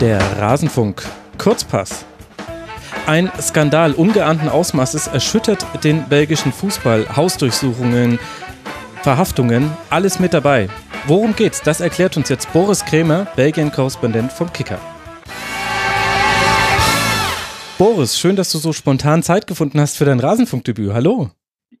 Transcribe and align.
Der 0.00 0.18
Rasenfunk 0.38 1.02
Kurzpass. 1.36 2.06
Ein 3.06 3.30
Skandal 3.38 3.92
ungeahnten 3.92 4.48
Ausmaßes 4.48 5.08
erschüttert 5.08 5.66
den 5.84 6.08
belgischen 6.08 6.52
Fußball. 6.52 7.16
Hausdurchsuchungen, 7.16 8.18
Verhaftungen, 9.02 9.70
alles 9.90 10.18
mit 10.18 10.32
dabei. 10.32 10.70
Worum 11.06 11.36
geht's? 11.36 11.60
Das 11.60 11.82
erklärt 11.82 12.16
uns 12.16 12.30
jetzt 12.30 12.50
Boris 12.54 12.82
Krämer, 12.86 13.26
Belgien-Korrespondent 13.36 14.32
vom 14.32 14.50
Kicker. 14.54 14.78
Boris, 17.76 18.18
schön, 18.18 18.36
dass 18.36 18.52
du 18.52 18.56
so 18.56 18.72
spontan 18.72 19.22
Zeit 19.22 19.46
gefunden 19.46 19.78
hast 19.80 19.98
für 19.98 20.06
dein 20.06 20.20
Rasenfunkdebüt. 20.20 20.94
Hallo. 20.94 21.28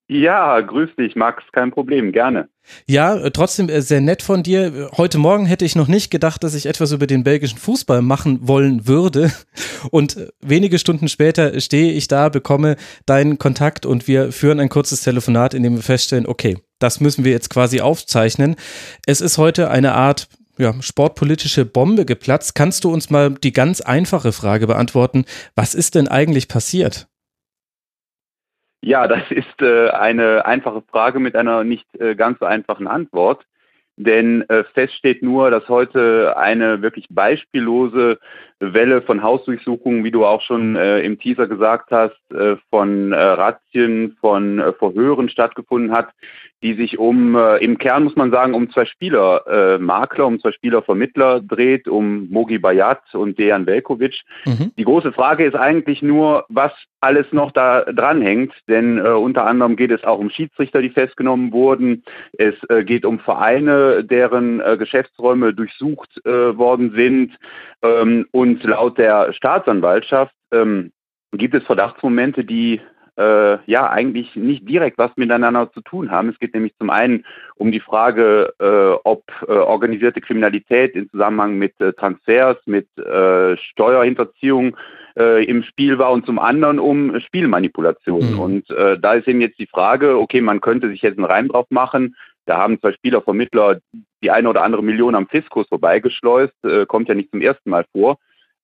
Ja, 0.08 0.60
grüß 0.60 0.90
dich, 0.96 1.16
Max, 1.16 1.42
kein 1.52 1.70
Problem, 1.70 2.12
gerne. 2.12 2.50
Ja, 2.86 3.16
äh, 3.16 3.30
trotzdem 3.30 3.68
äh, 3.68 3.82
sehr 3.82 4.00
nett 4.00 4.22
von 4.22 4.42
dir. 4.42 4.90
Heute 4.96 5.18
Morgen 5.18 5.46
hätte 5.46 5.64
ich 5.64 5.76
noch 5.76 5.88
nicht 5.88 6.10
gedacht, 6.10 6.44
dass 6.44 6.54
ich 6.54 6.66
etwas 6.66 6.92
über 6.92 7.06
den 7.06 7.24
belgischen 7.24 7.58
Fußball 7.58 8.02
machen 8.02 8.46
wollen 8.46 8.86
würde. 8.86 9.32
Und 9.90 10.16
äh, 10.16 10.28
wenige 10.40 10.78
Stunden 10.78 11.08
später 11.08 11.60
stehe 11.60 11.92
ich 11.92 12.08
da, 12.08 12.28
bekomme 12.28 12.76
deinen 13.06 13.38
Kontakt 13.38 13.86
und 13.86 14.06
wir 14.06 14.32
führen 14.32 14.60
ein 14.60 14.68
kurzes 14.68 15.02
Telefonat, 15.02 15.54
in 15.54 15.62
dem 15.62 15.76
wir 15.76 15.82
feststellen, 15.82 16.26
okay, 16.26 16.58
das 16.78 17.00
müssen 17.00 17.24
wir 17.24 17.32
jetzt 17.32 17.50
quasi 17.50 17.80
aufzeichnen. 17.80 18.56
Es 19.06 19.20
ist 19.20 19.38
heute 19.38 19.70
eine 19.70 19.94
Art 19.94 20.28
ja, 20.58 20.74
sportpolitische 20.80 21.64
Bombe 21.64 22.04
geplatzt. 22.04 22.54
Kannst 22.54 22.84
du 22.84 22.92
uns 22.92 23.10
mal 23.10 23.34
die 23.34 23.52
ganz 23.52 23.80
einfache 23.80 24.32
Frage 24.32 24.66
beantworten? 24.66 25.24
Was 25.54 25.74
ist 25.74 25.94
denn 25.94 26.08
eigentlich 26.08 26.48
passiert? 26.48 27.09
Ja, 28.82 29.06
das 29.06 29.30
ist 29.30 29.60
äh, 29.60 29.90
eine 29.90 30.46
einfache 30.46 30.82
Frage 30.82 31.20
mit 31.20 31.36
einer 31.36 31.64
nicht 31.64 31.86
äh, 32.00 32.14
ganz 32.14 32.38
so 32.38 32.46
einfachen 32.46 32.86
Antwort. 32.86 33.44
Denn 34.02 34.48
äh, 34.48 34.64
fest 34.72 34.94
steht 34.94 35.22
nur, 35.22 35.50
dass 35.50 35.68
heute 35.68 36.34
eine 36.38 36.80
wirklich 36.80 37.06
beispiellose 37.10 38.18
Welle 38.60 39.02
von 39.02 39.22
Hausdurchsuchungen, 39.22 40.04
wie 40.04 40.10
du 40.10 40.24
auch 40.24 40.42
schon 40.42 40.76
äh, 40.76 41.00
im 41.00 41.18
Teaser 41.18 41.46
gesagt 41.46 41.90
hast, 41.90 42.16
äh, 42.32 42.56
von 42.70 43.12
äh, 43.12 43.16
Razzien, 43.16 44.16
von 44.20 44.58
äh, 44.58 44.72
Verhören 44.74 45.28
stattgefunden 45.30 45.92
hat, 45.92 46.08
die 46.62 46.74
sich 46.74 46.98
um, 46.98 47.36
äh, 47.36 47.56
im 47.64 47.78
Kern 47.78 48.04
muss 48.04 48.16
man 48.16 48.30
sagen, 48.30 48.52
um 48.52 48.70
zwei 48.70 48.84
Spieler, 48.84 49.46
äh, 49.46 49.78
Makler, 49.78 50.26
um 50.26 50.38
zwei 50.40 50.52
Spielervermittler 50.52 51.40
dreht, 51.40 51.88
um 51.88 52.28
Mogi 52.28 52.58
Bayat 52.58 53.00
und 53.14 53.38
Dejan 53.38 53.66
Velkovic. 53.66 54.20
Mhm. 54.44 54.72
Die 54.76 54.84
große 54.84 55.12
Frage 55.12 55.46
ist 55.46 55.56
eigentlich 55.56 56.02
nur, 56.02 56.44
was 56.50 56.72
alles 57.00 57.26
noch 57.32 57.52
da 57.52 57.84
dranhängt, 57.84 58.52
denn 58.68 59.00
unter 59.00 59.46
anderem 59.46 59.74
geht 59.74 59.90
es 59.90 60.04
auch 60.04 60.18
um 60.18 60.28
Schiedsrichter, 60.28 60.82
die 60.82 60.90
festgenommen 60.90 61.50
wurden. 61.50 62.04
Es 62.36 62.54
geht 62.84 63.06
um 63.06 63.20
Vereine, 63.20 63.89
deren 64.02 64.60
äh, 64.60 64.76
Geschäftsräume 64.76 65.54
durchsucht 65.54 66.10
äh, 66.24 66.56
worden 66.56 66.92
sind. 66.94 67.32
Ähm, 67.82 68.26
und 68.32 68.62
laut 68.64 68.98
der 68.98 69.32
Staatsanwaltschaft 69.32 70.34
ähm, 70.52 70.92
gibt 71.32 71.54
es 71.54 71.64
Verdachtsmomente, 71.64 72.44
die 72.44 72.80
äh, 73.20 73.58
ja 73.66 73.90
eigentlich 73.90 74.34
nicht 74.34 74.68
direkt 74.68 74.98
was 74.98 75.10
miteinander 75.16 75.70
zu 75.72 75.80
tun 75.82 76.10
haben. 76.10 76.30
Es 76.30 76.38
geht 76.38 76.54
nämlich 76.54 76.74
zum 76.78 76.90
einen 76.90 77.24
um 77.56 77.70
die 77.70 77.80
Frage, 77.80 78.54
äh, 78.58 78.98
ob 79.04 79.24
äh, 79.46 79.52
organisierte 79.52 80.20
Kriminalität 80.20 80.94
in 80.94 81.10
Zusammenhang 81.10 81.56
mit 81.56 81.78
äh, 81.80 81.92
Transfers, 81.92 82.56
mit 82.66 82.86
äh, 82.98 83.56
Steuerhinterziehung 83.58 84.76
äh, 85.16 85.44
im 85.44 85.62
Spiel 85.64 85.98
war 85.98 86.12
und 86.12 86.24
zum 86.24 86.38
anderen 86.38 86.78
um 86.78 87.20
Spielmanipulation. 87.20 88.34
Mhm. 88.34 88.40
Und 88.40 88.68
da 88.70 89.14
ist 89.14 89.28
eben 89.28 89.40
jetzt 89.40 89.58
die 89.58 89.66
Frage, 89.66 90.18
okay, 90.18 90.40
man 90.40 90.60
könnte 90.60 90.88
sich 90.88 91.02
jetzt 91.02 91.18
einen 91.18 91.26
Reim 91.26 91.48
drauf 91.48 91.66
machen, 91.70 92.16
da 92.46 92.58
haben 92.58 92.80
zwei 92.80 92.92
Spielervermittler 92.92 93.78
die 94.22 94.30
eine 94.30 94.48
oder 94.48 94.62
andere 94.62 94.82
Million 94.82 95.14
am 95.14 95.28
Fiskus 95.28 95.66
vorbeigeschleust, 95.68 96.52
kommt 96.88 97.08
ja 97.08 97.14
nicht 97.14 97.30
zum 97.30 97.40
ersten 97.40 97.70
Mal 97.70 97.86
vor. 97.92 98.18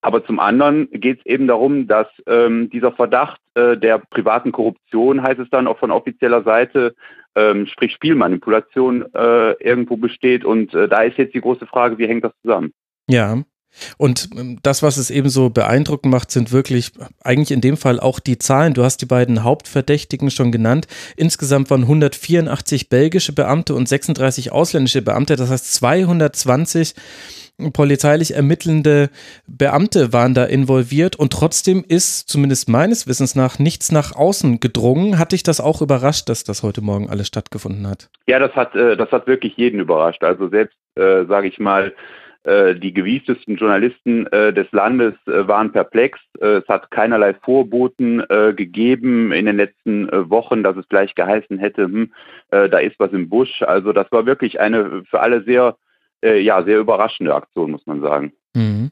Aber 0.06 0.25
zum 0.25 0.39
anderen 0.39 0.89
geht 0.93 1.19
es 1.19 1.27
eben 1.27 1.49
darum, 1.49 1.89
dass 1.89 2.06
ähm, 2.28 2.71
dieser 2.71 2.93
Verdacht 2.93 3.41
äh, 3.55 3.77
der 3.77 3.99
privaten 3.99 4.53
Korruption, 4.53 5.21
heißt 5.21 5.41
es 5.41 5.51
dann 5.51 5.67
auch 5.67 5.78
von 5.78 5.91
offizieller 5.91 6.45
Seite, 6.45 6.95
ähm, 7.34 7.67
sprich 7.67 7.93
Spielmanipulation, 7.93 9.05
äh, 9.15 9.53
irgendwo 9.55 9.97
besteht. 9.97 10.45
Und 10.45 10.72
äh, 10.75 10.89
da 10.89 11.03
ist 11.03 11.19
jetzt 11.19 11.34
die 11.34 11.41
große 11.41 11.67
Frage, 11.67 11.99
wie 11.99 12.06
hängt 12.06 12.22
das 12.22 12.33
zusammen? 12.43 12.72
Ja. 13.09 13.43
Und 13.99 14.29
ähm, 14.37 14.59
das, 14.63 14.83
was 14.83 14.97
es 14.97 15.11
eben 15.11 15.29
so 15.29 15.51
beeindruckend 15.51 16.13
macht, 16.13 16.31
sind 16.31 16.53
wirklich 16.53 16.93
eigentlich 17.23 17.51
in 17.51 17.61
dem 17.61 17.77
Fall 17.77 18.01
auch 18.01 18.21
die 18.21 18.39
Zahlen. 18.39 18.75
Du 18.75 18.83
hast 18.83 18.99
die 18.99 19.07
beiden 19.07 19.43
Hauptverdächtigen 19.43 20.31
schon 20.31 20.53
genannt. 20.53 20.87
Insgesamt 21.17 21.71
waren 21.71 21.83
184 21.83 22.89
belgische 22.89 23.33
Beamte 23.33 23.75
und 23.75 23.89
36 23.89 24.53
ausländische 24.53 25.03
Beamte. 25.03 25.37
Das 25.37 25.51
heißt 25.51 25.75
220 25.75 26.95
polizeilich 27.73 28.35
ermittelnde 28.35 29.09
Beamte 29.47 30.13
waren 30.13 30.35
da 30.35 30.45
involviert 30.45 31.17
und 31.17 31.33
trotzdem 31.33 31.85
ist 31.87 32.29
zumindest 32.29 32.69
meines 32.69 33.07
Wissens 33.07 33.35
nach 33.35 33.59
nichts 33.59 33.91
nach 33.93 34.15
außen 34.15 34.61
gedrungen. 34.61 35.19
Hat 35.19 35.33
dich 35.33 35.43
das 35.43 35.61
auch 35.61 35.81
überrascht, 35.81 36.29
dass 36.29 36.45
das 36.45 36.63
heute 36.63 36.83
Morgen 36.83 37.09
alles 37.09 37.29
stattgefunden 37.29 37.87
hat? 37.87 38.11
Ja, 38.27 38.39
das 38.39 38.53
hat, 38.55 38.75
äh, 38.75 38.97
das 38.97 39.11
hat 39.11 39.27
wirklich 39.27 39.57
jeden 39.57 39.81
überrascht. 39.81 40.23
Also 40.23 40.49
selbst, 40.49 40.77
äh, 40.97 41.25
sage 41.25 41.49
ich 41.49 41.59
mal, 41.59 41.95
die 42.47 42.93
gewieftesten 42.93 43.57
Journalisten 43.57 44.27
äh, 44.29 44.53
des 44.53 44.71
Landes 44.71 45.15
äh, 45.27 45.49
waren 45.49 45.73
perplex. 45.73 46.21
Äh, 46.41 46.59
es 46.59 46.69
hat 46.69 46.91
keinerlei 46.91 47.34
Vorboten 47.34 48.23
gegeben 48.57 49.33
in 49.33 49.47
den 49.47 49.57
letzten 49.57 50.09
Wochen, 50.31 50.62
dass 50.62 50.77
es 50.77 50.89
gleich 50.89 51.15
geheißen 51.15 51.59
hätte, 51.59 51.84
hm, 51.84 52.12
da 52.51 52.79
ist 52.79 52.99
was 52.99 53.12
im 53.12 53.29
Busch. 53.29 53.62
Also 53.62 53.93
das 53.93 54.11
war 54.12 54.27
wirklich 54.27 54.61
eine 54.61 55.03
für 55.11 55.21
alle 55.21 55.43
sehr 55.43 55.77
äh, 56.23 56.41
ja, 56.41 56.62
sehr 56.62 56.79
überraschende 56.79 57.34
Aktion, 57.34 57.71
muss 57.71 57.87
man 57.87 58.01
sagen. 58.01 58.33
Mhm. 58.55 58.91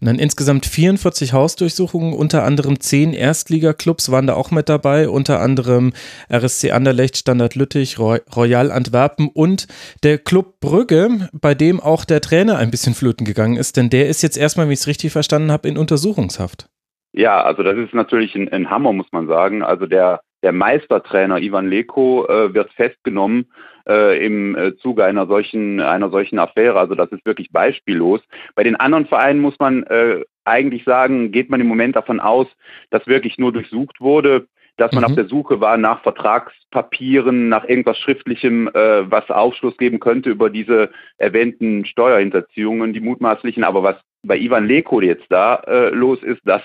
Und 0.00 0.08
dann 0.08 0.18
insgesamt 0.18 0.66
44 0.66 1.32
Hausdurchsuchungen, 1.32 2.12
unter 2.12 2.44
anderem 2.44 2.80
10 2.80 3.12
Erstligaklubs 3.12 4.10
waren 4.10 4.26
da 4.26 4.34
auch 4.34 4.50
mit 4.50 4.68
dabei, 4.68 5.08
unter 5.08 5.40
anderem 5.40 5.92
RSC 6.30 6.72
Anderlecht, 6.72 7.16
Standard 7.16 7.54
Lüttich, 7.54 7.98
Royal 7.98 8.70
Antwerpen 8.70 9.28
und 9.32 9.66
der 10.02 10.18
Club 10.18 10.60
Brügge, 10.60 11.28
bei 11.32 11.54
dem 11.54 11.80
auch 11.80 12.04
der 12.04 12.20
Trainer 12.20 12.58
ein 12.58 12.70
bisschen 12.70 12.94
flöten 12.94 13.24
gegangen 13.24 13.56
ist, 13.56 13.76
denn 13.76 13.90
der 13.90 14.08
ist 14.08 14.22
jetzt 14.22 14.36
erstmal, 14.36 14.68
wie 14.68 14.72
ich 14.72 14.80
es 14.80 14.86
richtig 14.86 15.12
verstanden 15.12 15.52
habe, 15.52 15.68
in 15.68 15.78
Untersuchungshaft. 15.78 16.68
Ja, 17.12 17.42
also 17.42 17.62
das 17.62 17.76
ist 17.78 17.94
natürlich 17.94 18.34
ein, 18.34 18.48
ein 18.48 18.70
Hammer, 18.70 18.92
muss 18.92 19.12
man 19.12 19.28
sagen. 19.28 19.62
Also 19.62 19.86
der, 19.86 20.20
der 20.44 20.52
Meistertrainer 20.52 21.40
Ivan 21.40 21.68
Leko 21.68 22.26
äh, 22.26 22.54
wird 22.54 22.72
festgenommen 22.74 23.46
äh, 23.88 24.24
im 24.24 24.54
äh, 24.54 24.76
Zuge 24.76 25.04
einer 25.04 25.26
solchen, 25.26 25.80
einer 25.80 26.10
solchen 26.10 26.38
Affäre. 26.38 26.78
Also 26.78 26.94
das 26.94 27.10
ist 27.10 27.24
wirklich 27.24 27.50
beispiellos. 27.50 28.20
Bei 28.54 28.62
den 28.62 28.76
anderen 28.76 29.06
Vereinen 29.06 29.40
muss 29.40 29.58
man 29.58 29.82
äh, 29.84 30.22
eigentlich 30.44 30.84
sagen, 30.84 31.32
geht 31.32 31.50
man 31.50 31.60
im 31.60 31.66
Moment 31.66 31.96
davon 31.96 32.20
aus, 32.20 32.46
dass 32.90 33.06
wirklich 33.06 33.38
nur 33.38 33.52
durchsucht 33.52 34.00
wurde 34.00 34.46
dass 34.76 34.90
man 34.90 35.02
mhm. 35.02 35.10
auf 35.10 35.14
der 35.14 35.28
Suche 35.28 35.60
war 35.60 35.76
nach 35.76 36.02
Vertragspapieren, 36.02 37.48
nach 37.48 37.64
irgendwas 37.64 37.96
Schriftlichem, 37.98 38.68
äh, 38.68 39.08
was 39.08 39.30
Aufschluss 39.30 39.76
geben 39.76 40.00
könnte 40.00 40.30
über 40.30 40.50
diese 40.50 40.90
erwähnten 41.16 41.84
Steuerhinterziehungen, 41.84 42.92
die 42.92 43.00
mutmaßlichen. 43.00 43.62
Aber 43.62 43.84
was 43.84 43.96
bei 44.24 44.38
Ivan 44.38 44.66
Leko 44.66 45.00
jetzt 45.00 45.26
da 45.28 45.56
äh, 45.66 45.90
los 45.90 46.22
ist, 46.22 46.40
das 46.44 46.62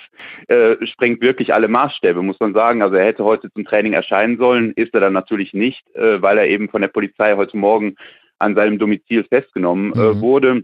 äh, 0.47 0.75
sprengt 0.87 1.21
wirklich 1.21 1.53
alle 1.53 1.67
Maßstäbe, 1.67 2.21
muss 2.21 2.39
man 2.39 2.53
sagen. 2.53 2.81
Also 2.81 2.95
er 2.95 3.05
hätte 3.05 3.23
heute 3.23 3.51
zum 3.51 3.65
Training 3.65 3.93
erscheinen 3.93 4.37
sollen, 4.37 4.71
ist 4.73 4.93
er 4.93 5.01
dann 5.01 5.13
natürlich 5.13 5.53
nicht, 5.53 5.83
äh, 5.95 6.21
weil 6.21 6.37
er 6.37 6.47
eben 6.47 6.69
von 6.69 6.81
der 6.81 6.87
Polizei 6.87 7.35
heute 7.35 7.57
Morgen 7.57 7.95
an 8.39 8.55
seinem 8.55 8.79
Domizil 8.79 9.25
festgenommen 9.25 9.93
äh, 9.93 10.13
mhm. 10.13 10.21
wurde. 10.21 10.63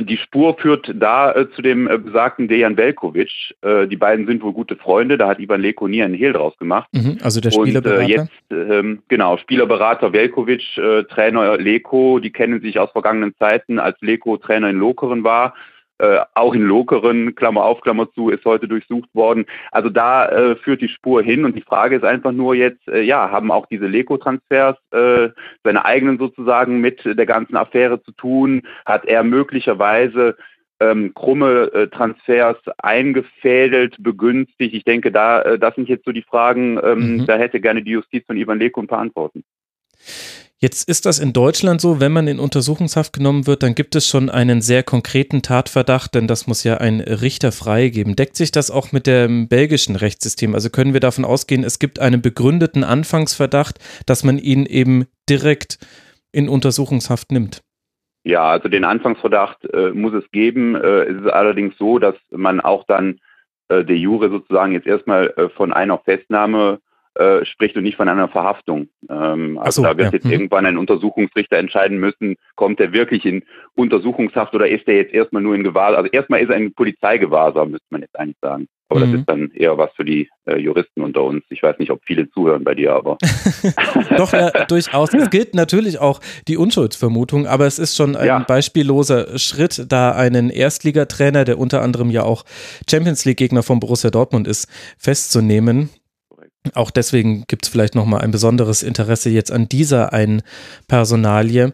Die 0.00 0.16
Spur 0.16 0.56
führt 0.56 0.94
da 0.94 1.32
äh, 1.32 1.50
zu 1.50 1.60
dem 1.60 1.88
äh, 1.88 1.98
besagten 1.98 2.46
Dejan 2.46 2.76
Velkovic. 2.76 3.56
Die 3.90 3.96
beiden 3.96 4.26
sind 4.26 4.42
wohl 4.42 4.52
gute 4.52 4.76
Freunde. 4.76 5.18
Da 5.18 5.26
hat 5.28 5.40
Ivan 5.40 5.60
Leko 5.60 5.88
nie 5.88 6.02
einen 6.02 6.14
Hehl 6.14 6.32
draus 6.32 6.56
gemacht. 6.56 6.88
Mhm, 6.92 7.18
also 7.20 7.40
der 7.40 7.50
Spielerberater? 7.50 8.02
Und, 8.02 8.08
jetzt, 8.08 8.30
ähm, 8.50 9.02
genau, 9.08 9.36
Spielerberater 9.38 10.12
Velkovic, 10.12 10.62
Trainer 11.08 11.58
Leko, 11.58 12.20
die 12.20 12.30
kennen 12.30 12.60
sich 12.60 12.78
aus 12.78 12.92
vergangenen 12.92 13.34
Zeiten, 13.38 13.80
als 13.80 14.00
Leko 14.00 14.36
Trainer 14.36 14.70
in 14.70 14.78
Lokeren 14.78 15.24
war. 15.24 15.54
Äh, 16.00 16.20
auch 16.34 16.54
in 16.54 16.62
Lokeren, 16.62 17.34
Klammer 17.34 17.64
auf, 17.64 17.80
Klammer 17.80 18.08
zu, 18.12 18.30
ist 18.30 18.44
heute 18.44 18.68
durchsucht 18.68 19.08
worden. 19.14 19.46
Also 19.72 19.88
da 19.88 20.28
äh, 20.28 20.54
führt 20.54 20.80
die 20.80 20.88
Spur 20.88 21.22
hin 21.22 21.44
und 21.44 21.56
die 21.56 21.62
Frage 21.62 21.96
ist 21.96 22.04
einfach 22.04 22.30
nur 22.30 22.54
jetzt, 22.54 22.86
äh, 22.86 23.00
ja, 23.00 23.32
haben 23.32 23.50
auch 23.50 23.66
diese 23.66 23.86
Leko-Transfers 23.86 24.76
äh, 24.92 25.30
seine 25.64 25.84
eigenen 25.84 26.18
sozusagen 26.18 26.80
mit 26.80 27.04
der 27.04 27.26
ganzen 27.26 27.56
Affäre 27.56 28.00
zu 28.00 28.12
tun? 28.12 28.62
Hat 28.86 29.06
er 29.06 29.24
möglicherweise 29.24 30.36
ähm, 30.78 31.14
krumme 31.14 31.72
äh, 31.72 31.88
Transfers 31.88 32.58
eingefädelt, 32.78 33.96
begünstigt? 33.98 34.74
Ich 34.74 34.84
denke, 34.84 35.10
da, 35.10 35.56
das 35.56 35.74
sind 35.74 35.88
jetzt 35.88 36.04
so 36.04 36.12
die 36.12 36.22
Fragen, 36.22 36.78
ähm, 36.80 37.16
mhm. 37.16 37.26
da 37.26 37.36
hätte 37.36 37.60
gerne 37.60 37.82
die 37.82 37.90
Justiz 37.90 38.24
von 38.24 38.36
Ivan 38.36 38.60
Leko 38.60 38.80
ein 38.80 38.86
paar 38.86 39.00
Antworten. 39.00 39.42
Jetzt 40.60 40.88
ist 40.88 41.06
das 41.06 41.20
in 41.20 41.32
Deutschland 41.32 41.80
so, 41.80 42.00
wenn 42.00 42.10
man 42.10 42.26
in 42.26 42.40
Untersuchungshaft 42.40 43.12
genommen 43.12 43.46
wird, 43.46 43.62
dann 43.62 43.76
gibt 43.76 43.94
es 43.94 44.08
schon 44.08 44.28
einen 44.28 44.60
sehr 44.60 44.82
konkreten 44.82 45.40
Tatverdacht, 45.40 46.16
denn 46.16 46.26
das 46.26 46.48
muss 46.48 46.64
ja 46.64 46.78
ein 46.78 46.98
Richter 47.00 47.52
freigeben. 47.52 48.16
Deckt 48.16 48.34
sich 48.34 48.50
das 48.50 48.68
auch 48.72 48.90
mit 48.90 49.06
dem 49.06 49.46
belgischen 49.46 49.94
Rechtssystem? 49.94 50.54
Also 50.56 50.68
können 50.68 50.94
wir 50.94 51.00
davon 51.00 51.24
ausgehen, 51.24 51.62
es 51.62 51.78
gibt 51.78 52.00
einen 52.00 52.22
begründeten 52.22 52.82
Anfangsverdacht, 52.82 53.78
dass 54.04 54.24
man 54.24 54.36
ihn 54.38 54.66
eben 54.66 55.06
direkt 55.30 55.78
in 56.32 56.48
Untersuchungshaft 56.48 57.30
nimmt? 57.30 57.62
Ja, 58.24 58.50
also 58.50 58.68
den 58.68 58.84
Anfangsverdacht 58.84 59.64
äh, 59.72 59.90
muss 59.90 60.12
es 60.12 60.28
geben. 60.32 60.74
Äh, 60.74 61.04
es 61.04 61.22
ist 61.22 61.30
allerdings 61.30 61.78
so, 61.78 62.00
dass 62.00 62.16
man 62.30 62.60
auch 62.60 62.84
dann 62.88 63.20
äh, 63.68 63.84
de 63.84 63.94
jure 63.94 64.28
sozusagen 64.28 64.72
jetzt 64.72 64.88
erstmal 64.88 65.28
äh, 65.36 65.48
von 65.50 65.72
einer 65.72 65.98
Festnahme 65.98 66.80
äh, 67.18 67.44
spricht 67.44 67.76
und 67.76 67.82
nicht 67.82 67.96
von 67.96 68.08
einer 68.08 68.28
Verhaftung. 68.28 68.88
Ähm, 69.10 69.58
also 69.58 69.82
so, 69.82 69.88
da 69.88 69.96
wird 69.96 70.12
ja. 70.12 70.12
jetzt 70.12 70.24
mhm. 70.24 70.32
irgendwann 70.32 70.66
ein 70.66 70.78
Untersuchungsrichter 70.78 71.56
entscheiden 71.56 71.98
müssen, 71.98 72.36
kommt 72.54 72.78
er 72.78 72.92
wirklich 72.92 73.24
in 73.24 73.42
Untersuchungshaft 73.74 74.54
oder 74.54 74.68
ist 74.68 74.86
er 74.86 74.94
jetzt 74.94 75.12
erstmal 75.12 75.42
nur 75.42 75.54
in 75.54 75.64
Gewahrsam? 75.64 75.96
Also 75.96 76.10
erstmal 76.12 76.40
ist 76.40 76.50
er 76.50 76.56
in 76.56 76.72
Polizeigewahrsam, 76.72 77.72
müsste 77.72 77.86
man 77.90 78.02
jetzt 78.02 78.18
eigentlich 78.18 78.38
sagen. 78.40 78.68
Aber 78.88 79.00
mhm. 79.00 79.12
das 79.12 79.20
ist 79.20 79.28
dann 79.28 79.50
eher 79.50 79.76
was 79.76 79.90
für 79.96 80.04
die 80.04 80.30
äh, 80.46 80.56
Juristen 80.56 81.02
unter 81.02 81.22
uns. 81.24 81.42
Ich 81.50 81.62
weiß 81.62 81.78
nicht, 81.78 81.90
ob 81.90 82.00
viele 82.04 82.30
zuhören 82.30 82.64
bei 82.64 82.74
dir, 82.74 82.94
aber. 82.94 83.18
Doch, 84.16 84.32
ja, 84.32 84.50
durchaus. 84.66 85.12
Es 85.12 85.28
gilt 85.28 85.54
natürlich 85.54 85.98
auch 85.98 86.20
die 86.46 86.56
Unschuldsvermutung, 86.56 87.46
aber 87.46 87.66
es 87.66 87.78
ist 87.78 87.96
schon 87.96 88.16
ein 88.16 88.26
ja. 88.26 88.38
beispielloser 88.38 89.38
Schritt, 89.38 89.86
da 89.88 90.12
einen 90.12 90.48
Erstligatrainer, 90.48 91.44
der 91.44 91.58
unter 91.58 91.82
anderem 91.82 92.10
ja 92.10 92.22
auch 92.22 92.44
Champions 92.88 93.24
League-Gegner 93.24 93.62
von 93.62 93.80
Borussia 93.80 94.10
Dortmund 94.10 94.48
ist, 94.48 94.68
festzunehmen. 94.96 95.90
Auch 96.74 96.90
deswegen 96.90 97.44
gibt 97.46 97.64
es 97.64 97.70
vielleicht 97.70 97.94
nochmal 97.94 98.20
ein 98.20 98.30
besonderes 98.30 98.82
Interesse 98.82 99.30
jetzt 99.30 99.52
an 99.52 99.68
dieser 99.68 100.12
einen 100.12 100.42
Personalie. 100.86 101.72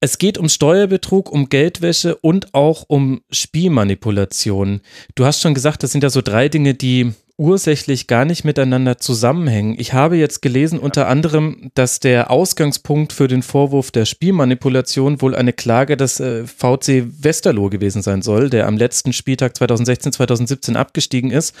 Es 0.00 0.18
geht 0.18 0.38
um 0.38 0.48
Steuerbetrug, 0.48 1.30
um 1.30 1.48
Geldwäsche 1.48 2.16
und 2.16 2.54
auch 2.54 2.84
um 2.88 3.20
Spielmanipulation. 3.30 4.80
Du 5.14 5.24
hast 5.24 5.40
schon 5.40 5.54
gesagt, 5.54 5.82
das 5.82 5.92
sind 5.92 6.02
ja 6.04 6.10
so 6.10 6.22
drei 6.22 6.48
Dinge, 6.48 6.74
die 6.74 7.12
ursächlich 7.38 8.08
gar 8.08 8.24
nicht 8.24 8.44
miteinander 8.44 8.98
zusammenhängen. 8.98 9.76
Ich 9.78 9.92
habe 9.92 10.16
jetzt 10.16 10.42
gelesen 10.42 10.80
unter 10.80 11.06
anderem, 11.06 11.70
dass 11.74 12.00
der 12.00 12.32
Ausgangspunkt 12.32 13.12
für 13.12 13.28
den 13.28 13.42
Vorwurf 13.42 13.92
der 13.92 14.04
Spielmanipulation 14.04 15.22
wohl 15.22 15.36
eine 15.36 15.52
Klage 15.52 15.96
des 15.96 16.18
äh, 16.18 16.44
VC 16.46 17.06
Westerlo 17.22 17.70
gewesen 17.70 18.02
sein 18.02 18.22
soll, 18.22 18.50
der 18.50 18.66
am 18.66 18.76
letzten 18.76 19.12
Spieltag 19.12 19.56
2016, 19.56 20.12
2017 20.12 20.76
abgestiegen 20.76 21.30
ist 21.30 21.54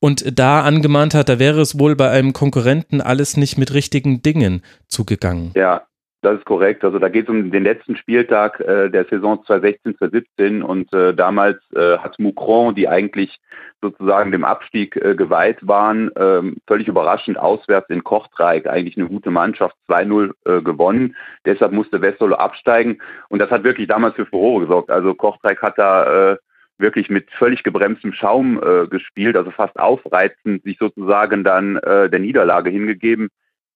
und 0.00 0.38
da 0.38 0.62
angemahnt 0.62 1.14
hat, 1.14 1.28
da 1.28 1.38
wäre 1.38 1.60
es 1.60 1.78
wohl 1.78 1.94
bei 1.94 2.10
einem 2.10 2.32
Konkurrenten 2.32 3.00
alles 3.00 3.36
nicht 3.36 3.56
mit 3.56 3.72
richtigen 3.72 4.22
Dingen 4.22 4.62
zugegangen. 4.88 5.52
Ja, 5.54 5.86
das 6.22 6.38
ist 6.38 6.46
korrekt. 6.46 6.84
Also 6.84 6.98
da 6.98 7.08
geht 7.08 7.24
es 7.24 7.28
um 7.28 7.50
den 7.50 7.64
letzten 7.64 7.96
Spieltag 7.96 8.60
äh, 8.60 8.88
der 8.88 9.04
Saison 9.06 9.44
2016, 9.44 9.98
2017 9.98 10.62
und 10.62 10.92
äh, 10.92 11.14
damals 11.14 11.58
äh, 11.74 11.98
hat 11.98 12.18
Moucron, 12.18 12.76
die 12.76 12.88
eigentlich 12.88 13.40
sozusagen 13.80 14.30
dem 14.30 14.44
Abstieg 14.44 14.96
äh, 14.96 15.16
geweiht 15.16 15.58
waren, 15.66 16.12
ähm, 16.16 16.58
völlig 16.68 16.86
überraschend 16.86 17.38
auswärts 17.38 17.90
in 17.90 18.04
Kochtreik, 18.04 18.68
eigentlich 18.68 18.96
eine 18.96 19.08
gute 19.08 19.30
Mannschaft, 19.30 19.74
2-0 19.88 20.30
äh, 20.44 20.62
gewonnen. 20.62 21.16
Deshalb 21.44 21.72
musste 21.72 22.00
Westerlo 22.00 22.36
absteigen 22.36 23.02
und 23.28 23.40
das 23.40 23.50
hat 23.50 23.64
wirklich 23.64 23.88
damals 23.88 24.14
für 24.14 24.26
Furore 24.26 24.60
gesorgt. 24.60 24.90
Also 24.90 25.14
Kochtreik 25.14 25.60
hat 25.60 25.76
da 25.76 26.32
äh, 26.32 26.36
wirklich 26.78 27.10
mit 27.10 27.30
völlig 27.32 27.62
gebremstem 27.62 28.12
Schaum 28.12 28.60
gespielt, 28.90 29.36
also 29.36 29.52
fast 29.52 29.78
aufreizend, 29.78 30.64
sich 30.64 30.78
sozusagen 30.78 31.44
dann 31.44 31.74
der 31.74 32.18
Niederlage 32.18 32.70
hingegeben. 32.70 33.28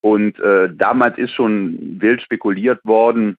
Und 0.07 0.39
äh, 0.39 0.69
damals 0.73 1.19
ist 1.19 1.33
schon 1.33 2.01
wild 2.01 2.23
spekuliert 2.23 2.79
worden, 2.85 3.37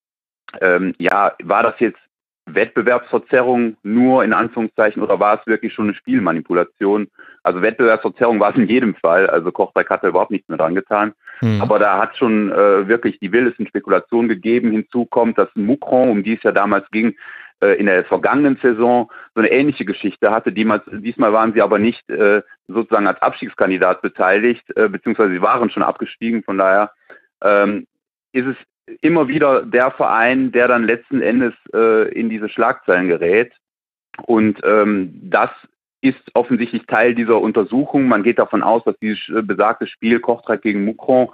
ähm, 0.59 0.93
ja, 0.97 1.31
war 1.41 1.63
das 1.63 1.75
jetzt 1.79 1.99
Wettbewerbsverzerrung 2.45 3.77
nur 3.83 4.25
in 4.25 4.33
Anführungszeichen 4.33 5.01
oder 5.01 5.17
war 5.17 5.39
es 5.39 5.47
wirklich 5.47 5.71
schon 5.71 5.85
eine 5.85 5.93
Spielmanipulation? 5.93 7.07
Also 7.41 7.61
Wettbewerbsverzerrung 7.61 8.41
war 8.41 8.51
es 8.51 8.57
in 8.57 8.67
jedem 8.67 8.95
Fall. 8.95 9.29
Also 9.29 9.49
Kochberg 9.53 9.89
hat 9.89 10.03
da 10.03 10.09
überhaupt 10.09 10.31
nichts 10.31 10.49
mehr 10.49 10.57
dran 10.57 10.75
getan. 10.75 11.13
Mhm. 11.39 11.61
Aber 11.61 11.79
da 11.79 11.99
hat 11.99 12.17
schon 12.17 12.51
äh, 12.51 12.85
wirklich 12.89 13.17
die 13.19 13.31
wildesten 13.31 13.65
Spekulationen 13.67 14.27
gegeben. 14.27 14.71
Hinzu 14.71 15.05
kommt, 15.05 15.37
dass 15.37 15.47
Mukron, 15.55 16.09
um 16.09 16.23
die 16.23 16.35
es 16.35 16.43
ja 16.43 16.51
damals 16.51 16.91
ging, 16.91 17.15
in 17.59 17.87
der 17.87 18.05
vergangenen 18.05 18.57
Saison 18.61 19.11
so 19.33 19.41
eine 19.41 19.51
ähnliche 19.51 19.85
Geschichte 19.85 20.31
hatte. 20.31 20.51
Diesmal, 20.51 20.81
diesmal 20.91 21.33
waren 21.33 21.53
sie 21.53 21.61
aber 21.61 21.79
nicht 21.79 22.07
äh, 22.09 22.41
sozusagen 22.67 23.07
als 23.07 23.21
Abstiegskandidat 23.21 24.01
beteiligt, 24.01 24.65
äh, 24.75 24.87
beziehungsweise 24.89 25.31
sie 25.31 25.41
waren 25.41 25.69
schon 25.69 25.83
abgestiegen. 25.83 26.43
Von 26.43 26.57
daher 26.57 26.91
ähm, 27.41 27.87
ist 28.31 28.45
es 28.45 28.55
immer 29.01 29.27
wieder 29.27 29.63
der 29.63 29.91
Verein, 29.91 30.51
der 30.51 30.67
dann 30.67 30.85
letzten 30.85 31.21
Endes 31.21 31.53
äh, 31.73 32.09
in 32.09 32.29
diese 32.29 32.49
Schlagzeilen 32.49 33.07
gerät. 33.07 33.53
Und 34.25 34.59
ähm, 34.63 35.19
das 35.23 35.49
ist 36.01 36.19
offensichtlich 36.35 36.85
Teil 36.85 37.15
dieser 37.15 37.41
Untersuchung. 37.41 38.07
Man 38.07 38.23
geht 38.23 38.39
davon 38.39 38.61
aus, 38.61 38.83
dass 38.83 38.97
dieses 38.99 39.27
äh, 39.29 39.41
besagte 39.41 39.87
Spiel 39.87 40.19
Kochtrag 40.19 40.61
gegen 40.61 40.85
Mukron 40.85 41.29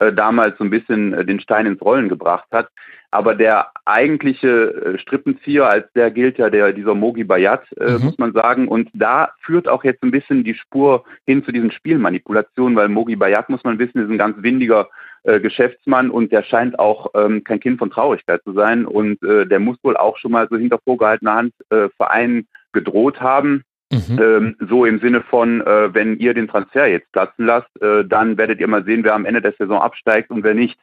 äh, 0.00 0.12
damals 0.12 0.58
so 0.58 0.64
ein 0.64 0.70
bisschen 0.70 1.12
äh, 1.12 1.24
den 1.24 1.40
Stein 1.40 1.66
ins 1.66 1.80
Rollen 1.80 2.08
gebracht 2.08 2.48
hat. 2.50 2.68
Aber 3.10 3.34
der 3.34 3.68
eigentliche 3.84 4.48
äh, 4.48 4.98
Strippenzieher, 4.98 5.68
als 5.68 5.90
der 5.92 6.10
gilt 6.10 6.36
ja 6.36 6.50
der, 6.50 6.72
dieser 6.72 6.94
Mogi 6.94 7.24
Bayat, 7.24 7.62
äh, 7.78 7.92
mhm. 7.92 8.04
muss 8.04 8.18
man 8.18 8.32
sagen. 8.32 8.66
Und 8.66 8.90
da 8.92 9.30
führt 9.40 9.68
auch 9.68 9.84
jetzt 9.84 10.02
ein 10.02 10.10
bisschen 10.10 10.42
die 10.42 10.54
Spur 10.54 11.04
hin 11.24 11.44
zu 11.44 11.52
diesen 11.52 11.70
Spielmanipulationen, 11.70 12.76
weil 12.76 12.88
Mogi 12.88 13.16
Bayat, 13.16 13.48
muss 13.48 13.64
man 13.64 13.78
wissen, 13.78 14.02
ist 14.02 14.10
ein 14.10 14.18
ganz 14.18 14.42
windiger 14.42 14.88
äh, 15.22 15.38
Geschäftsmann 15.38 16.10
und 16.10 16.32
der 16.32 16.42
scheint 16.42 16.78
auch 16.78 17.12
ähm, 17.14 17.44
kein 17.44 17.60
Kind 17.60 17.78
von 17.78 17.90
Traurigkeit 17.90 18.42
zu 18.42 18.52
sein. 18.52 18.84
Und 18.84 19.18
der 19.22 19.58
muss 19.58 19.78
wohl 19.82 19.96
auch 19.96 20.18
schon 20.18 20.32
mal 20.32 20.48
so 20.50 20.56
hinter 20.56 20.78
vorgehaltener 20.84 21.34
Hand 21.34 21.54
Vereinen 21.96 22.46
gedroht 22.72 23.20
haben. 23.20 23.64
Mhm. 23.90 24.18
Ähm, 24.20 24.56
so 24.68 24.84
im 24.84 25.00
Sinne 25.00 25.22
von, 25.22 25.62
äh, 25.62 25.94
wenn 25.94 26.18
ihr 26.18 26.34
den 26.34 26.48
Transfer 26.48 26.86
jetzt 26.86 27.10
platzen 27.12 27.46
lasst, 27.46 27.70
äh, 27.80 28.04
dann 28.04 28.36
werdet 28.36 28.60
ihr 28.60 28.68
mal 28.68 28.84
sehen, 28.84 29.02
wer 29.02 29.14
am 29.14 29.24
Ende 29.24 29.40
der 29.40 29.54
Saison 29.58 29.80
absteigt 29.80 30.30
und 30.30 30.44
wer 30.44 30.54
nicht. 30.54 30.78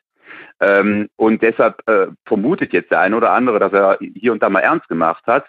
Ähm, 0.59 1.09
und 1.15 1.41
deshalb 1.43 1.87
äh, 1.87 2.07
vermutet 2.25 2.73
jetzt 2.73 2.91
der 2.91 3.01
eine 3.01 3.15
oder 3.15 3.31
andere, 3.31 3.59
dass 3.59 3.73
er 3.73 3.99
hier 3.99 4.31
und 4.31 4.41
da 4.41 4.49
mal 4.49 4.61
ernst 4.61 4.87
gemacht 4.87 5.23
hat, 5.27 5.45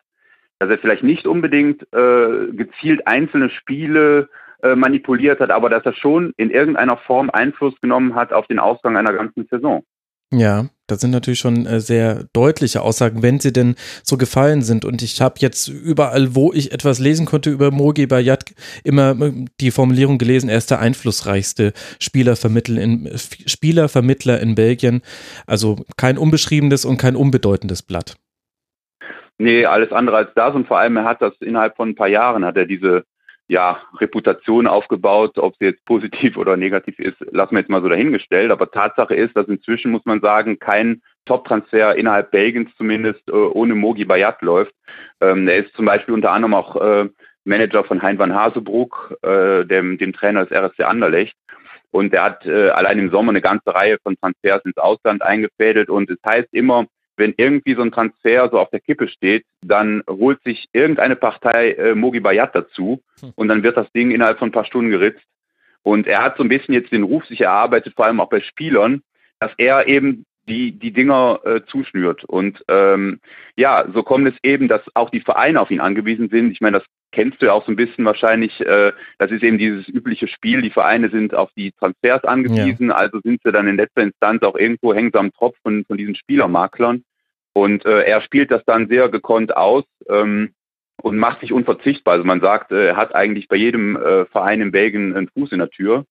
dass 0.58 0.69
er 0.69 0.79
vielleicht 0.79 1.03
nicht 1.03 1.26
unbedingt 1.26 1.82
äh, 1.94 2.53
gezielt 2.53 3.06
einzelne 3.06 3.49
Spiele 3.49 4.29
äh, 4.62 4.75
manipuliert 4.75 5.41
hat, 5.41 5.50
aber 5.50 5.70
dass 5.70 5.85
er 5.85 5.94
schon 5.94 6.32
in 6.37 6.50
irgendeiner 6.50 6.97
Form 6.97 7.31
Einfluss 7.31 7.81
genommen 7.81 8.14
hat 8.14 8.32
auf 8.32 8.47
den 8.49 8.59
Ausgang 8.59 8.97
einer 8.97 9.12
ganzen 9.12 9.47
Saison. 9.50 9.85
Ja, 10.32 10.67
das 10.88 11.00
sind 11.00 11.12
natürlich 11.12 11.38
schon 11.38 11.67
äh, 11.67 11.78
sehr 11.78 12.25
deutliche 12.32 12.82
Aussagen, 12.82 13.23
wenn 13.23 13.38
sie 13.38 13.52
denn 13.52 13.76
so 14.02 14.17
gefallen 14.17 14.62
sind. 14.62 14.84
Und 14.84 15.02
ich 15.02 15.20
habe 15.20 15.37
jetzt 15.38 15.69
überall, 15.69 16.34
wo 16.34 16.52
ich 16.52 16.73
etwas 16.73 16.99
lesen 16.99 17.26
konnte 17.26 17.50
über 17.50 17.70
Mogi 17.70 18.06
Bayat, 18.06 18.44
immer 18.82 19.11
äh, 19.20 19.44
die 19.61 19.70
Formulierung 19.70 20.19
gelesen, 20.19 20.49
er 20.49 20.58
ist 20.58 20.70
der 20.70 20.81
einflussreichste 20.81 21.73
Spielervermittler 22.00 22.82
in, 22.82 23.11
Spielervermittler 23.17 24.40
in 24.40 24.56
Belgien. 24.56 25.02
Also 25.46 25.85
kein 25.97 26.18
unbeschriebenes 26.18 26.85
und 26.85 26.97
kein 26.97 27.14
unbedeutendes 27.14 27.83
Blatt. 27.83 28.16
Nee, 29.38 29.64
alles 29.64 29.92
andere 29.92 30.16
als 30.16 30.30
das. 30.35 30.54
Und 30.54 30.66
vor 30.66 30.78
allem, 30.78 30.97
er 30.97 31.04
hat 31.04 31.23
das 31.23 31.35
innerhalb 31.40 31.76
von 31.76 31.90
ein 31.90 31.95
paar 31.95 32.09
Jahren, 32.09 32.45
hat 32.45 32.56
er 32.56 32.66
diese 32.66 33.04
ja, 33.49 33.81
Reputation 33.99 34.67
aufgebaut. 34.67 35.38
Ob 35.38 35.55
sie 35.59 35.67
jetzt 35.67 35.85
positiv 35.85 36.37
oder 36.37 36.57
negativ 36.57 36.99
ist, 36.99 37.17
lassen 37.31 37.53
wir 37.53 37.61
jetzt 37.61 37.71
mal 37.71 37.83
so 37.83 37.88
dahingestellt. 37.88 38.50
Aber 38.50 38.71
Tatsache 38.71 39.15
ist, 39.15 39.37
dass 39.37 39.49
inzwischen, 39.49 39.93
muss 39.93 40.05
man 40.05 40.21
sagen, 40.21 40.59
kein 40.59 41.03
Top-Transfer 41.26 41.97
innerhalb 41.97 42.31
Belgiens 42.31 42.71
zumindest 42.76 43.26
äh, 43.29 43.33
ohne 43.33 43.75
Mogi 43.75 44.05
Bayat 44.05 44.43
läuft. 44.43 44.75
Ähm, 45.21 45.49
er 45.49 45.65
ist 45.65 45.75
zum 45.75 45.87
Beispiel 45.87 46.15
unter 46.15 46.33
anderem 46.33 46.55
auch 46.55 46.76
äh, 46.76 47.09
Manager 47.45 47.85
von 47.85 48.03
Hein 48.03 48.19
van 48.19 48.35
Hasebroek, 48.35 49.17
äh, 49.23 49.65
dem, 49.65 49.99
dem 49.99 50.12
Trainer 50.12 50.45
des 50.45 50.57
RSC 50.57 50.83
Anderlecht. 50.85 51.37
Und 51.91 52.12
er 52.12 52.25
hat 52.25 52.47
äh, 52.47 52.71
allein 52.71 52.99
im 52.99 53.11
Sommer 53.11 53.31
eine 53.31 53.41
ganze 53.41 53.75
Reihe 53.75 53.99
von 54.03 54.17
Transfers 54.17 54.65
ins 54.65 54.76
Ausland 54.76 55.23
eingefädelt. 55.23 55.88
Und 55.88 56.11
es 56.11 56.19
heißt 56.26 56.49
immer, 56.53 56.87
wenn 57.16 57.35
irgendwie 57.37 57.75
so 57.75 57.82
ein 57.82 57.92
Transfer 57.92 58.49
so 58.50 58.58
auf 58.58 58.70
der 58.70 58.80
Kippe 58.80 59.08
steht, 59.08 59.44
dann 59.62 60.02
holt 60.08 60.42
sich 60.42 60.68
irgendeine 60.73 61.16
Partei 61.16 61.73
äh, 61.73 61.94
Mogi 61.94 62.20
Bayat 62.20 62.54
dazu 62.54 63.02
hm. 63.20 63.32
und 63.35 63.49
dann 63.49 63.62
wird 63.62 63.76
das 63.76 63.90
Ding 63.92 64.11
innerhalb 64.11 64.38
von 64.38 64.49
ein 64.49 64.52
paar 64.52 64.64
Stunden 64.64 64.90
geritzt. 64.90 65.25
Und 65.82 66.06
er 66.06 66.23
hat 66.23 66.37
so 66.37 66.42
ein 66.42 66.49
bisschen 66.49 66.75
jetzt 66.75 66.92
den 66.92 67.04
Ruf 67.04 67.25
sich 67.26 67.42
erarbeitet, 67.42 67.94
vor 67.94 68.06
allem 68.06 68.20
auch 68.20 68.28
bei 68.28 68.40
Spielern, 68.40 69.02
dass 69.38 69.52
er 69.56 69.87
eben 69.87 70.25
die, 70.49 70.73
die 70.73 70.92
Dinger 70.92 71.40
äh, 71.44 71.61
zuschnürt. 71.66 72.25
Und 72.25 72.64
ähm, 72.68 73.20
ja, 73.56 73.85
so 73.92 74.02
kommt 74.02 74.28
es 74.28 74.35
eben, 74.42 74.68
dass 74.68 74.82
auch 74.94 75.11
die 75.11 75.20
Vereine 75.20 75.61
auf 75.61 75.70
ihn 75.70 75.80
angewiesen 75.80 76.28
sind. 76.28 76.52
Ich 76.52 76.61
meine, 76.61 76.78
das 76.78 76.87
kennst 77.16 77.40
du 77.40 77.46
ja 77.46 77.52
auch 77.54 77.64
so 77.64 77.73
ein 77.73 77.76
bisschen 77.76 78.04
wahrscheinlich. 78.04 78.61
Äh, 78.61 78.92
das 79.18 79.30
ist 79.30 79.42
eben 79.42 79.56
dieses 79.58 79.88
übliche 79.88 80.28
Spiel. 80.28 80.61
Die 80.61 80.70
Vereine 80.70 81.08
sind 81.08 81.35
auf 81.35 81.50
die 81.56 81.73
Transfers 81.73 82.23
angewiesen, 82.25 82.90
ja. 82.90 82.94
also 82.94 83.20
sind 83.25 83.40
sie 83.42 83.52
dann 83.52 83.66
in 83.66 83.76
letzter 83.76 84.02
Instanz 84.02 84.42
auch 84.42 84.56
irgendwo 84.56 84.94
hängen 84.94 85.11
sie 85.12 85.18
am 85.18 85.32
Tropf 85.32 85.56
von, 85.62 85.85
von 85.87 85.96
diesen 85.96 86.14
Spielermaklern. 86.14 87.02
Und 87.54 87.87
äh, 87.87 88.02
er 88.02 88.20
spielt 88.20 88.50
das 88.50 88.62
dann 88.66 88.88
sehr 88.88 89.08
gekonnt 89.08 89.56
aus. 89.56 89.85
Ähm, 90.08 90.50
und 91.02 91.18
macht 91.18 91.40
sich 91.40 91.52
unverzichtbar. 91.52 92.14
Also 92.14 92.25
man 92.25 92.40
sagt, 92.40 92.73
äh, 92.73 92.88
er 92.88 92.96
hat 92.96 93.14
eigentlich 93.14 93.49
bei 93.49 93.56
jedem 93.56 93.96
äh, 93.96 94.25
Verein 94.26 94.61
in 94.61 94.73
Belgien 94.73 95.14
einen 95.14 95.28
Fuß 95.28 95.52
in 95.52 95.58
der 95.58 95.70
Tür. 95.70 96.04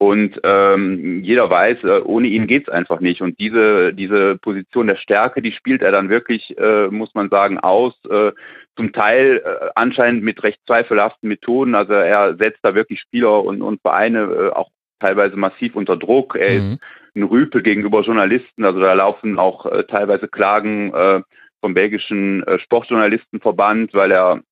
Und 0.00 0.40
ähm, 0.44 1.24
jeder 1.24 1.50
weiß, 1.50 1.82
äh, 1.82 2.00
ohne 2.04 2.28
ihn 2.28 2.46
geht's 2.46 2.68
einfach 2.68 3.00
nicht. 3.00 3.20
Und 3.20 3.40
diese, 3.40 3.92
diese 3.92 4.36
Position 4.36 4.86
der 4.86 4.96
Stärke, 4.96 5.42
die 5.42 5.52
spielt 5.52 5.82
er 5.82 5.90
dann 5.90 6.08
wirklich, 6.08 6.56
äh, 6.56 6.86
muss 6.88 7.14
man 7.14 7.28
sagen, 7.30 7.58
aus. 7.58 7.94
Äh, 8.08 8.32
zum 8.78 8.92
Teil 8.92 9.42
äh, 9.44 9.70
anscheinend 9.74 10.22
mit 10.22 10.42
recht 10.44 10.60
zweifelhaften 10.64 11.28
Methoden. 11.28 11.74
Also 11.74 11.94
er 11.94 12.36
setzt 12.36 12.60
da 12.62 12.76
wirklich 12.76 13.00
Spieler 13.00 13.42
und, 13.44 13.60
und 13.60 13.82
Vereine 13.82 14.20
äh, 14.20 14.50
auch 14.50 14.70
teilweise 15.00 15.36
massiv 15.36 15.74
unter 15.74 15.96
Druck. 15.96 16.36
Er 16.36 16.60
mhm. 16.60 16.72
ist 16.72 16.80
ein 17.16 17.22
Rüpel 17.24 17.62
gegenüber 17.62 18.02
Journalisten. 18.02 18.64
Also 18.64 18.78
da 18.78 18.92
laufen 18.92 19.38
auch 19.38 19.66
äh, 19.66 19.82
teilweise 19.84 20.28
Klagen 20.28 20.94
äh, 20.94 21.22
vom 21.60 21.74
belgischen 21.74 22.44
äh, 22.44 22.60
Sportjournalistenverband, 22.60 23.94
weil 23.94 24.12
er 24.12 24.42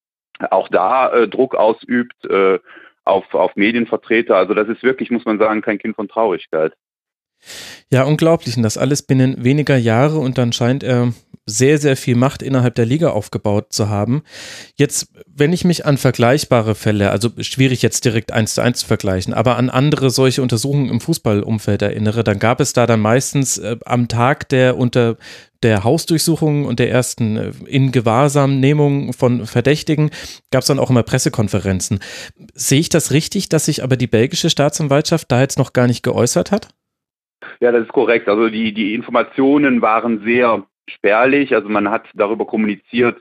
auch 0.50 0.68
da 0.68 1.12
äh, 1.12 1.28
Druck 1.28 1.54
ausübt 1.54 2.12
auf, 3.04 3.32
auf 3.32 3.54
Medienvertreter. 3.54 4.36
Also 4.36 4.52
das 4.52 4.68
ist 4.68 4.82
wirklich, 4.82 5.12
muss 5.12 5.24
man 5.24 5.38
sagen, 5.38 5.62
kein 5.62 5.78
Kind 5.78 5.94
von 5.94 6.08
Traurigkeit. 6.08 6.74
Ja, 7.90 8.04
unglaublich. 8.04 8.56
Und 8.56 8.62
das 8.62 8.78
alles 8.78 9.02
binnen 9.02 9.44
weniger 9.44 9.76
Jahre 9.76 10.18
und 10.18 10.38
dann 10.38 10.52
scheint 10.52 10.82
er 10.82 11.12
sehr, 11.48 11.78
sehr 11.78 11.96
viel 11.96 12.16
Macht 12.16 12.42
innerhalb 12.42 12.74
der 12.74 12.86
Liga 12.86 13.10
aufgebaut 13.10 13.66
zu 13.72 13.88
haben. 13.88 14.24
Jetzt, 14.74 15.12
wenn 15.32 15.52
ich 15.52 15.64
mich 15.64 15.86
an 15.86 15.96
vergleichbare 15.96 16.74
Fälle, 16.74 17.10
also 17.10 17.30
schwierig 17.38 17.82
jetzt 17.82 18.04
direkt 18.04 18.32
eins 18.32 18.54
zu 18.54 18.62
eins 18.62 18.80
zu 18.80 18.86
vergleichen, 18.86 19.32
aber 19.32 19.56
an 19.56 19.70
andere 19.70 20.10
solche 20.10 20.42
Untersuchungen 20.42 20.90
im 20.90 21.00
Fußballumfeld 21.00 21.82
erinnere, 21.82 22.24
dann 22.24 22.40
gab 22.40 22.60
es 22.60 22.72
da 22.72 22.86
dann 22.86 23.00
meistens 23.00 23.58
äh, 23.58 23.76
am 23.84 24.08
Tag 24.08 24.48
der 24.48 24.76
unter 24.76 25.16
der 25.62 25.84
Hausdurchsuchung 25.84 26.64
und 26.64 26.80
der 26.80 26.90
ersten 26.90 27.36
äh, 27.36 27.52
in 27.66 27.92
Gewahrsamnehmung 27.92 29.12
von 29.12 29.46
Verdächtigen 29.46 30.10
gab 30.50 30.62
es 30.62 30.66
dann 30.66 30.80
auch 30.80 30.90
immer 30.90 31.04
Pressekonferenzen. 31.04 32.00
Sehe 32.54 32.80
ich 32.80 32.88
das 32.88 33.12
richtig, 33.12 33.48
dass 33.48 33.66
sich 33.66 33.84
aber 33.84 33.96
die 33.96 34.08
belgische 34.08 34.50
Staatsanwaltschaft 34.50 35.30
da 35.30 35.40
jetzt 35.40 35.58
noch 35.58 35.72
gar 35.72 35.86
nicht 35.86 36.02
geäußert 36.02 36.50
hat? 36.50 36.70
Ja, 37.60 37.72
das 37.72 37.82
ist 37.82 37.92
korrekt. 37.92 38.28
Also 38.28 38.48
die, 38.48 38.72
die 38.72 38.94
Informationen 38.94 39.82
waren 39.82 40.22
sehr 40.24 40.64
spärlich. 40.88 41.54
Also 41.54 41.68
man 41.68 41.90
hat 41.90 42.06
darüber 42.14 42.46
kommuniziert, 42.46 43.20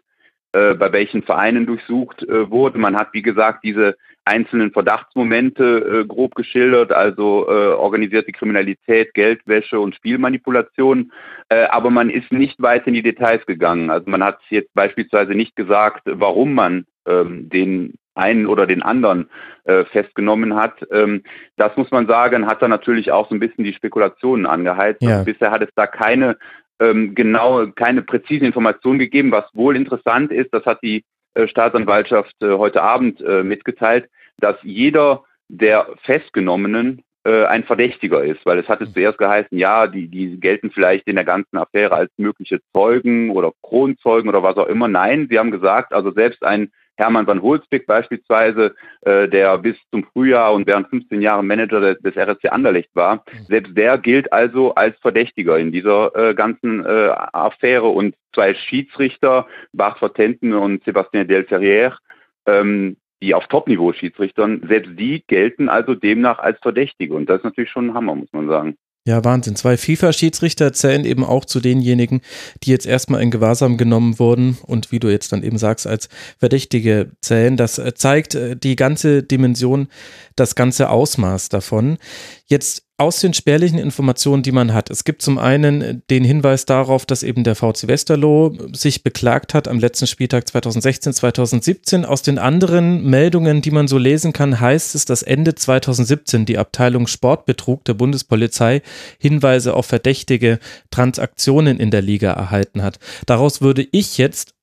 äh, 0.54 0.74
bei 0.74 0.92
welchen 0.92 1.24
Vereinen 1.24 1.66
durchsucht 1.66 2.24
äh, 2.24 2.50
wurde. 2.50 2.78
Man 2.78 2.96
hat, 2.96 3.10
wie 3.14 3.22
gesagt, 3.22 3.64
diese 3.64 3.98
einzelnen 4.26 4.72
Verdachtsmomente 4.72 6.04
äh, 6.04 6.06
grob 6.06 6.34
geschildert, 6.36 6.92
also 6.92 7.46
äh, 7.48 7.74
organisierte 7.74 8.32
Kriminalität, 8.32 9.14
Geldwäsche 9.14 9.80
und 9.80 9.96
Spielmanipulation. 9.96 11.12
Äh, 11.50 11.66
aber 11.66 11.92
man 11.92 12.10
ist 12.10 12.32
nicht 12.32 12.62
weit 12.62 12.88
in 12.88 12.96
die 12.96 13.04
Details 13.04 13.46
gegangen. 13.46 13.92
Also 13.92 14.10
man 14.10 14.24
hat 14.24 14.40
jetzt 14.50 14.74
beispielsweise 14.74 15.34
nicht 15.34 15.56
gesagt, 15.56 16.04
warum 16.06 16.56
man 16.56 16.86
ähm, 17.06 17.50
den 17.50 17.94
einen 18.16 18.48
oder 18.48 18.66
den 18.66 18.82
anderen 18.82 19.30
äh, 19.66 19.86
festgenommen 19.86 20.56
hat. 20.56 20.86
Ähm, 20.92 21.24
das 21.58 21.76
muss 21.78 21.92
man 21.92 22.08
sagen, 22.08 22.48
hat 22.48 22.62
da 22.62 22.68
natürlich 22.68 23.12
auch 23.12 23.30
so 23.30 23.36
ein 23.36 23.40
bisschen 23.40 23.64
die 23.64 23.74
Spekulationen 23.74 24.46
angeheizt. 24.46 25.02
Ja. 25.02 25.24
Bisher 25.24 25.52
hat 25.52 25.62
es 25.62 25.70
da 25.76 25.88
keine 25.88 26.38
ähm, 26.80 27.16
genau, 27.16 27.68
keine 27.68 28.02
präzisen 28.02 28.46
Informationen 28.46 29.00
gegeben. 29.00 29.32
Was 29.32 29.46
wohl 29.54 29.76
interessant 29.76 30.32
ist, 30.32 30.54
das 30.54 30.66
hat 30.66 30.82
die 30.84 31.04
äh, 31.34 31.48
Staatsanwaltschaft 31.48 32.36
äh, 32.42 32.52
heute 32.52 32.82
Abend 32.82 33.22
äh, 33.22 33.44
mitgeteilt, 33.44 34.10
dass 34.40 34.58
jeder 34.64 35.24
der 35.48 35.88
Festgenommenen 36.04 37.04
äh, 37.24 37.46
ein 37.46 37.64
Verdächtiger 37.64 38.24
ist, 38.24 38.46
weil 38.46 38.60
es 38.60 38.68
hat 38.68 38.82
es 38.82 38.94
zuerst 38.94 39.18
geheißen, 39.18 39.58
ja, 39.58 39.88
die, 39.88 40.08
die 40.08 40.40
gelten 40.40 40.72
vielleicht 40.72 41.08
in 41.08 41.16
der 41.16 41.26
ganzen 41.26 41.58
Affäre 41.58 41.96
als 41.96 42.12
mögliche 42.18 42.60
Zeugen 42.74 43.32
oder 43.32 43.52
Kronzeugen 43.62 44.30
oder 44.30 44.44
was 44.44 44.58
auch 44.58 44.68
immer. 44.68 44.88
Nein, 44.88 45.28
sie 45.30 45.40
haben 45.40 45.52
gesagt, 45.52 45.94
also 45.94 46.12
selbst 46.12 46.44
ein 46.44 46.72
Hermann 46.98 47.28
van 47.28 47.42
Holzbeck 47.42 47.86
beispielsweise, 47.86 48.76
äh, 49.02 49.28
der 49.28 49.58
bis 49.58 49.76
zum 49.92 50.06
Frühjahr 50.06 50.54
und 50.54 50.68
während 50.68 50.90
15 50.90 51.22
Jahren 51.22 51.48
Manager 51.48 51.80
des, 51.80 52.00
des 52.00 52.16
RSC 52.16 52.50
Anderlecht 52.50 52.90
war. 52.94 53.18
Mhm. 53.18 53.46
Selbst 53.48 53.78
der 53.78 53.98
gilt 53.98 54.32
also 54.32 54.74
als 54.76 54.98
Verdächtiger 55.00 55.58
in 55.58 55.72
dieser 55.72 56.16
äh, 56.16 56.34
ganzen 56.34 56.86
äh, 56.86 57.10
Affäre 57.34 57.88
und 57.88 58.16
zwei 58.34 58.54
Schiedsrichter, 58.54 59.48
Bart 59.74 60.00
Vertenten 60.00 60.54
und 60.54 60.84
Sébastien 60.84 61.26
Delferrière, 61.26 61.98
ähm, 62.46 62.98
die 63.22 63.34
auf 63.34 63.48
Topniveau 63.48 63.94
Schiedsrichtern, 63.94 64.62
selbst 64.68 64.92
die 64.98 65.24
gelten 65.28 65.70
also 65.70 65.96
demnach 65.96 66.40
als 66.40 66.60
Verdächtige. 66.60 67.14
Und 67.14 67.30
das 67.30 67.38
ist 67.38 67.46
natürlich 67.46 67.72
schon 67.72 67.90
ein 67.90 67.94
Hammer, 67.94 68.16
muss 68.16 68.32
man 68.34 68.48
sagen. 68.48 68.78
Ja, 69.08 69.24
Wahnsinn. 69.24 69.56
Zwei 69.56 69.78
FIFA-Schiedsrichter 69.78 70.74
zählen 70.74 71.06
eben 71.06 71.24
auch 71.24 71.46
zu 71.46 71.60
denjenigen, 71.60 72.22
die 72.64 72.72
jetzt 72.72 72.88
erstmal 72.88 73.22
in 73.22 73.30
Gewahrsam 73.30 73.78
genommen 73.78 74.18
wurden 74.18 74.58
und 74.64 74.92
wie 74.92 74.98
du 74.98 75.10
jetzt 75.10 75.32
dann 75.32 75.44
eben 75.44 75.60
sagst, 75.60 75.86
als 75.86 76.10
Verdächtige 76.40 77.12
zählen. 77.22 77.56
Das 77.56 77.78
äh, 77.78 77.94
zeigt 77.94 78.34
äh, 78.34 78.58
die 78.58 78.76
ganze 78.76 79.22
Dimension, 79.22 79.90
das 80.36 80.56
ganze 80.56 80.90
Ausmaß 80.90 81.50
davon. 81.50 82.00
Jetzt 82.48 82.85
aus 82.98 83.20
den 83.20 83.34
spärlichen 83.34 83.78
Informationen, 83.78 84.42
die 84.42 84.54
man 84.54 84.74
hat. 84.74 84.90
Es 84.90 85.04
gibt 85.04 85.22
zum 85.22 85.38
einen 85.38 86.02
den 86.10 86.24
Hinweis 86.24 86.66
darauf, 86.66 87.06
dass 87.06 87.24
eben 87.24 87.44
der 87.44 87.56
VC 87.56 87.88
Westerlo 87.88 88.58
sich 88.72 89.04
beklagt 89.04 89.54
hat 89.54 89.68
am 89.68 89.80
letzten 89.80 90.08
Spieltag 90.08 90.48
2016, 90.48 91.14
2017. 91.14 92.06
Aus 92.06 92.22
den 92.22 92.40
anderen 92.40 93.04
Meldungen, 93.04 93.62
die 93.62 93.72
man 93.72 93.90
so 93.90 93.98
lesen 93.98 94.32
kann, 94.32 94.62
heißt 94.62 94.96
es, 94.96 95.04
dass 95.04 95.24
Ende 95.24 95.56
2017 95.56 96.46
die 96.46 96.58
Abteilung 96.58 97.08
Sportbetrug 97.08 97.84
der 97.84 97.96
Bundespolizei 97.96 98.82
Hinweise 99.20 99.74
auf 99.74 99.88
verdächtige 99.88 100.60
Transaktionen 100.90 101.80
in 101.80 101.92
der 101.92 102.02
Liga 102.02 102.32
erhalten 102.32 102.82
hat. 102.82 103.00
Daraus 103.26 103.60
würde 103.60 103.86
ich 103.92 104.18
jetzt 104.18 104.55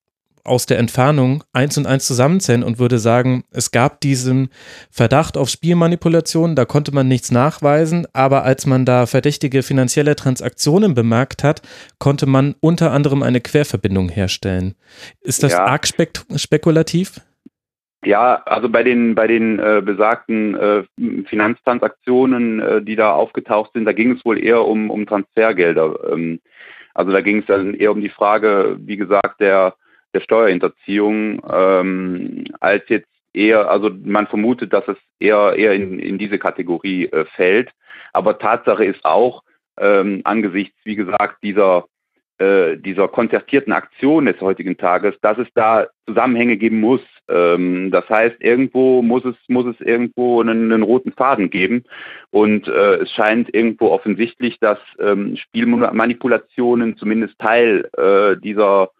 aus 0.44 0.66
der 0.66 0.78
Entfernung 0.78 1.44
eins 1.52 1.78
und 1.78 1.86
eins 1.86 2.06
zusammenzählen 2.06 2.64
und 2.64 2.78
würde 2.78 2.98
sagen, 2.98 3.44
es 3.50 3.70
gab 3.70 4.00
diesen 4.00 4.48
Verdacht 4.90 5.36
auf 5.36 5.48
Spielmanipulation, 5.48 6.56
da 6.56 6.64
konnte 6.64 6.92
man 6.92 7.06
nichts 7.06 7.30
nachweisen, 7.30 8.06
aber 8.12 8.42
als 8.44 8.66
man 8.66 8.84
da 8.84 9.06
verdächtige 9.06 9.62
finanzielle 9.62 10.16
Transaktionen 10.16 10.94
bemerkt 10.94 11.44
hat, 11.44 11.62
konnte 11.98 12.26
man 12.26 12.54
unter 12.60 12.90
anderem 12.90 13.22
eine 13.22 13.40
Querverbindung 13.40 14.08
herstellen. 14.08 14.74
Ist 15.20 15.42
das 15.42 15.52
ja. 15.52 15.64
arg 15.64 15.86
spek 15.86 16.20
spekulativ? 16.36 17.20
Ja, 18.04 18.42
also 18.46 18.68
bei 18.68 18.82
den 18.82 19.14
bei 19.14 19.28
den 19.28 19.60
äh, 19.60 19.80
besagten 19.84 20.56
äh, 20.56 20.82
Finanztransaktionen, 21.26 22.60
äh, 22.60 22.82
die 22.82 22.96
da 22.96 23.12
aufgetaucht 23.12 23.72
sind, 23.74 23.84
da 23.84 23.92
ging 23.92 24.10
es 24.16 24.24
wohl 24.24 24.42
eher 24.42 24.64
um 24.64 24.90
um 24.90 25.06
Transfergelder. 25.06 25.94
Ähm, 26.12 26.40
also 26.94 27.12
da 27.12 27.20
ging 27.20 27.38
es 27.38 27.46
dann 27.46 27.74
eher 27.74 27.92
um 27.92 28.00
die 28.00 28.08
Frage, 28.08 28.76
wie 28.80 28.96
gesagt, 28.96 29.40
der 29.40 29.74
der 30.14 30.20
Steuerhinterziehung 30.20 31.42
ähm, 31.50 32.44
als 32.60 32.84
jetzt 32.88 33.08
eher, 33.32 33.70
also 33.70 33.90
man 34.04 34.26
vermutet, 34.26 34.72
dass 34.72 34.86
es 34.88 34.96
eher 35.18 35.54
eher 35.56 35.72
in, 35.74 35.98
in 35.98 36.18
diese 36.18 36.38
Kategorie 36.38 37.06
äh, 37.06 37.24
fällt. 37.24 37.70
Aber 38.12 38.38
Tatsache 38.38 38.84
ist 38.84 39.04
auch, 39.04 39.42
ähm, 39.80 40.20
angesichts, 40.24 40.76
wie 40.84 40.96
gesagt, 40.96 41.42
dieser 41.42 41.86
äh, 42.42 42.76
dieser 42.78 43.08
konzertierten 43.08 43.72
Aktion 43.72 44.26
des 44.26 44.40
heutigen 44.40 44.76
Tages, 44.76 45.14
dass 45.20 45.38
es 45.38 45.46
da 45.54 45.86
Zusammenhänge 46.08 46.56
geben 46.56 46.80
muss. 46.80 47.00
Ähm, 47.28 47.90
das 47.92 48.08
heißt, 48.08 48.36
irgendwo 48.40 49.00
muss 49.02 49.24
es, 49.24 49.36
muss 49.48 49.66
es 49.66 49.80
irgendwo 49.80 50.40
einen, 50.40 50.72
einen 50.72 50.82
roten 50.82 51.12
Faden 51.12 51.50
geben. 51.50 51.84
Und 52.30 52.66
äh, 52.66 52.96
es 52.96 53.12
scheint 53.12 53.54
irgendwo 53.54 53.90
offensichtlich, 53.90 54.58
dass 54.58 54.78
ähm, 54.98 55.36
Spielmanipulationen 55.36 56.96
zumindest 56.96 57.38
Teil 57.38 57.88
äh, 57.96 58.40
dieser 58.40 58.90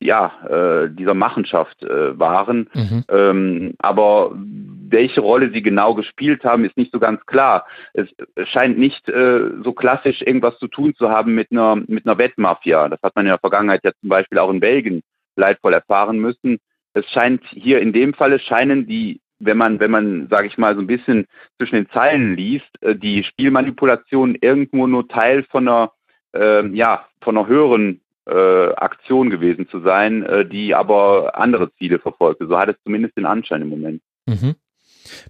ja, 0.00 0.32
äh, 0.48 0.90
dieser 0.90 1.14
Machenschaft 1.14 1.82
äh, 1.82 2.18
waren. 2.18 2.68
Mhm. 2.72 3.04
Ähm, 3.08 3.74
aber 3.78 4.32
welche 4.34 5.20
Rolle 5.20 5.50
sie 5.52 5.62
genau 5.62 5.94
gespielt 5.94 6.42
haben, 6.44 6.64
ist 6.64 6.76
nicht 6.76 6.92
so 6.92 6.98
ganz 6.98 7.24
klar. 7.26 7.66
Es, 7.92 8.08
scheint 8.48 8.78
nicht 8.78 9.08
äh, 9.08 9.40
so 9.62 9.72
klassisch 9.72 10.22
irgendwas 10.22 10.58
zu 10.58 10.68
tun 10.68 10.94
zu 10.96 11.10
haben 11.10 11.34
mit 11.34 11.52
einer, 11.52 11.76
mit 11.76 12.06
einer 12.06 12.18
Wettmafia. 12.18 12.88
Das 12.88 13.00
hat 13.02 13.14
man 13.14 13.26
in 13.26 13.30
der 13.30 13.38
Vergangenheit 13.38 13.84
ja 13.84 13.92
zum 14.00 14.08
Beispiel 14.08 14.38
auch 14.38 14.50
in 14.50 14.60
Belgien 14.60 15.02
leidvoll 15.36 15.74
erfahren 15.74 16.18
müssen. 16.18 16.58
Es 16.94 17.06
scheint 17.10 17.42
hier 17.50 17.80
in 17.80 17.92
dem 17.92 18.14
Falle 18.14 18.38
scheinen 18.38 18.86
die 18.86 19.20
wenn 19.40 19.56
man, 19.56 19.80
wenn 19.80 19.90
man, 19.90 20.28
sage 20.28 20.46
ich 20.46 20.58
mal, 20.58 20.74
so 20.74 20.80
ein 20.80 20.86
bisschen 20.86 21.26
zwischen 21.56 21.76
den 21.76 21.90
Zeilen 21.90 22.36
liest, 22.36 22.70
äh, 22.82 22.94
die 22.94 23.24
Spielmanipulation 23.24 24.36
irgendwo 24.40 24.86
nur 24.86 25.08
Teil 25.08 25.44
von 25.44 25.66
einer, 25.66 25.92
äh, 26.34 26.66
ja, 26.68 27.06
von 27.22 27.36
einer 27.36 27.48
höheren 27.48 28.00
äh, 28.30 28.74
Aktion 28.74 29.30
gewesen 29.30 29.68
zu 29.68 29.80
sein, 29.80 30.22
äh, 30.22 30.46
die 30.46 30.74
aber 30.74 31.38
andere 31.38 31.72
Ziele 31.74 31.98
verfolgte. 31.98 32.46
So 32.46 32.58
hat 32.58 32.68
es 32.68 32.76
zumindest 32.84 33.16
den 33.16 33.26
Anschein 33.26 33.62
im 33.62 33.68
Moment. 33.68 34.02
Mhm. 34.26 34.54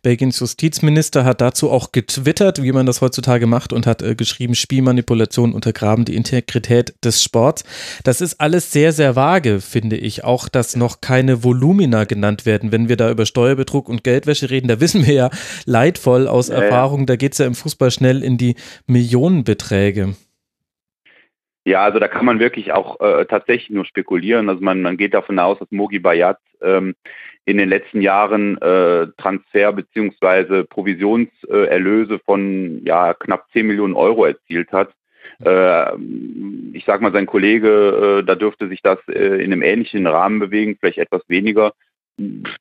Belgiens 0.03 0.39
Justizminister 0.41 1.25
hat 1.25 1.41
dazu 1.41 1.71
auch 1.71 1.93
getwittert, 1.93 2.63
wie 2.63 2.73
man 2.73 2.87
das 2.87 3.01
heutzutage 3.01 3.47
macht, 3.47 3.73
und 3.73 3.87
hat 3.87 4.03
äh, 4.03 4.15
geschrieben, 4.15 4.55
Spielmanipulation 4.55 5.53
untergraben 5.53 6.05
die 6.05 6.17
Integrität 6.17 6.95
des 7.05 7.23
Sports. 7.23 7.65
Das 8.05 8.21
ist 8.21 8.41
alles 8.41 8.73
sehr, 8.73 8.93
sehr 8.93 9.17
vage, 9.17 9.61
finde 9.61 9.97
ich. 9.97 10.25
Auch, 10.25 10.49
dass 10.49 10.77
noch 10.77 11.01
keine 11.01 11.45
Volumina 11.45 12.05
genannt 12.05 12.47
werden. 12.47 12.73
Wenn 12.73 12.89
wir 12.89 12.97
da 12.97 13.11
über 13.11 13.27
Steuerbetrug 13.27 13.89
und 13.89 14.05
Geldwäsche 14.05 14.51
reden, 14.51 14.69
da 14.69 14.81
wissen 14.81 15.07
wir 15.07 15.15
ja 15.15 15.31
leidvoll 15.67 16.29
aus 16.29 16.49
ja, 16.49 16.57
Erfahrung, 16.57 17.07
da 17.07 17.17
geht 17.17 17.33
es 17.33 17.39
ja 17.39 17.47
im 17.47 17.55
Fußball 17.55 17.91
schnell 17.91 18.23
in 18.23 18.39
die 18.39 18.57
Millionenbeträge. 18.87 20.15
Ja, 21.65 21.85
also 21.85 21.99
da 21.99 22.09
kann 22.09 22.25
man 22.25 22.41
wirklich 22.41 22.73
auch 22.73 23.01
äh, 23.01 23.27
tatsächlich 23.27 23.71
nur 23.71 23.85
spekulieren. 23.85 24.49
Also 24.49 24.63
man, 24.63 24.81
man 24.81 24.97
geht 24.97 25.13
davon 25.13 25.39
aus, 25.39 25.59
dass 25.59 25.71
Mogi 25.71 25.99
Bayat 25.99 26.39
ähm, 26.63 26.95
in 27.45 27.59
den 27.59 27.69
letzten 27.69 28.01
Jahren 28.01 28.57
äh, 28.59 29.09
Transfer- 29.19 29.73
bzw. 29.73 30.65
Provisionserlöse 30.65 32.19
von 32.21 32.83
ja, 32.85 33.15
knapp 33.15 33.47
10 33.53 33.67
Millionen 33.67 33.95
Euro 33.95 34.25
erzielt 34.25 34.73
hat. 34.73 34.93
Äh, 35.45 35.97
ich 36.73 36.85
sage 36.85 37.03
mal, 37.03 37.13
sein 37.13 37.27
Kollege, 37.27 38.21
äh, 38.21 38.25
da 38.25 38.35
dürfte 38.35 38.69
sich 38.69 38.81
das 38.83 38.99
äh, 39.09 39.43
in 39.43 39.53
einem 39.53 39.63
ähnlichen 39.63 40.07
Rahmen 40.07 40.39
bewegen, 40.39 40.77
vielleicht 40.79 40.99
etwas 40.99 41.23
weniger. 41.29 41.73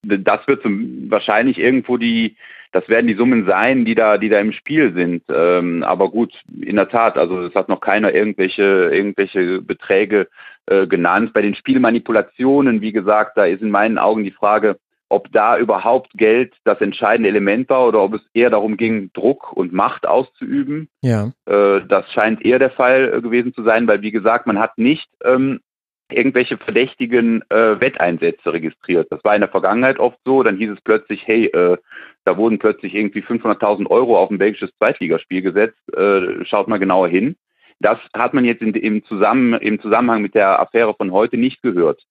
Das 0.01 0.47
wird 0.47 0.61
zum, 0.61 1.09
wahrscheinlich 1.09 1.57
irgendwo 1.57 1.97
die 1.97 2.35
das 2.71 2.87
werden 2.87 3.07
die 3.07 3.15
Summen 3.15 3.45
sein, 3.45 3.85
die 3.85 3.95
da, 3.95 4.17
die 4.17 4.29
da 4.29 4.39
im 4.39 4.51
Spiel 4.51 4.93
sind. 4.93 5.23
Ähm, 5.29 5.83
aber 5.83 6.09
gut, 6.09 6.33
in 6.61 6.75
der 6.75 6.89
Tat, 6.89 7.17
also 7.17 7.41
es 7.41 7.55
hat 7.55 7.69
noch 7.69 7.81
keiner 7.81 8.13
irgendwelche, 8.13 8.89
irgendwelche 8.93 9.61
Beträge 9.61 10.27
äh, 10.67 10.85
genannt. 10.85 11.33
Bei 11.33 11.41
den 11.41 11.55
Spielmanipulationen, 11.55 12.81
wie 12.81 12.91
gesagt, 12.91 13.37
da 13.37 13.45
ist 13.45 13.61
in 13.61 13.71
meinen 13.71 13.97
Augen 13.97 14.23
die 14.23 14.31
Frage, 14.31 14.77
ob 15.09 15.31
da 15.31 15.57
überhaupt 15.57 16.11
Geld 16.13 16.53
das 16.63 16.79
entscheidende 16.81 17.29
Element 17.29 17.67
war 17.69 17.87
oder 17.87 18.01
ob 18.01 18.13
es 18.13 18.21
eher 18.33 18.51
darum 18.51 18.77
ging, 18.77 19.11
Druck 19.13 19.51
und 19.53 19.73
Macht 19.73 20.05
auszuüben. 20.05 20.87
Ja. 21.01 21.31
Äh, 21.47 21.81
das 21.87 22.11
scheint 22.11 22.45
eher 22.45 22.59
der 22.59 22.69
Fall 22.69 23.15
äh, 23.15 23.21
gewesen 23.21 23.53
zu 23.53 23.63
sein, 23.63 23.87
weil 23.87 24.03
wie 24.03 24.11
gesagt, 24.11 24.45
man 24.45 24.59
hat 24.59 24.77
nicht 24.77 25.09
ähm, 25.23 25.59
irgendwelche 26.11 26.57
verdächtigen 26.57 27.43
äh, 27.49 27.79
Wetteinsätze 27.79 28.53
registriert. 28.53 29.07
Das 29.09 29.23
war 29.23 29.35
in 29.35 29.41
der 29.41 29.49
Vergangenheit 29.49 29.99
oft 29.99 30.19
so. 30.25 30.43
Dann 30.43 30.57
hieß 30.57 30.71
es 30.71 30.81
plötzlich, 30.81 31.25
hey, 31.25 31.45
äh, 31.47 31.77
da 32.29 32.37
wurden 32.37 32.59
plötzlich 32.59 32.93
irgendwie 32.93 33.21
500.000 33.21 33.87
Euro 33.87 34.15
auf 34.15 34.29
ein 34.29 34.37
belgisches 34.37 34.69
Zweitligaspiel 34.77 35.41
gesetzt. 35.41 35.79
Äh, 35.97 36.45
schaut 36.45 36.67
mal 36.67 36.77
genauer 36.77 37.07
hin. 37.07 37.35
Das 37.79 37.97
hat 38.13 38.35
man 38.35 38.45
jetzt 38.45 38.61
in, 38.61 38.75
im, 38.75 39.03
Zusammen, 39.03 39.53
im 39.53 39.81
Zusammenhang 39.81 40.21
mit 40.21 40.35
der 40.35 40.59
Affäre 40.59 40.93
von 40.93 41.11
heute 41.11 41.37
nicht 41.37 41.63
gehört. 41.63 42.03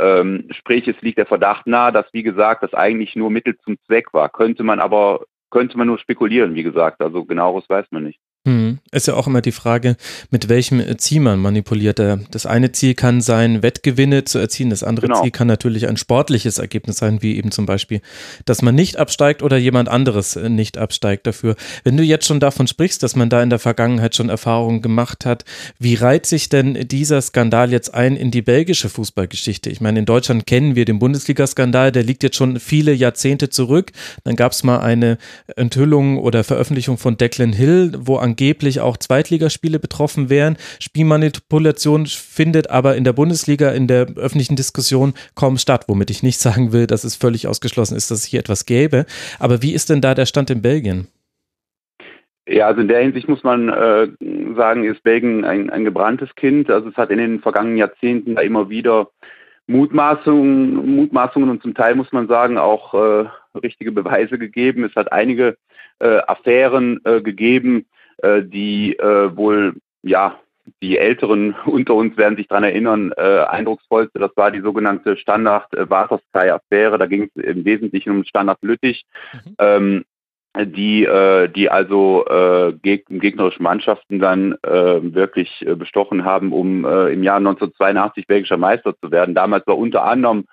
Ähm, 0.00 0.48
sprich, 0.50 0.88
es 0.88 1.00
liegt 1.02 1.18
der 1.18 1.26
Verdacht 1.26 1.68
nahe, 1.68 1.92
dass, 1.92 2.06
wie 2.12 2.24
gesagt, 2.24 2.64
das 2.64 2.74
eigentlich 2.74 3.14
nur 3.14 3.30
Mittel 3.30 3.56
zum 3.58 3.76
Zweck 3.86 4.12
war. 4.12 4.28
Könnte 4.28 4.64
man 4.64 4.80
aber, 4.80 5.24
könnte 5.50 5.78
man 5.78 5.86
nur 5.86 5.98
spekulieren, 5.98 6.56
wie 6.56 6.64
gesagt. 6.64 7.00
Also 7.00 7.24
genaueres 7.24 7.68
weiß 7.70 7.86
man 7.92 8.02
nicht. 8.02 8.18
Hm. 8.48 8.78
Ist 8.90 9.06
ja 9.06 9.14
auch 9.14 9.26
immer 9.26 9.42
die 9.42 9.52
Frage, 9.52 9.96
mit 10.30 10.48
welchem 10.48 10.82
Ziel 10.96 11.20
man 11.20 11.40
manipuliert. 11.40 11.98
Das 11.98 12.46
eine 12.46 12.72
Ziel 12.72 12.94
kann 12.94 13.20
sein, 13.20 13.62
Wettgewinne 13.62 14.24
zu 14.24 14.38
erzielen. 14.38 14.70
Das 14.70 14.82
andere 14.82 15.08
genau. 15.08 15.20
Ziel 15.20 15.30
kann 15.30 15.46
natürlich 15.46 15.86
ein 15.86 15.98
sportliches 15.98 16.56
Ergebnis 16.56 16.96
sein, 16.96 17.20
wie 17.20 17.36
eben 17.36 17.50
zum 17.50 17.66
Beispiel, 17.66 18.00
dass 18.46 18.62
man 18.62 18.74
nicht 18.74 18.96
absteigt 18.96 19.42
oder 19.42 19.58
jemand 19.58 19.90
anderes 19.90 20.36
nicht 20.36 20.78
absteigt 20.78 21.26
dafür. 21.26 21.54
Wenn 21.84 21.98
du 21.98 22.02
jetzt 22.02 22.24
schon 22.24 22.40
davon 22.40 22.66
sprichst, 22.66 23.02
dass 23.02 23.14
man 23.14 23.28
da 23.28 23.42
in 23.42 23.50
der 23.50 23.58
Vergangenheit 23.58 24.14
schon 24.14 24.30
Erfahrungen 24.30 24.80
gemacht 24.80 25.26
hat, 25.26 25.44
wie 25.78 25.96
reiht 25.96 26.24
sich 26.24 26.48
denn 26.48 26.88
dieser 26.88 27.20
Skandal 27.20 27.70
jetzt 27.70 27.92
ein 27.92 28.16
in 28.16 28.30
die 28.30 28.40
belgische 28.40 28.88
Fußballgeschichte? 28.88 29.68
Ich 29.68 29.82
meine, 29.82 29.98
in 29.98 30.06
Deutschland 30.06 30.46
kennen 30.46 30.76
wir 30.76 30.86
den 30.86 30.98
Bundesliga-Skandal, 30.98 31.92
der 31.92 32.04
liegt 32.04 32.22
jetzt 32.22 32.36
schon 32.36 32.58
viele 32.58 32.94
Jahrzehnte 32.94 33.50
zurück. 33.50 33.92
Dann 34.24 34.36
gab 34.36 34.52
es 34.52 34.64
mal 34.64 34.80
eine 34.80 35.18
Enthüllung 35.56 36.16
oder 36.16 36.42
Veröffentlichung 36.42 36.96
von 36.96 37.18
Declan 37.18 37.52
Hill, 37.52 37.92
wo 37.98 38.16
an 38.16 38.29
angeblich 38.30 38.80
auch 38.80 38.96
Zweitligaspiele 38.96 39.78
betroffen 39.78 40.30
wären. 40.30 40.56
Spielmanipulation 40.78 42.06
findet 42.06 42.70
aber 42.70 42.96
in 42.96 43.04
der 43.04 43.12
Bundesliga 43.12 43.70
in 43.70 43.86
der 43.86 44.06
öffentlichen 44.16 44.56
Diskussion 44.56 45.14
kaum 45.34 45.58
statt, 45.58 45.84
womit 45.88 46.10
ich 46.10 46.22
nicht 46.22 46.38
sagen 46.46 46.72
will, 46.72 46.86
dass 46.86 47.04
es 47.04 47.16
völlig 47.16 47.48
ausgeschlossen 47.48 47.96
ist, 47.96 48.10
dass 48.10 48.18
es 48.18 48.24
hier 48.24 48.40
etwas 48.40 48.66
gäbe. 48.66 49.04
Aber 49.38 49.62
wie 49.62 49.74
ist 49.74 49.90
denn 49.90 50.00
da 50.00 50.14
der 50.14 50.26
Stand 50.26 50.50
in 50.50 50.62
Belgien? 50.62 51.08
Ja, 52.48 52.66
also 52.66 52.80
in 52.80 52.88
der 52.88 53.00
Hinsicht 53.00 53.28
muss 53.28 53.44
man 53.44 53.68
äh, 53.68 54.08
sagen, 54.56 54.84
ist 54.84 55.02
Belgien 55.02 55.44
ein, 55.44 55.70
ein 55.70 55.84
gebranntes 55.84 56.34
Kind. 56.34 56.70
Also 56.70 56.88
es 56.88 56.96
hat 56.96 57.10
in 57.10 57.18
den 57.18 57.40
vergangenen 57.40 57.76
Jahrzehnten 57.76 58.34
da 58.34 58.42
immer 58.42 58.68
wieder 58.68 59.10
Mutmaßungen, 59.66 60.96
Mutmaßungen 60.96 61.48
und 61.48 61.62
zum 61.62 61.74
Teil 61.74 61.94
muss 61.94 62.10
man 62.10 62.26
sagen 62.26 62.58
auch 62.58 62.94
äh, 62.94 63.28
richtige 63.62 63.92
Beweise 63.92 64.36
gegeben. 64.36 64.84
Es 64.84 64.96
hat 64.96 65.12
einige 65.12 65.56
äh, 66.00 66.18
Affären 66.26 67.00
äh, 67.04 67.20
gegeben, 67.20 67.86
die 68.22 68.98
äh, 68.98 69.36
wohl, 69.36 69.74
ja, 70.02 70.38
die 70.82 70.98
Älteren 70.98 71.54
unter 71.66 71.94
uns 71.94 72.16
werden 72.16 72.36
sich 72.36 72.48
daran 72.48 72.64
erinnern, 72.64 73.12
äh, 73.16 73.44
eindrucksvollste, 73.44 74.18
das 74.18 74.36
war 74.36 74.50
die 74.50 74.60
sogenannte 74.60 75.16
Standard-Watersky-Affäre. 75.16 76.98
Da 76.98 77.06
ging 77.06 77.30
es 77.34 77.42
im 77.42 77.64
Wesentlichen 77.64 78.10
um 78.10 78.24
Standard 78.24 78.58
Lüttich. 78.62 79.04
Mhm. 79.32 79.54
Ähm, 79.58 80.04
die, 80.56 81.04
äh, 81.04 81.48
die 81.48 81.70
also 81.70 82.24
äh, 82.26 82.72
geg 82.82 83.06
gegnerischen 83.08 83.62
Mannschaften 83.62 84.18
dann 84.18 84.56
äh, 84.62 85.00
wirklich 85.14 85.64
äh, 85.64 85.76
bestochen 85.76 86.24
haben, 86.24 86.52
um 86.52 86.84
äh, 86.84 87.12
im 87.12 87.22
Jahr 87.22 87.36
1982 87.36 88.26
belgischer 88.26 88.56
Meister 88.56 88.94
zu 89.00 89.12
werden. 89.12 89.36
Damals 89.36 89.64
war 89.68 89.78
unter 89.78 90.04
anderem 90.04 90.46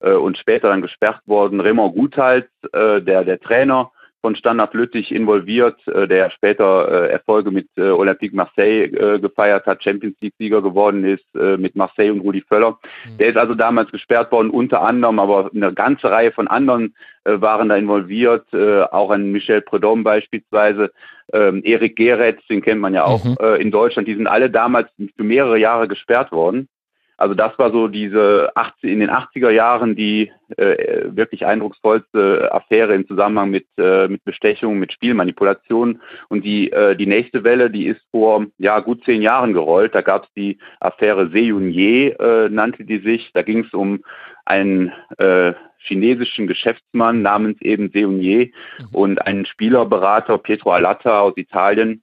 äh, 0.00 0.12
und 0.12 0.38
später 0.38 0.70
dann 0.70 0.82
gesperrt 0.82 1.20
worden 1.26 1.60
Raymond 1.60 1.94
Guthals, 1.94 2.46
äh, 2.72 3.00
der, 3.00 3.24
der 3.24 3.38
Trainer, 3.38 3.92
von 4.24 4.36
Standard 4.36 4.72
Lüttich 4.72 5.12
involviert, 5.12 5.86
äh, 5.86 6.08
der 6.08 6.30
später 6.30 6.88
äh, 6.88 7.10
Erfolge 7.10 7.50
mit 7.50 7.68
äh, 7.76 7.90
Olympique 7.90 8.34
Marseille 8.34 8.88
gefeiert 9.20 9.66
hat, 9.66 9.84
Champions 9.84 10.16
League-Sieger 10.22 10.62
geworden 10.62 11.04
ist 11.04 11.26
mit 11.34 11.76
Marseille 11.76 12.10
und 12.10 12.20
Rudi 12.20 12.40
Völler. 12.40 12.78
Mhm. 13.06 13.18
Der 13.18 13.28
ist 13.28 13.36
also 13.36 13.54
damals 13.54 13.90
gesperrt 13.90 14.32
worden, 14.32 14.48
unter 14.48 14.80
anderem, 14.80 15.18
aber 15.18 15.50
eine 15.54 15.74
ganze 15.74 16.10
Reihe 16.10 16.32
von 16.32 16.48
anderen 16.48 16.94
waren 17.24 17.68
da 17.68 17.76
involviert, 17.76 18.46
auch 18.92 19.10
ein 19.10 19.32
Michel 19.32 19.60
Predom 19.62 20.04
beispielsweise, 20.04 20.92
ähm, 21.32 21.62
Erik 21.64 21.96
Geretz, 21.96 22.40
den 22.48 22.62
kennt 22.62 22.80
man 22.80 22.94
ja 22.94 23.04
auch 23.04 23.24
mhm. 23.24 23.36
in 23.58 23.70
Deutschland, 23.70 24.08
die 24.08 24.14
sind 24.14 24.26
alle 24.26 24.50
damals 24.50 24.88
für 25.16 25.24
mehrere 25.24 25.58
Jahre 25.58 25.88
gesperrt 25.88 26.32
worden. 26.32 26.68
Also 27.16 27.34
das 27.34 27.56
war 27.58 27.70
so 27.70 27.88
diese 27.88 28.50
80, 28.54 28.90
in 28.90 29.00
den 29.00 29.10
80er 29.10 29.50
Jahren 29.50 29.94
die 29.94 30.32
äh, 30.56 31.04
wirklich 31.06 31.46
eindrucksvollste 31.46 32.52
Affäre 32.52 32.94
im 32.94 33.06
Zusammenhang 33.06 33.50
mit, 33.50 33.66
äh, 33.78 34.08
mit 34.08 34.24
Bestechung, 34.24 34.78
mit 34.78 34.92
Spielmanipulation. 34.92 36.00
Und 36.28 36.44
die, 36.44 36.72
äh, 36.72 36.96
die 36.96 37.06
nächste 37.06 37.44
Welle, 37.44 37.70
die 37.70 37.86
ist 37.86 38.00
vor 38.10 38.46
ja, 38.58 38.80
gut 38.80 39.04
zehn 39.04 39.22
Jahren 39.22 39.52
gerollt. 39.52 39.94
Da 39.94 40.00
gab 40.00 40.24
es 40.24 40.32
die 40.36 40.58
Affäre 40.80 41.28
Seyunier, 41.30 42.18
äh, 42.20 42.48
nannte 42.48 42.84
die 42.84 42.98
sich. 42.98 43.30
Da 43.32 43.42
ging 43.42 43.64
es 43.64 43.72
um 43.72 44.00
einen 44.44 44.92
äh, 45.18 45.54
chinesischen 45.78 46.46
Geschäftsmann 46.46 47.22
namens 47.22 47.60
eben 47.60 47.90
Seunier 47.92 48.46
mhm. 48.78 48.88
und 48.92 49.26
einen 49.26 49.46
Spielerberater, 49.46 50.38
Pietro 50.38 50.72
Alatta 50.72 51.20
aus 51.20 51.34
Italien, 51.36 52.02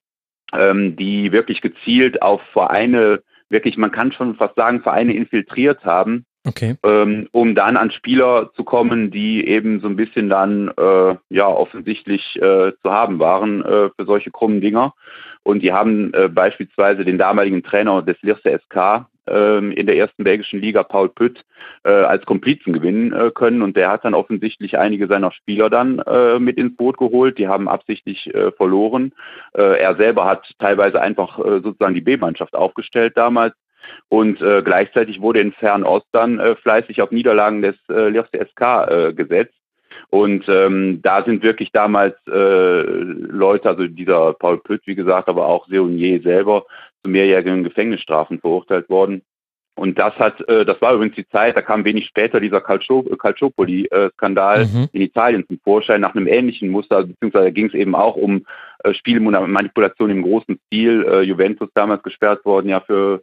ähm, 0.53 0.95
die 0.95 1.31
wirklich 1.31 1.61
gezielt 1.61 2.21
auf 2.21 2.41
Vereine 2.53 3.21
wirklich, 3.51 3.77
man 3.77 3.91
kann 3.91 4.11
schon 4.11 4.35
fast 4.35 4.55
sagen, 4.55 4.81
Vereine 4.81 5.13
infiltriert 5.13 5.83
haben, 5.85 6.25
okay. 6.45 6.75
ähm, 6.83 7.27
um 7.31 7.55
dann 7.55 7.77
an 7.77 7.91
Spieler 7.91 8.51
zu 8.55 8.63
kommen, 8.63 9.11
die 9.11 9.45
eben 9.45 9.79
so 9.81 9.87
ein 9.87 9.95
bisschen 9.95 10.29
dann 10.29 10.69
äh, 10.77 11.15
ja 11.29 11.47
offensichtlich 11.47 12.35
äh, 12.37 12.71
zu 12.81 12.91
haben 12.91 13.19
waren 13.19 13.63
äh, 13.63 13.89
für 13.95 14.05
solche 14.05 14.31
krummen 14.31 14.61
Dinger. 14.61 14.93
Und 15.43 15.63
die 15.63 15.73
haben 15.73 16.13
äh, 16.13 16.29
beispielsweise 16.29 17.03
den 17.03 17.17
damaligen 17.17 17.63
Trainer 17.63 18.01
des 18.01 18.21
Lierse 18.21 18.59
SK 18.63 19.07
ähm, 19.27 19.71
in 19.71 19.85
der 19.85 19.97
ersten 19.97 20.23
belgischen 20.23 20.61
Liga, 20.61 20.83
Paul 20.83 21.09
Pütt, 21.09 21.43
äh, 21.83 21.89
als 21.89 22.25
Komplizen 22.25 22.73
gewinnen 22.73 23.13
äh, 23.13 23.31
können. 23.31 23.61
Und 23.61 23.77
der 23.77 23.89
hat 23.89 24.05
dann 24.05 24.13
offensichtlich 24.13 24.77
einige 24.77 25.07
seiner 25.07 25.31
Spieler 25.31 25.69
dann 25.69 25.99
äh, 25.99 26.39
mit 26.39 26.57
ins 26.57 26.75
Boot 26.75 26.97
geholt. 26.97 27.37
Die 27.37 27.47
haben 27.47 27.67
absichtlich 27.67 28.33
äh, 28.33 28.51
verloren. 28.51 29.13
Äh, 29.53 29.79
er 29.79 29.95
selber 29.95 30.25
hat 30.25 30.49
teilweise 30.59 31.01
einfach 31.01 31.39
äh, 31.39 31.61
sozusagen 31.61 31.95
die 31.95 32.01
B-Mannschaft 32.01 32.55
aufgestellt 32.55 33.15
damals. 33.15 33.53
Und 34.09 34.41
äh, 34.41 34.61
gleichzeitig 34.63 35.21
wurde 35.21 35.41
in 35.41 35.53
Fernost 35.53 36.07
dann 36.11 36.39
äh, 36.39 36.55
fleißig 36.55 37.01
auf 37.01 37.11
Niederlagen 37.11 37.61
des 37.61 37.75
äh, 37.89 38.09
Lierse 38.09 38.29
SK 38.33 38.61
äh, 38.61 39.13
gesetzt. 39.13 39.55
Und 40.09 40.47
ähm, 40.49 41.01
da 41.01 41.23
sind 41.23 41.41
wirklich 41.41 41.71
damals 41.71 42.15
äh, 42.27 42.81
Leute, 42.81 43.69
also 43.69 43.87
dieser 43.87 44.33
Paul 44.33 44.57
Pütt, 44.59 44.81
wie 44.85 44.95
gesagt, 44.95 45.29
aber 45.29 45.47
auch 45.47 45.67
Seunier 45.69 46.21
selber, 46.21 46.65
zu 47.03 47.09
mehrjährigen 47.09 47.63
Gefängnisstrafen 47.63 48.39
verurteilt 48.39 48.89
worden. 48.89 49.21
Und 49.75 49.97
das 49.97 50.13
hat, 50.19 50.47
äh, 50.47 50.65
das 50.65 50.81
war 50.81 50.93
übrigens 50.93 51.15
die 51.15 51.27
Zeit, 51.29 51.55
da 51.55 51.61
kam 51.61 51.85
wenig 51.85 52.05
später 52.05 52.39
dieser 52.39 52.61
Calciopoli-Skandal 52.61 54.65
mhm. 54.65 54.89
in 54.91 55.01
Italien 55.01 55.45
zum 55.47 55.59
Vorschein 55.63 56.01
nach 56.01 56.13
einem 56.13 56.27
ähnlichen 56.27 56.69
Muster, 56.69 57.03
beziehungsweise 57.03 57.51
ging 57.51 57.67
es 57.67 57.73
eben 57.73 57.95
auch 57.95 58.15
um 58.15 58.45
äh, 58.83 58.93
Spielmanipulation 58.93 60.09
im 60.09 60.23
großen 60.23 60.59
Stil. 60.67 61.05
Äh, 61.09 61.21
Juventus 61.21 61.69
damals 61.73 62.03
gesperrt 62.03 62.43
worden, 62.45 62.69
ja 62.69 62.81
für 62.81 63.21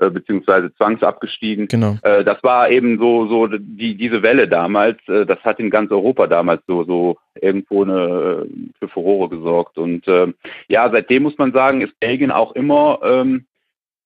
äh, 0.00 0.10
beziehungsweise 0.10 0.72
zwangsabgestiegen. 0.74 1.66
Genau. 1.66 1.96
Äh, 2.02 2.22
das 2.22 2.40
war 2.44 2.70
eben 2.70 2.98
so 2.98 3.26
so 3.26 3.48
die 3.48 3.96
diese 3.96 4.22
Welle 4.22 4.46
damals. 4.46 4.96
Äh, 5.08 5.26
das 5.26 5.40
hat 5.40 5.58
in 5.58 5.70
ganz 5.70 5.90
Europa 5.90 6.28
damals 6.28 6.62
so 6.68 6.84
so 6.84 7.16
irgendwo 7.34 7.82
eine 7.82 8.46
für 8.78 8.88
Furore 8.88 9.28
gesorgt. 9.28 9.76
Und 9.76 10.06
äh, 10.06 10.32
ja, 10.68 10.88
seitdem 10.90 11.24
muss 11.24 11.36
man 11.36 11.52
sagen, 11.52 11.80
ist 11.80 11.98
Belgien 11.98 12.30
auch 12.30 12.52
immer 12.52 13.00
ähm, 13.02 13.46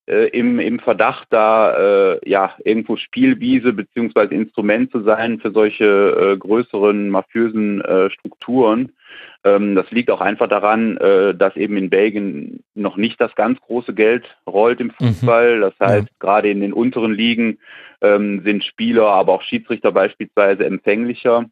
äh, 0.06 0.28
im, 0.30 0.58
im 0.58 0.78
Verdacht, 0.78 1.26
da 1.28 2.18
ja 2.24 2.54
irgendwo 2.64 2.96
Spielwiese 2.96 3.74
beziehungsweise 3.74 4.34
Instrument 4.34 4.90
zu 4.90 5.02
sein 5.02 5.40
für 5.40 5.52
solche 5.52 6.36
größeren 6.38 7.10
mafiösen 7.10 7.82
Strukturen. 8.10 8.92
Ähm, 9.44 9.74
das 9.74 9.90
liegt 9.90 10.10
auch 10.10 10.20
einfach 10.20 10.48
daran, 10.48 10.96
äh, 10.98 11.34
dass 11.34 11.56
eben 11.56 11.76
in 11.76 11.90
Belgien 11.90 12.62
noch 12.74 12.96
nicht 12.96 13.20
das 13.20 13.34
ganz 13.34 13.60
große 13.60 13.92
Geld 13.92 14.24
rollt 14.46 14.80
im 14.80 14.88
mhm. 14.88 14.92
Fußball. 14.92 15.60
Das 15.60 15.74
heißt, 15.80 16.08
ja. 16.08 16.16
gerade 16.20 16.50
in 16.50 16.60
den 16.60 16.72
unteren 16.72 17.12
Ligen 17.12 17.58
ähm, 18.00 18.42
sind 18.44 18.64
Spieler, 18.64 19.08
aber 19.08 19.32
auch 19.32 19.42
Schiedsrichter 19.42 19.90
beispielsweise 19.92 20.64
empfänglicher 20.64 21.46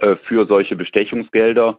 äh, 0.00 0.16
für 0.24 0.46
solche 0.46 0.76
Bestechungsgelder. 0.76 1.78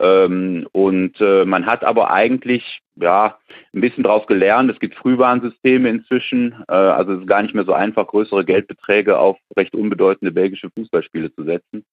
Ähm, 0.00 0.66
und 0.72 1.20
äh, 1.20 1.44
man 1.44 1.66
hat 1.66 1.84
aber 1.84 2.10
eigentlich 2.10 2.80
ja 2.96 3.38
ein 3.72 3.80
bisschen 3.80 4.04
daraus 4.04 4.26
gelernt. 4.26 4.70
Es 4.70 4.78
gibt 4.78 4.94
Frühwarnsysteme 4.94 5.88
inzwischen. 5.88 6.54
Also 6.68 7.14
es 7.14 7.20
ist 7.20 7.26
gar 7.26 7.42
nicht 7.42 7.54
mehr 7.54 7.64
so 7.64 7.72
einfach, 7.72 8.06
größere 8.06 8.44
Geldbeträge 8.44 9.18
auf 9.18 9.36
recht 9.56 9.74
unbedeutende 9.74 10.32
belgische 10.32 10.70
Fußballspiele 10.70 11.32
zu 11.34 11.42
setzen. 11.42 11.84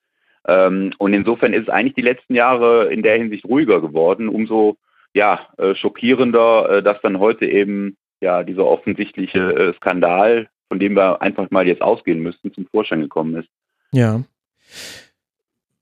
Ähm, 0.47 0.93
und 0.97 1.13
insofern 1.13 1.53
ist 1.53 1.63
es 1.63 1.69
eigentlich 1.69 1.95
die 1.95 2.01
letzten 2.01 2.35
Jahre 2.35 2.91
in 2.91 3.03
der 3.03 3.17
Hinsicht 3.17 3.45
ruhiger 3.45 3.81
geworden. 3.81 4.29
Umso 4.29 4.77
ja, 5.13 5.47
äh, 5.57 5.75
schockierender, 5.75 6.69
äh, 6.69 6.83
dass 6.83 7.01
dann 7.01 7.19
heute 7.19 7.45
eben 7.45 7.97
ja 8.21 8.43
dieser 8.43 8.65
offensichtliche 8.65 9.39
äh, 9.39 9.73
Skandal 9.75 10.47
von 10.71 10.79
dem 10.79 10.95
wir 10.95 11.21
einfach 11.21 11.51
mal 11.51 11.67
jetzt 11.67 11.81
ausgehen 11.81 12.21
müssten, 12.21 12.53
zum 12.53 12.65
Vorschein 12.65 13.01
gekommen 13.01 13.35
ist. 13.35 13.49
Ja. 13.91 14.23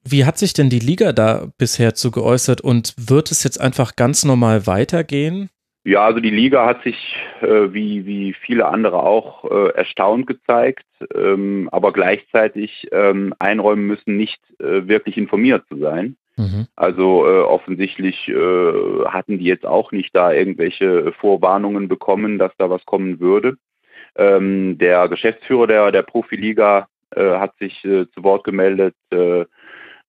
Wie 0.04 0.26
hat 0.26 0.40
sich 0.40 0.54
denn 0.54 0.72
die 0.72 0.80
Liga 0.80 1.14
da 1.14 1.52
bisher 1.60 1.94
zu 1.94 2.10
geäußert 2.10 2.60
und 2.60 2.96
wird 2.98 3.30
es 3.30 3.44
jetzt 3.44 3.62
einfach 3.62 3.96
ganz 3.96 4.26
normal 4.26 4.66
weitergehen? 4.66 5.52
Ja, 5.86 6.06
also 6.06 6.20
die 6.20 6.30
Liga 6.30 6.66
hat 6.66 6.84
sich 6.84 7.16
äh, 7.42 7.74
wie, 7.74 8.06
wie 8.06 8.34
viele 8.34 8.68
andere 8.68 9.02
auch 9.02 9.50
äh, 9.50 9.70
erstaunt 9.70 10.28
gezeigt, 10.28 10.86
ähm, 11.16 11.70
aber 11.72 11.94
gleichzeitig 11.94 12.88
ähm, 12.92 13.34
einräumen 13.40 13.88
müssen, 13.88 14.18
nicht 14.18 14.42
äh, 14.60 14.88
wirklich 14.88 15.18
informiert 15.18 15.64
zu 15.70 15.78
sein. 15.78 16.18
Mhm. 16.36 16.68
Also 16.76 17.26
äh, 17.26 17.42
offensichtlich 17.42 18.28
äh, 18.28 19.06
hatten 19.06 19.40
die 19.40 19.46
jetzt 19.46 19.66
auch 19.66 19.92
nicht 19.92 20.14
da 20.16 20.34
irgendwelche 20.34 21.14
Vorwarnungen 21.14 21.88
bekommen, 21.88 22.40
dass 22.40 22.52
da 22.58 22.70
was 22.70 22.86
kommen 22.86 23.20
würde. 23.22 23.56
Ähm, 24.16 24.78
der 24.78 25.08
Geschäftsführer 25.08 25.68
der, 25.68 25.92
der 25.92 26.04
Profiliga 26.04 26.88
äh, 27.16 27.38
hat 27.38 27.58
sich 27.58 27.82
zu 27.82 28.24
Wort 28.24 28.44
gemeldet, 28.44 28.96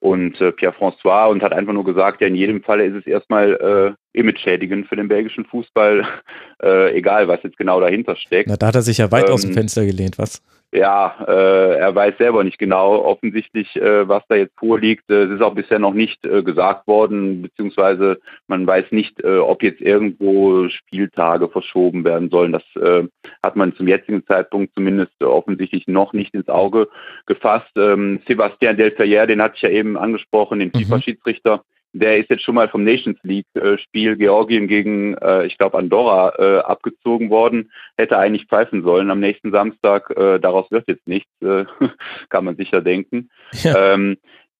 und 0.00 0.40
äh, 0.40 0.50
Pierre-François 0.50 1.30
und 1.30 1.42
hat 1.42 1.52
einfach 1.52 1.72
nur 1.72 1.84
gesagt, 1.84 2.20
ja, 2.20 2.26
in 2.26 2.34
jedem 2.34 2.62
Falle 2.62 2.84
ist 2.86 2.96
es 2.96 3.06
erstmal 3.06 3.96
äh, 4.14 4.18
image-schädigend 4.18 4.88
für 4.88 4.96
den 4.96 5.08
belgischen 5.08 5.44
Fußball, 5.44 6.06
äh, 6.62 6.96
egal 6.96 7.28
was 7.28 7.42
jetzt 7.42 7.58
genau 7.58 7.80
dahinter 7.80 8.16
steckt. 8.16 8.48
Na, 8.48 8.56
da 8.56 8.68
hat 8.68 8.74
er 8.74 8.82
sich 8.82 8.98
ja 8.98 9.12
weit 9.12 9.28
ähm, 9.28 9.34
aus 9.34 9.42
dem 9.42 9.52
Fenster 9.52 9.84
gelehnt, 9.84 10.18
was? 10.18 10.42
Ja, 10.72 11.16
äh, 11.26 11.78
er 11.78 11.92
weiß 11.92 12.16
selber 12.18 12.44
nicht 12.44 12.58
genau 12.58 13.04
offensichtlich, 13.04 13.74
äh, 13.74 14.06
was 14.06 14.22
da 14.28 14.36
jetzt 14.36 14.56
vorliegt. 14.56 15.10
Äh, 15.10 15.24
es 15.24 15.30
ist 15.32 15.42
auch 15.42 15.54
bisher 15.54 15.80
noch 15.80 15.94
nicht 15.94 16.24
äh, 16.24 16.44
gesagt 16.44 16.86
worden, 16.86 17.42
beziehungsweise 17.42 18.20
man 18.46 18.68
weiß 18.68 18.92
nicht, 18.92 19.20
äh, 19.24 19.38
ob 19.38 19.64
jetzt 19.64 19.80
irgendwo 19.80 20.68
Spieltage 20.68 21.48
verschoben 21.48 22.04
werden 22.04 22.30
sollen. 22.30 22.52
Das 22.52 22.62
äh, 22.76 23.08
hat 23.42 23.56
man 23.56 23.74
zum 23.74 23.88
jetzigen 23.88 24.24
Zeitpunkt 24.26 24.72
zumindest 24.74 25.12
äh, 25.20 25.24
offensichtlich 25.24 25.88
noch 25.88 26.12
nicht 26.12 26.34
ins 26.34 26.48
Auge 26.48 26.88
gefasst. 27.26 27.72
Ähm, 27.76 28.20
Sebastian 28.28 28.76
Delferrière, 28.76 29.26
den 29.26 29.42
hatte 29.42 29.56
ich 29.56 29.62
ja 29.62 29.70
eben 29.70 29.96
angesprochen, 29.96 30.60
den 30.60 30.70
mhm. 30.72 30.82
FIFA-Schiedsrichter, 30.82 31.64
der 31.92 32.18
ist 32.18 32.30
jetzt 32.30 32.42
schon 32.44 32.54
mal 32.54 32.68
vom 32.68 32.84
Nations 32.84 33.18
League-Spiel 33.22 34.16
Georgien 34.16 34.68
gegen, 34.68 35.14
äh, 35.18 35.46
ich 35.46 35.58
glaube, 35.58 35.78
Andorra 35.78 36.32
äh, 36.38 36.58
abgezogen 36.60 37.30
worden. 37.30 37.72
Hätte 37.96 38.18
eigentlich 38.18 38.46
pfeifen 38.46 38.82
sollen 38.82 39.10
am 39.10 39.20
nächsten 39.20 39.50
Samstag. 39.50 40.10
Äh, 40.16 40.38
daraus 40.38 40.70
wird 40.70 40.88
jetzt 40.88 41.06
nichts, 41.06 41.30
äh, 41.42 41.64
kann 42.28 42.44
man 42.44 42.56
sicher 42.56 42.80
denken. 42.80 43.30
Ja. 43.52 43.94
Ähm, 43.94 44.18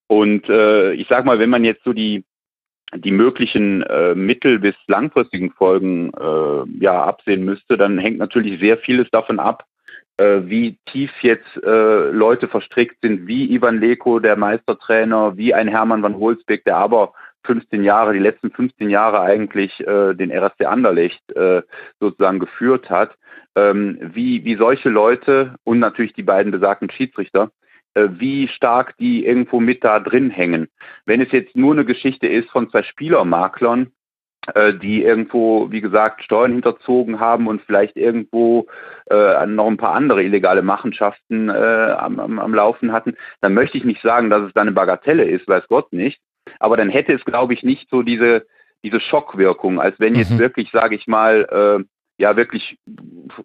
und 0.08 0.48
äh, 0.48 0.92
ich 0.94 1.06
sag 1.08 1.24
mal, 1.24 1.38
wenn 1.38 1.50
man 1.50 1.64
jetzt 1.64 1.84
so 1.84 1.92
die 1.92 2.24
die 2.96 3.12
möglichen 3.12 3.82
äh, 3.82 4.16
mittel- 4.16 4.58
bis 4.58 4.74
langfristigen 4.88 5.52
Folgen 5.52 6.10
äh, 6.14 6.82
ja 6.84 7.04
absehen 7.04 7.44
müsste, 7.44 7.76
dann 7.76 7.98
hängt 7.98 8.18
natürlich 8.18 8.58
sehr 8.58 8.78
vieles 8.78 9.08
davon 9.10 9.38
ab, 9.38 9.64
äh, 10.16 10.40
wie 10.44 10.76
tief 10.86 11.12
jetzt 11.22 11.56
äh, 11.64 12.10
Leute 12.10 12.48
verstrickt 12.48 12.96
sind, 13.02 13.26
wie 13.26 13.52
Ivan 13.52 13.80
Leko, 13.80 14.18
der 14.18 14.36
Meistertrainer, 14.36 15.36
wie 15.36 15.54
ein 15.54 15.68
Hermann 15.68 16.02
van 16.02 16.18
Holzbeck, 16.18 16.64
der 16.64 16.76
aber 16.76 17.12
15 17.44 17.84
Jahre, 17.84 18.12
die 18.12 18.18
letzten 18.18 18.50
15 18.50 18.90
Jahre 18.90 19.20
eigentlich 19.20 19.80
äh, 19.80 20.14
den 20.14 20.30
RSC 20.30 20.66
Anderlecht 20.66 21.20
äh, 21.32 21.62
sozusagen 21.98 22.38
geführt 22.38 22.90
hat, 22.90 23.16
ähm, 23.56 23.98
wie, 24.14 24.44
wie 24.44 24.56
solche 24.56 24.88
Leute 24.88 25.54
und 25.64 25.78
natürlich 25.78 26.12
die 26.12 26.22
beiden 26.22 26.52
besagten 26.52 26.90
Schiedsrichter, 26.90 27.50
äh, 27.94 28.08
wie 28.12 28.48
stark 28.48 28.96
die 28.98 29.24
irgendwo 29.24 29.60
mit 29.60 29.84
da 29.84 30.00
drin 30.00 30.30
hängen. 30.30 30.68
Wenn 31.06 31.20
es 31.20 31.32
jetzt 31.32 31.56
nur 31.56 31.72
eine 31.72 31.84
Geschichte 31.84 32.26
ist 32.26 32.50
von 32.50 32.70
zwei 32.70 32.82
Spielermaklern, 32.82 33.92
äh, 34.54 34.74
die 34.74 35.02
irgendwo, 35.02 35.70
wie 35.70 35.80
gesagt, 35.80 36.22
Steuern 36.22 36.52
hinterzogen 36.52 37.20
haben 37.20 37.46
und 37.46 37.62
vielleicht 37.62 37.96
irgendwo 37.96 38.66
äh, 39.10 39.46
noch 39.46 39.66
ein 39.66 39.76
paar 39.76 39.94
andere 39.94 40.22
illegale 40.22 40.62
Machenschaften 40.62 41.48
äh, 41.48 41.52
am, 41.98 42.18
am, 42.20 42.38
am 42.38 42.54
Laufen 42.54 42.92
hatten, 42.92 43.16
dann 43.40 43.54
möchte 43.54 43.76
ich 43.76 43.84
nicht 43.84 44.02
sagen, 44.02 44.30
dass 44.30 44.42
es 44.42 44.52
da 44.54 44.62
eine 44.62 44.72
Bagatelle 44.72 45.24
ist, 45.24 45.46
weiß 45.48 45.66
Gott 45.68 45.92
nicht. 45.92 46.20
Aber 46.60 46.76
dann 46.76 46.88
hätte 46.90 47.12
es, 47.12 47.24
glaube 47.24 47.54
ich, 47.54 47.64
nicht 47.64 47.90
so 47.90 48.02
diese, 48.02 48.46
diese 48.84 49.00
Schockwirkung, 49.00 49.80
als 49.80 49.98
wenn 49.98 50.14
jetzt 50.14 50.30
mhm. 50.30 50.38
wirklich, 50.38 50.70
sage 50.70 50.94
ich 50.94 51.08
mal, 51.08 51.80
äh, 51.80 51.84
ja 52.20 52.36
wirklich 52.36 52.78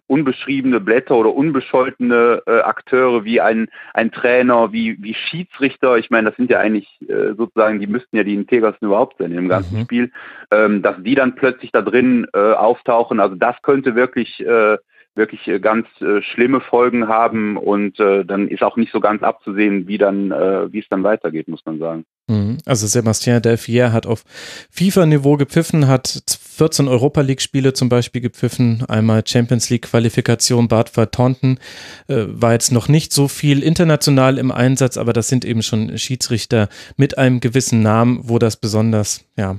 unbeschriebene 0.06 0.80
Blätter 0.80 1.16
oder 1.16 1.34
unbescholtene 1.34 2.42
äh, 2.46 2.60
Akteure 2.60 3.24
wie 3.24 3.40
ein, 3.40 3.68
ein 3.94 4.12
Trainer, 4.12 4.70
wie, 4.70 5.02
wie 5.02 5.14
Schiedsrichter, 5.14 5.96
ich 5.96 6.10
meine, 6.10 6.28
das 6.28 6.36
sind 6.36 6.50
ja 6.50 6.60
eigentlich 6.60 6.86
äh, 7.08 7.34
sozusagen, 7.36 7.80
die 7.80 7.86
müssten 7.86 8.16
ja 8.16 8.22
die 8.22 8.34
Integersten 8.34 8.86
überhaupt 8.86 9.16
sein 9.18 9.32
im 9.32 9.48
ganzen 9.48 9.78
mhm. 9.78 9.84
Spiel, 9.84 10.12
ähm, 10.50 10.82
dass 10.82 10.96
die 11.02 11.14
dann 11.14 11.34
plötzlich 11.34 11.72
da 11.72 11.80
drin 11.80 12.26
äh, 12.34 12.52
auftauchen, 12.52 13.18
also 13.18 13.34
das 13.34 13.56
könnte 13.62 13.94
wirklich 13.94 14.40
äh, 14.40 14.76
wirklich 15.16 15.46
äh, 15.48 15.58
ganz 15.58 15.86
äh, 16.00 16.22
schlimme 16.22 16.60
Folgen 16.60 17.08
haben 17.08 17.56
und 17.56 17.98
äh, 17.98 18.24
dann 18.24 18.48
ist 18.48 18.62
auch 18.62 18.76
nicht 18.76 18.92
so 18.92 19.00
ganz 19.00 19.22
abzusehen, 19.22 19.88
wie 19.88 19.98
dann, 19.98 20.30
äh, 20.30 20.72
wie 20.72 20.80
es 20.80 20.88
dann 20.88 21.02
weitergeht, 21.02 21.48
muss 21.48 21.64
man 21.64 21.78
sagen. 21.78 22.04
Mhm. 22.28 22.58
Also 22.66 22.86
Sebastien 22.86 23.40
Delfier 23.40 23.92
hat 23.92 24.06
auf 24.06 24.24
FIFA-Niveau 24.70 25.36
gepfiffen, 25.36 25.86
hat 25.88 26.22
14 26.56 26.88
Europa 26.88 27.20
League-Spiele 27.20 27.72
zum 27.72 27.88
Beispiel 27.88 28.20
gepfiffen, 28.20 28.84
einmal 28.88 29.22
Champions 29.26 29.70
League-Qualifikation 29.70 30.68
Bad 30.68 30.90
Vertonten, 30.90 31.58
äh, 32.08 32.24
war 32.28 32.52
jetzt 32.52 32.72
noch 32.72 32.88
nicht 32.88 33.12
so 33.12 33.28
viel 33.28 33.62
international 33.62 34.38
im 34.38 34.50
Einsatz, 34.50 34.96
aber 34.96 35.12
das 35.12 35.28
sind 35.28 35.44
eben 35.44 35.62
schon 35.62 35.96
Schiedsrichter 35.98 36.68
mit 36.96 37.18
einem 37.18 37.40
gewissen 37.40 37.82
Namen, 37.82 38.20
wo 38.22 38.38
das 38.38 38.56
besonders, 38.56 39.24
ja, 39.36 39.56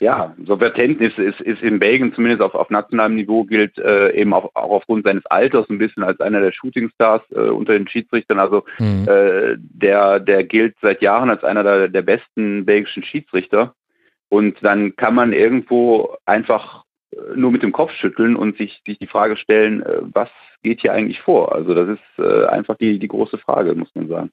ja, 0.00 0.34
so 0.46 0.56
Vertennis 0.56 1.16
ist, 1.18 1.40
ist 1.42 1.62
in 1.62 1.78
Belgien 1.78 2.14
zumindest 2.14 2.40
auf, 2.40 2.54
auf 2.54 2.70
nationalem 2.70 3.16
Niveau 3.16 3.44
gilt 3.44 3.78
äh, 3.78 4.12
eben 4.12 4.32
auch, 4.32 4.46
auch 4.54 4.70
aufgrund 4.70 5.04
seines 5.04 5.26
Alters 5.26 5.68
ein 5.68 5.76
bisschen 5.76 6.02
als 6.02 6.18
einer 6.20 6.40
der 6.40 6.52
Shootingstars 6.52 7.20
äh, 7.32 7.50
unter 7.50 7.74
den 7.74 7.86
Schiedsrichtern. 7.86 8.38
Also 8.38 8.64
mhm. 8.78 9.06
äh, 9.06 9.56
der, 9.58 10.18
der 10.18 10.44
gilt 10.44 10.74
seit 10.80 11.02
Jahren 11.02 11.28
als 11.28 11.44
einer 11.44 11.62
der, 11.62 11.88
der 11.88 12.00
besten 12.00 12.64
belgischen 12.64 13.04
Schiedsrichter. 13.04 13.74
Und 14.30 14.56
dann 14.62 14.96
kann 14.96 15.14
man 15.14 15.34
irgendwo 15.34 16.16
einfach 16.24 16.84
äh, 17.12 17.36
nur 17.36 17.52
mit 17.52 17.62
dem 17.62 17.72
Kopf 17.72 17.92
schütteln 17.92 18.36
und 18.36 18.56
sich, 18.56 18.80
sich 18.86 18.98
die 18.98 19.06
Frage 19.06 19.36
stellen, 19.36 19.82
äh, 19.82 19.98
was 20.00 20.30
geht 20.62 20.80
hier 20.80 20.94
eigentlich 20.94 21.20
vor? 21.20 21.54
Also 21.54 21.74
das 21.74 21.88
ist 21.90 22.24
äh, 22.24 22.46
einfach 22.46 22.76
die, 22.78 22.98
die 22.98 23.08
große 23.08 23.36
Frage, 23.36 23.74
muss 23.74 23.94
man 23.94 24.08
sagen. 24.08 24.30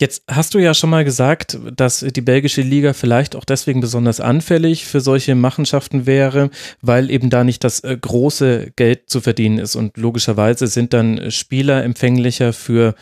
Jetzt 0.00 0.24
hast 0.28 0.54
du 0.54 0.58
ja 0.58 0.74
schon 0.74 0.90
mal 0.90 1.04
gesagt, 1.04 1.58
dass 1.76 2.00
die 2.00 2.20
belgische 2.20 2.62
Liga 2.62 2.92
vielleicht 2.92 3.36
auch 3.36 3.44
deswegen 3.44 3.80
besonders 3.80 4.20
anfällig 4.20 4.86
für 4.86 5.00
solche 5.00 5.34
Machenschaften 5.34 6.06
wäre, 6.06 6.50
weil 6.80 7.10
eben 7.10 7.30
da 7.30 7.44
nicht 7.44 7.62
das 7.62 7.80
äh, 7.80 7.96
große 8.00 8.72
Geld 8.76 9.10
zu 9.10 9.20
verdienen 9.20 9.58
ist. 9.58 9.76
Und 9.76 9.96
logischerweise 9.96 10.66
sind 10.66 10.92
dann 10.92 11.30
Spieler 11.30 11.84
empfänglicher 11.84 12.52
für 12.52 12.94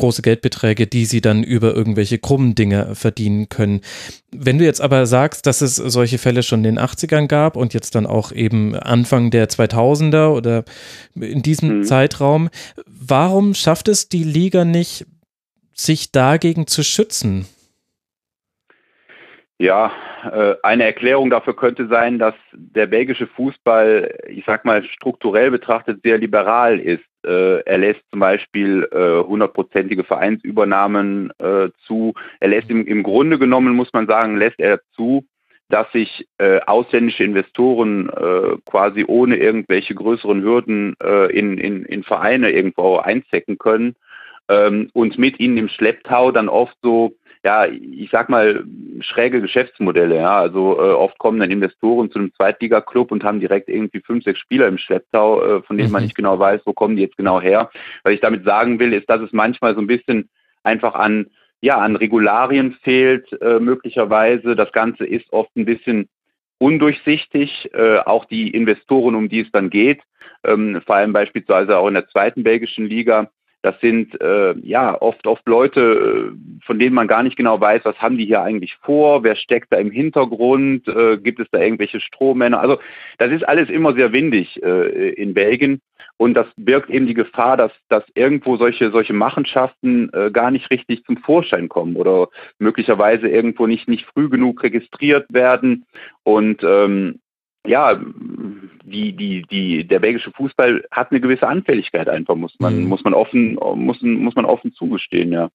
große 0.00 0.22
Geldbeträge, 0.22 0.86
die 0.86 1.04
sie 1.04 1.20
dann 1.20 1.44
über 1.44 1.74
irgendwelche 1.74 2.18
krummen 2.18 2.54
Dinge 2.54 2.94
verdienen 2.94 3.48
können. 3.48 3.80
Wenn 4.32 4.58
du 4.58 4.64
jetzt 4.64 4.80
aber 4.80 5.06
sagst, 5.06 5.46
dass 5.46 5.60
es 5.60 5.76
solche 5.76 6.18
Fälle 6.18 6.42
schon 6.42 6.64
in 6.64 6.76
den 6.76 6.78
80ern 6.80 7.28
gab 7.28 7.56
und 7.56 7.74
jetzt 7.74 7.94
dann 7.94 8.06
auch 8.06 8.32
eben 8.32 8.74
Anfang 8.74 9.30
der 9.30 9.48
2000er 9.48 10.34
oder 10.34 10.64
in 11.14 11.42
diesem 11.42 11.78
mhm. 11.78 11.84
Zeitraum, 11.84 12.50
warum 12.86 13.54
schafft 13.54 13.88
es 13.88 14.08
die 14.08 14.24
Liga 14.24 14.64
nicht, 14.64 15.06
sich 15.72 16.12
dagegen 16.12 16.66
zu 16.66 16.82
schützen? 16.82 17.46
Ja, 19.58 19.92
äh, 20.24 20.54
eine 20.62 20.84
Erklärung 20.84 21.28
dafür 21.28 21.54
könnte 21.54 21.86
sein, 21.88 22.18
dass 22.18 22.34
der 22.52 22.86
belgische 22.86 23.26
Fußball, 23.26 24.18
ich 24.26 24.44
sag 24.46 24.64
mal, 24.64 24.82
strukturell 24.84 25.50
betrachtet 25.50 26.00
sehr 26.02 26.16
liberal 26.16 26.80
ist. 26.80 27.04
Äh, 27.24 27.60
er 27.60 27.78
lässt 27.78 28.02
zum 28.10 28.20
Beispiel 28.20 28.88
äh, 28.92 29.26
hundertprozentige 29.26 30.04
Vereinsübernahmen 30.04 31.32
äh, 31.38 31.68
zu. 31.86 32.14
Er 32.40 32.48
lässt 32.48 32.70
im, 32.70 32.86
im 32.86 33.02
Grunde 33.02 33.38
genommen, 33.38 33.74
muss 33.74 33.92
man 33.92 34.06
sagen, 34.06 34.36
lässt 34.36 34.58
er 34.58 34.80
zu, 34.96 35.24
dass 35.68 35.90
sich 35.92 36.26
äh, 36.38 36.60
ausländische 36.66 37.24
Investoren 37.24 38.08
äh, 38.08 38.56
quasi 38.66 39.04
ohne 39.06 39.36
irgendwelche 39.36 39.94
größeren 39.94 40.42
Hürden 40.42 40.94
äh, 41.02 41.30
in, 41.32 41.58
in, 41.58 41.84
in 41.84 42.02
Vereine 42.02 42.50
irgendwo 42.50 42.96
einzecken 42.96 43.56
können 43.58 43.94
ähm, 44.48 44.90
und 44.92 45.16
mit 45.18 45.38
ihnen 45.38 45.56
im 45.56 45.68
Schlepptau 45.68 46.32
dann 46.32 46.48
oft 46.48 46.76
so 46.82 47.12
ja, 47.44 47.66
ich 47.66 48.10
sag 48.10 48.28
mal, 48.28 48.64
schräge 49.00 49.40
Geschäftsmodelle. 49.40 50.16
Ja. 50.16 50.38
Also 50.40 50.78
äh, 50.78 50.92
oft 50.92 51.18
kommen 51.18 51.40
dann 51.40 51.50
Investoren 51.50 52.10
zu 52.10 52.18
einem 52.18 52.34
Zweitliga-Club 52.34 53.10
und 53.12 53.24
haben 53.24 53.40
direkt 53.40 53.68
irgendwie 53.68 54.00
fünf, 54.00 54.24
sechs 54.24 54.40
Spieler 54.40 54.68
im 54.68 54.78
Schlepptau, 54.78 55.42
äh, 55.42 55.62
von 55.62 55.76
denen 55.76 55.88
mhm. 55.88 55.92
man 55.94 56.02
nicht 56.02 56.16
genau 56.16 56.38
weiß, 56.38 56.60
wo 56.64 56.72
kommen 56.72 56.96
die 56.96 57.02
jetzt 57.02 57.16
genau 57.16 57.40
her. 57.40 57.70
Was 58.02 58.12
ich 58.12 58.20
damit 58.20 58.44
sagen 58.44 58.78
will, 58.78 58.92
ist, 58.92 59.08
dass 59.08 59.22
es 59.22 59.32
manchmal 59.32 59.74
so 59.74 59.80
ein 59.80 59.86
bisschen 59.86 60.28
einfach 60.64 60.94
an, 60.94 61.26
ja, 61.62 61.78
an 61.78 61.96
Regularien 61.96 62.74
fehlt, 62.82 63.30
äh, 63.40 63.58
möglicherweise. 63.58 64.54
Das 64.54 64.72
Ganze 64.72 65.06
ist 65.06 65.32
oft 65.32 65.54
ein 65.56 65.64
bisschen 65.64 66.08
undurchsichtig, 66.58 67.70
äh, 67.72 67.98
auch 68.00 68.26
die 68.26 68.50
Investoren, 68.50 69.14
um 69.14 69.30
die 69.30 69.40
es 69.40 69.50
dann 69.50 69.70
geht, 69.70 70.02
ähm, 70.44 70.82
vor 70.84 70.96
allem 70.96 71.14
beispielsweise 71.14 71.78
auch 71.78 71.88
in 71.88 71.94
der 71.94 72.08
zweiten 72.08 72.42
belgischen 72.42 72.86
Liga 72.86 73.30
Das 73.62 73.78
sind 73.80 74.20
äh, 74.20 74.54
ja 74.60 75.00
oft 75.00 75.26
oft 75.26 75.46
Leute, 75.46 76.32
äh, 76.32 76.64
von 76.64 76.78
denen 76.78 76.94
man 76.94 77.08
gar 77.08 77.22
nicht 77.22 77.36
genau 77.36 77.60
weiß, 77.60 77.82
was 77.84 77.96
haben 78.00 78.16
die 78.16 78.26
hier 78.26 78.42
eigentlich 78.42 78.76
vor, 78.82 79.22
wer 79.22 79.36
steckt 79.36 79.72
da 79.72 79.76
im 79.76 79.90
Hintergrund, 79.90 80.88
äh, 80.88 81.18
gibt 81.18 81.40
es 81.40 81.46
da 81.52 81.58
irgendwelche 81.58 82.00
Strohmänner. 82.00 82.60
Also 82.60 82.78
das 83.18 83.30
ist 83.32 83.46
alles 83.46 83.68
immer 83.68 83.94
sehr 83.94 84.12
windig 84.12 84.62
äh, 84.62 85.10
in 85.10 85.34
Belgien 85.34 85.80
und 86.20 86.34
das 86.34 86.46
birgt 86.56 86.90
eben 86.90 87.06
die 87.06 87.14
Gefahr, 87.14 87.56
dass, 87.56 87.72
dass 87.88 88.04
irgendwo 88.14 88.58
solche, 88.58 88.90
solche 88.90 89.14
Machenschaften 89.14 90.10
äh, 90.12 90.30
gar 90.30 90.50
nicht 90.50 90.70
richtig 90.70 91.02
zum 91.04 91.16
Vorschein 91.16 91.70
kommen 91.70 91.96
oder 91.96 92.28
möglicherweise 92.58 93.26
irgendwo 93.26 93.66
nicht, 93.66 93.88
nicht 93.88 94.04
früh 94.04 94.28
genug 94.28 94.62
registriert 94.62 95.32
werden. 95.32 95.86
Und 96.22 96.62
ähm, 96.62 97.20
ja, 97.70 97.98
die, 98.84 99.12
die, 99.16 99.42
die, 99.42 99.86
der 99.86 100.00
belgische 100.00 100.32
Fußball 100.32 100.84
hat 100.90 101.10
eine 101.10 101.20
gewisse 101.20 101.46
Anfälligkeit 101.46 102.08
einfach, 102.08 102.34
muss 102.34 102.54
man, 102.58 102.80
mhm. 102.80 102.88
muss 102.88 103.04
man 103.04 103.14
offen, 103.14 103.54
muss, 103.76 104.02
muss 104.02 104.34
man 104.34 104.44
offen 104.44 104.72
zugestehen, 104.74 105.32
ja. 105.32 105.50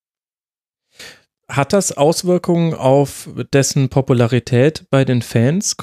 Hat 1.47 1.73
das 1.73 1.95
Auswirkungen 1.95 2.73
auf 2.73 3.29
dessen 3.53 3.89
Popularität 3.89 4.85
bei 4.89 5.05
den 5.05 5.21
Fans? 5.21 5.77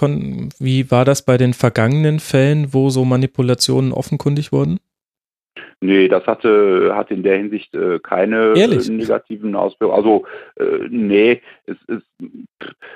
Wie 0.59 0.91
war 0.91 1.05
das 1.05 1.25
bei 1.25 1.37
den 1.37 1.55
vergangenen 1.55 2.19
Fällen, 2.19 2.75
wo 2.75 2.91
so 2.91 3.05
Manipulationen 3.05 3.93
offenkundig 3.93 4.51
wurden? 4.51 4.81
Nee, 5.83 6.07
das 6.07 6.25
hatte, 6.29 6.93
hat 6.95 7.11
in 7.11 7.25
der 7.25 7.39
Hinsicht 7.39 7.75
äh, 7.75 7.99
keine 7.99 8.55
Ehrlich? 8.57 8.89
negativen 8.89 9.57
Auswirkungen. 9.57 9.99
Also, 9.99 10.27
äh, 10.57 10.87
nee, 10.89 11.43
es, 11.67 11.77
es, 11.89 12.29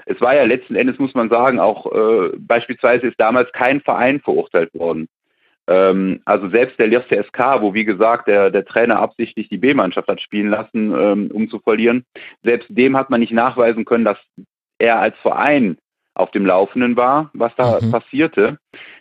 es 0.07 0.20
war 0.20 0.37
ja 0.37 0.44
letzten 0.44 0.77
Endes, 0.77 1.01
muss 1.01 1.12
man 1.12 1.29
sagen, 1.29 1.59
auch 1.59 1.92
äh, 1.92 2.31
beispielsweise 2.38 3.09
ist 3.09 3.18
damals 3.18 3.51
kein 3.51 3.81
Verein 3.81 4.20
verurteilt 4.20 4.72
worden. 4.72 5.09
Ähm, 5.66 6.20
also 6.25 6.49
selbst 6.49 6.79
der 6.79 6.87
Lierste 6.87 7.20
SK, 7.25 7.61
wo 7.61 7.75
wie 7.75 7.85
gesagt 7.85 8.29
der, 8.29 8.51
der 8.51 8.64
Trainer 8.64 9.01
absichtlich 9.01 9.49
die 9.49 9.59
B-Mannschaft 9.59 10.07
hat 10.07 10.20
spielen 10.20 10.51
lassen, 10.51 10.94
ähm, 10.96 11.31
um 11.33 11.51
zu 11.51 11.59
verlieren, 11.59 12.05
selbst 12.44 12.68
dem 12.70 12.96
hat 12.96 13.11
man 13.11 13.18
nicht 13.18 13.33
nachweisen 13.33 13.85
können, 13.85 14.05
dass 14.05 14.18
er 14.79 15.01
als 15.01 15.16
Verein 15.18 15.77
auf 16.14 16.31
dem 16.31 16.46
Laufenden 16.46 16.96
war, 16.96 17.31
was 17.35 17.53
da 17.57 17.81
mhm. 17.81 17.90
passierte. 17.90 18.59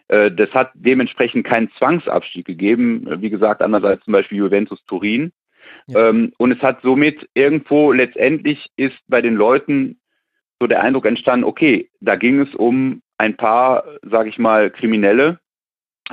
Äh, 0.08 0.32
das 0.32 0.52
hat 0.52 0.72
dementsprechend 0.74 1.46
keinen 1.46 1.72
Zwangsabstieg 1.78 2.46
gegeben, 2.46 3.08
wie 3.22 3.30
gesagt, 3.30 3.62
anders 3.62 3.84
als 3.84 4.04
zum 4.04 4.13
Beispiel 4.13 4.39
Juventus 4.39 4.84
Turin. 4.86 5.32
Ja. 5.88 6.10
Ähm, 6.10 6.34
und 6.38 6.52
es 6.52 6.62
hat 6.62 6.82
somit 6.82 7.28
irgendwo 7.34 7.91
letztendlich 7.91 8.68
ist 8.76 8.98
bei 9.08 9.22
den 9.22 9.36
Leuten 9.36 10.00
so 10.60 10.68
der 10.68 10.82
Eindruck 10.82 11.06
entstanden, 11.06 11.46
okay, 11.46 11.89
da 12.00 12.15
ging 12.15 12.39
es 12.39 12.54
um 12.56 13.02
ein 13.18 13.36
paar, 13.36 13.84
sage 14.04 14.30
ich 14.30 14.38
mal, 14.38 14.70
Kriminelle, 14.70 15.39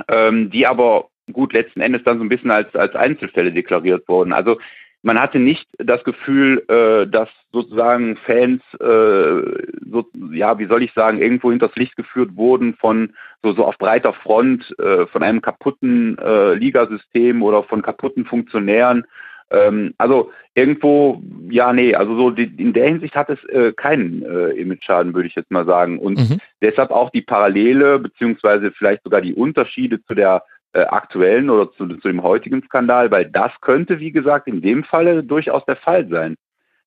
ähm, 0.09 0.49
die 0.49 0.67
aber 0.67 1.09
gut 1.31 1.53
letzten 1.53 1.81
Endes 1.81 2.03
dann 2.03 2.17
so 2.17 2.23
ein 2.23 2.29
bisschen 2.29 2.51
als, 2.51 2.73
als 2.75 2.95
Einzelfälle 2.95 3.51
deklariert 3.51 4.07
wurden. 4.07 4.33
Also 4.33 4.59
man 5.03 5.19
hatte 5.19 5.37
nicht 5.37 5.67
das 5.77 6.03
Gefühl, 6.05 6.63
äh, 6.69 7.05
dass 7.07 7.29
sozusagen 7.51 8.15
Fans, 8.25 8.61
äh, 8.79 9.65
so, 9.91 10.05
ja, 10.31 10.57
wie 10.57 10.65
soll 10.65 10.81
ich 10.81 10.93
sagen, 10.93 11.21
irgendwo 11.21 11.51
hinters 11.51 11.75
Licht 11.75 11.95
geführt 11.97 12.35
wurden 12.35 12.73
von 12.75 13.13
so, 13.43 13.51
so 13.51 13.65
auf 13.65 13.77
breiter 13.77 14.13
Front, 14.13 14.73
äh, 14.79 15.05
von 15.07 15.21
einem 15.21 15.41
kaputten 15.41 16.17
Ligasystem 16.57 17.43
oder 17.43 17.63
von 17.63 17.81
kaputten 17.81 18.25
Funktionären. 18.25 19.05
Ähm, 19.51 19.93
also 19.97 20.31
irgendwo, 20.55 21.21
ja, 21.49 21.73
nee, 21.73 21.93
also 21.93 22.15
so 22.15 22.29
in 22.29 22.71
der 22.71 22.87
Hinsicht 22.87 23.15
hat 23.15 23.29
es 23.29 23.39
keinen 23.75 24.21
Image-Schaden, 24.21 25.13
würde 25.13 25.27
ich 25.27 25.35
jetzt 25.35 25.51
mal 25.51 25.65
sagen. 25.65 25.99
Und 25.99 26.17
mhm. 26.17 26.37
deshalb 26.61 26.91
auch 26.91 27.09
die 27.09 27.21
Parallele, 27.21 27.99
beziehungsweise 27.99 28.71
vielleicht 28.71 29.03
sogar 29.03 29.19
die 29.19 29.33
Unterschiede 29.33 30.01
zu 30.05 30.13
der 30.13 30.43
aktuellen 30.79 31.49
oder 31.49 31.71
zu, 31.73 31.87
zu 31.87 32.07
dem 32.07 32.23
heutigen 32.23 32.63
Skandal, 32.63 33.11
weil 33.11 33.25
das 33.25 33.51
könnte, 33.61 33.99
wie 33.99 34.11
gesagt, 34.11 34.47
in 34.47 34.61
dem 34.61 34.83
Falle 34.83 35.23
durchaus 35.23 35.63
der 35.65 35.75
Fall 35.75 36.07
sein. 36.07 36.35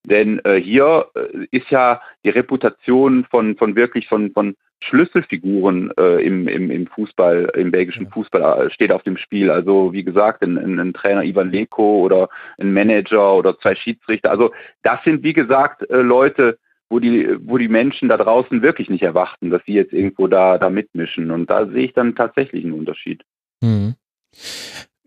Denn 0.06 0.40
äh, 0.44 0.60
hier 0.60 1.06
äh, 1.14 1.46
ist 1.50 1.68
ja 1.70 2.00
die 2.24 2.30
Reputation 2.30 3.24
von, 3.30 3.56
von 3.56 3.74
wirklich 3.74 4.08
von, 4.08 4.30
von 4.32 4.54
Schlüsselfiguren 4.80 5.90
äh, 5.98 6.24
im, 6.24 6.46
im, 6.46 6.70
im 6.70 6.86
Fußball, 6.86 7.50
im 7.56 7.72
belgischen 7.72 8.08
Fußball 8.10 8.66
äh, 8.66 8.70
steht 8.70 8.92
auf 8.92 9.02
dem 9.02 9.16
Spiel. 9.16 9.50
Also 9.50 9.92
wie 9.92 10.04
gesagt, 10.04 10.42
ein, 10.42 10.58
ein, 10.58 10.78
ein, 10.78 10.92
Trainer 10.94 11.24
Ivan 11.24 11.50
Leko 11.50 12.00
oder 12.00 12.28
ein 12.60 12.72
Manager 12.72 13.34
oder 13.34 13.58
zwei 13.58 13.74
Schiedsrichter. 13.74 14.30
Also 14.30 14.52
das 14.82 15.02
sind 15.02 15.24
wie 15.24 15.32
gesagt 15.32 15.88
äh, 15.90 15.96
Leute, 15.96 16.58
wo 16.88 17.00
die, 17.00 17.28
wo 17.40 17.58
die 17.58 17.68
Menschen 17.68 18.08
da 18.08 18.16
draußen 18.16 18.62
wirklich 18.62 18.88
nicht 18.88 19.02
erwarten, 19.02 19.50
dass 19.50 19.64
sie 19.64 19.74
jetzt 19.74 19.92
irgendwo 19.92 20.28
da, 20.28 20.56
da 20.58 20.70
mitmischen. 20.70 21.32
Und 21.32 21.50
da 21.50 21.66
sehe 21.66 21.86
ich 21.86 21.94
dann 21.94 22.14
tatsächlich 22.14 22.64
einen 22.64 22.74
Unterschied. 22.74 23.24
Hm. 23.62 23.94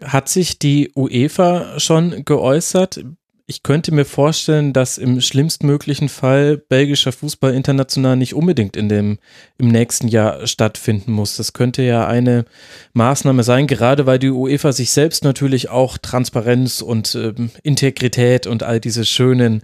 Hat 0.03 0.29
sich 0.29 0.59
die 0.59 0.91
UEFA 0.95 1.79
schon 1.79 2.23
geäußert? 2.25 3.03
Ich 3.49 3.63
könnte 3.63 3.91
mir 3.91 4.05
vorstellen, 4.05 4.73
dass 4.73 4.99
im 4.99 5.21
schlimmstmöglichen 5.21 6.07
Fall 6.07 6.57
belgischer 6.57 7.11
Fußball 7.11 7.55
international 7.55 8.15
nicht 8.15 8.35
unbedingt 8.35 8.77
in 8.77 8.89
dem, 8.89 9.17
im 9.57 9.69
nächsten 9.69 10.07
Jahr 10.07 10.45
stattfinden 10.45 11.11
muss. 11.11 11.35
Das 11.35 11.51
könnte 11.53 11.81
ja 11.81 12.07
eine 12.07 12.45
Maßnahme 12.93 13.41
sein, 13.41 13.65
gerade 13.65 14.05
weil 14.05 14.19
die 14.19 14.29
UEFA 14.29 14.71
sich 14.71 14.91
selbst 14.91 15.23
natürlich 15.23 15.69
auch 15.71 15.97
Transparenz 15.97 16.81
und 16.81 17.15
äh, 17.15 17.33
Integrität 17.63 18.45
und 18.45 18.61
all 18.61 18.79
diese 18.79 19.03
schönen, 19.03 19.63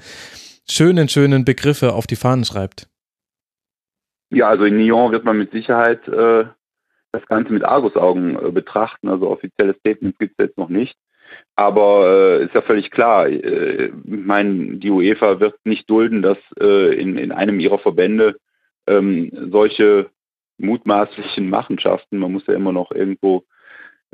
schönen, 0.68 1.08
schönen 1.08 1.46
Begriffe 1.46 1.94
auf 1.94 2.08
die 2.08 2.16
Fahnen 2.16 2.44
schreibt. 2.44 2.90
Ja, 4.32 4.50
also 4.50 4.64
in 4.66 4.80
Lyon 4.80 5.12
wird 5.12 5.26
man 5.26 5.38
mit 5.38 5.52
Sicherheit 5.52 6.08
äh, 6.08 6.46
das 7.16 7.28
Ganze 7.28 7.54
mit 7.54 7.64
Argusaugen 7.64 8.38
äh, 8.38 8.52
betrachten. 8.52 9.10
Also 9.10 9.30
offizielle 9.30 9.76
Statements 9.80 10.18
gibt 10.18 10.34
es 10.38 10.46
jetzt 10.46 10.58
noch 10.58 10.70
nicht. 10.70 10.96
Aber 11.56 12.08
äh, 12.08 12.46
ist 12.46 12.54
ja 12.54 12.62
völlig 12.62 12.92
klar, 12.92 13.28
äh, 13.28 13.86
ich 13.88 13.92
meine, 14.04 14.78
die 14.78 14.92
UEFA 14.92 15.40
wird 15.40 15.56
nicht 15.64 15.90
dulden, 15.90 16.22
dass 16.22 16.38
äh, 16.60 16.94
in, 16.96 17.18
in 17.18 17.32
einem 17.32 17.60
ihrer 17.60 17.80
Verbände 17.80 18.36
ähm, 18.88 19.32
solche 19.52 20.10
mutmaßlichen 20.58 21.50
Machenschaften, 21.50 22.20
man 22.20 22.32
muss 22.32 22.48
ja 22.48 22.54
immer 22.54 22.72
noch 22.72 22.92
irgendwo 22.92 23.44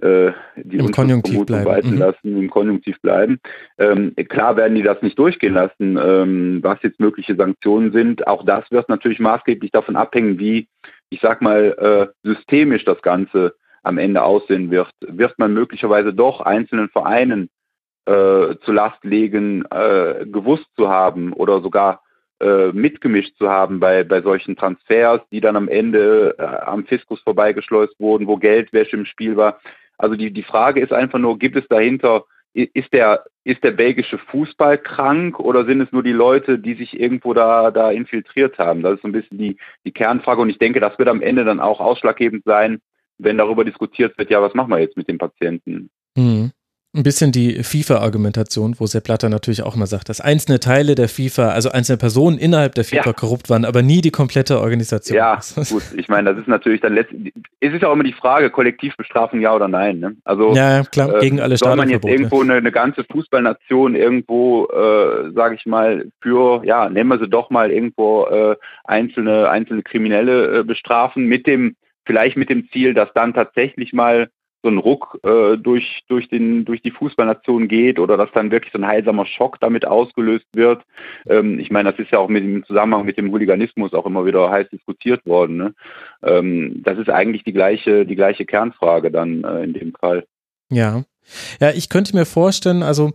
äh, 0.02 0.32
die 0.56 0.78
Im 0.78 0.92
Konjunktiv 0.92 1.46
bleiben. 1.46 1.66
walten 1.66 1.92
mhm. 1.92 1.98
lassen, 1.98 2.38
im 2.38 2.50
Konjunktiv 2.50 3.00
bleiben. 3.02 3.40
Ähm, 3.78 4.16
klar 4.30 4.56
werden 4.58 4.76
die 4.76 4.82
das 4.84 5.02
nicht 5.02 5.18
durchgehen 5.18 5.54
lassen, 5.54 5.98
ähm, 6.02 6.60
was 6.64 6.82
jetzt 6.82 7.00
mögliche 7.00 7.36
Sanktionen 7.36 7.92
sind. 7.92 8.26
Auch 8.26 8.44
das 8.46 8.70
wird 8.72 8.90
natürlich 8.90 9.20
maßgeblich 9.20 9.72
davon 9.72 9.96
abhängen, 9.96 10.40
wie 10.40 10.68
ich 11.12 11.20
sag 11.22 11.42
mal, 11.42 12.12
äh, 12.24 12.28
systemisch 12.28 12.86
das 12.86 13.02
Ganze 13.02 13.54
am 13.84 13.98
Ende 13.98 14.24
aussehen 14.24 14.72
wird, 14.72 14.92
wird 15.02 15.38
man 15.38 15.54
möglicherweise 15.54 16.14
doch 16.14 16.40
einzelnen 16.40 16.90
Vereinen 16.90 17.50
äh, 18.06 18.56
zu 18.64 18.72
Last 18.72 19.04
legen, 19.04 19.66
äh, 19.70 20.26
gewusst 20.26 20.68
zu 20.76 20.90
haben 20.90 21.34
oder 21.34 21.62
sogar 21.62 22.02
äh, 22.40 22.72
mitgemischt 22.72 23.38
zu 23.38 23.50
haben 23.50 23.80
bei, 23.80 24.04
bei 24.04 24.22
solchen 24.22 24.56
Transfers, 24.56 25.22
die 25.32 25.42
dann 25.42 25.58
am 25.58 25.68
Ende 25.68 26.36
äh, 26.40 26.44
am 26.44 26.86
Fiskus 26.86 27.20
vorbeigeschleust 27.22 28.00
wurden, 28.00 28.28
wo 28.28 28.38
Geldwäsche 28.38 28.96
im 28.96 29.06
Spiel 29.06 29.36
war. 29.36 29.60
Also 29.98 30.16
die, 30.16 30.32
die 30.32 30.44
Frage 30.44 30.80
ist 30.80 30.94
einfach 30.94 31.20
nur, 31.20 31.38
gibt 31.38 31.58
es 31.58 31.68
dahinter 31.68 32.24
ist 32.54 32.92
der, 32.94 33.26
ist 33.44 33.64
der 33.64 33.72
belgische 33.72 34.18
Fußball 34.18 34.78
krank 34.78 35.40
oder 35.40 35.66
sind 35.66 35.82
es 35.82 35.92
nur 35.92 36.04
die 36.04 36.12
Leute, 36.12 36.60
die 36.60 36.76
sich 36.76 37.00
irgendwo 37.00 37.34
da, 37.34 37.72
da 37.72 37.92
infiltriert 37.92 38.58
haben? 38.58 38.82
Das 38.84 38.96
ist 38.96 39.02
so 39.02 39.08
ein 39.08 39.14
bisschen 39.14 39.38
die, 39.38 39.58
die 39.86 39.92
Kernfrage 39.92 40.42
und 40.42 40.50
ich 40.50 40.60
denke, 40.60 40.80
das 40.80 40.98
wird 41.00 41.10
am 41.10 41.22
Ende 41.22 41.46
dann 41.46 41.60
auch 41.60 41.80
ausschlaggebend 41.80 42.44
sein, 42.44 42.82
wenn 43.18 43.38
darüber 43.38 43.64
diskutiert 43.64 44.18
wird, 44.18 44.30
ja, 44.30 44.42
was 44.42 44.54
machen 44.54 44.72
wir 44.72 44.80
jetzt 44.80 44.98
mit 44.98 45.08
dem 45.08 45.18
Patienten? 45.18 45.90
Mhm 46.18 46.52
ein 46.94 47.04
bisschen 47.04 47.32
die 47.32 47.64
FIFA-Argumentation, 47.64 48.76
wo 48.78 48.86
Sepp 48.86 49.06
Blatter 49.06 49.30
natürlich 49.30 49.64
auch 49.64 49.78
mal 49.78 49.86
sagt, 49.86 50.10
dass 50.10 50.20
einzelne 50.20 50.60
Teile 50.60 50.96
der 50.96 51.08
FIFA, 51.08 51.50
also 51.52 51.72
einzelne 51.72 51.98
Personen 51.98 52.38
innerhalb 52.38 52.76
der 52.76 52.84
FIFA 52.84 53.06
ja. 53.06 53.14
korrupt 53.14 53.50
waren, 53.50 53.64
aber 53.64 53.82
nie 53.82 54.02
die 54.02 54.12
komplette 54.12 54.60
Organisation. 54.60 55.16
Ja, 55.16 55.40
gut, 55.70 55.84
ich 55.96 56.10
meine, 56.10 56.32
das 56.32 56.42
ist 56.42 56.50
natürlich 56.50 56.82
dann 56.82 56.94
letztlich, 56.94 57.34
es 57.62 57.74
ist 57.74 57.82
ja 57.82 57.88
auch 57.88 57.94
immer 57.94 58.04
die 58.04 58.12
Frage, 58.12 58.50
Kollektivbestrafung 58.50 59.40
ja 59.40 59.56
oder 59.56 59.70
nein. 59.70 60.00
Ne? 60.00 60.18
Also 60.26 60.54
ja, 60.54 60.84
klar, 60.84 61.20
gegen 61.20 61.40
alle 61.40 61.54
äh, 61.54 61.58
Soll 61.58 61.78
man 61.78 61.90
jetzt 61.90 62.06
irgendwo 62.06 62.42
eine, 62.42 62.56
eine, 62.56 62.72
ganze 62.74 63.06
Fußballnation 63.06 63.96
irgendwo, 63.96 64.66
äh, 64.66 65.32
sage 65.34 65.56
ich 65.56 65.66
mal, 65.66 66.12
für, 66.20 66.62
ja, 66.66 66.90
nennen 66.90 67.10
wir 67.10 67.20
sie 67.20 67.30
doch 67.30 67.50
mal 67.50 67.72
irgendwo 67.72 68.26
äh, 68.26 68.58
einzelne, 68.84 69.50
einzelne 69.50 69.84
Kriminelle 69.84 70.60
äh, 70.60 70.64
bestrafen 70.64 71.26
mit 71.26 71.48
dem, 71.48 71.78
vielleicht 72.06 72.36
mit 72.36 72.50
dem 72.50 72.70
Ziel, 72.72 72.94
dass 72.94 73.14
dann 73.14 73.34
tatsächlich 73.34 73.94
mal 73.94 74.30
so 74.64 74.70
ein 74.70 74.78
Ruck 74.78 75.20
äh, 75.24 75.58
durch, 75.58 76.04
durch, 76.08 76.30
den, 76.30 76.66
durch 76.66 76.82
die 76.82 76.92
Fußballnation 76.92 77.68
geht 77.68 78.00
oder 78.00 78.18
dass 78.18 78.32
dann 78.34 78.52
wirklich 78.52 78.72
so 78.72 78.80
ein 78.80 78.88
heilsamer 78.88 79.26
Schock 79.26 79.60
damit 79.60 79.86
ausgelöst 79.86 80.46
wird. 80.54 80.84
Ähm, 81.28 81.60
ich 81.60 81.72
meine, 81.72 81.92
das 81.92 82.00
ist 82.00 82.12
ja 82.12 82.20
auch 82.20 82.30
mit 82.30 82.44
dem 82.44 82.64
Zusammenhang 82.66 83.06
mit 83.06 83.18
dem 83.18 83.32
Hooliganismus 83.32 83.94
auch 83.94 84.06
immer 84.06 84.26
wieder 84.26 84.50
heiß 84.50 84.70
diskutiert 84.70 85.26
worden. 85.26 85.58
Ne? 85.58 85.74
Ähm, 86.24 86.82
das 86.84 86.98
ist 86.98 87.10
eigentlich 87.10 87.44
die 87.44 87.54
gleiche, 87.54 88.06
die 88.06 88.16
gleiche 88.16 88.46
Kernfrage 88.46 89.12
dann 89.12 89.44
äh, 89.44 89.64
in 89.64 89.74
dem 89.74 89.94
Fall. 89.94 90.26
Ja. 90.70 91.04
Ja, 91.60 91.72
ich 91.72 91.90
könnte 91.90 92.16
mir 92.16 92.26
vorstellen, 92.26 92.84
also 92.84 93.12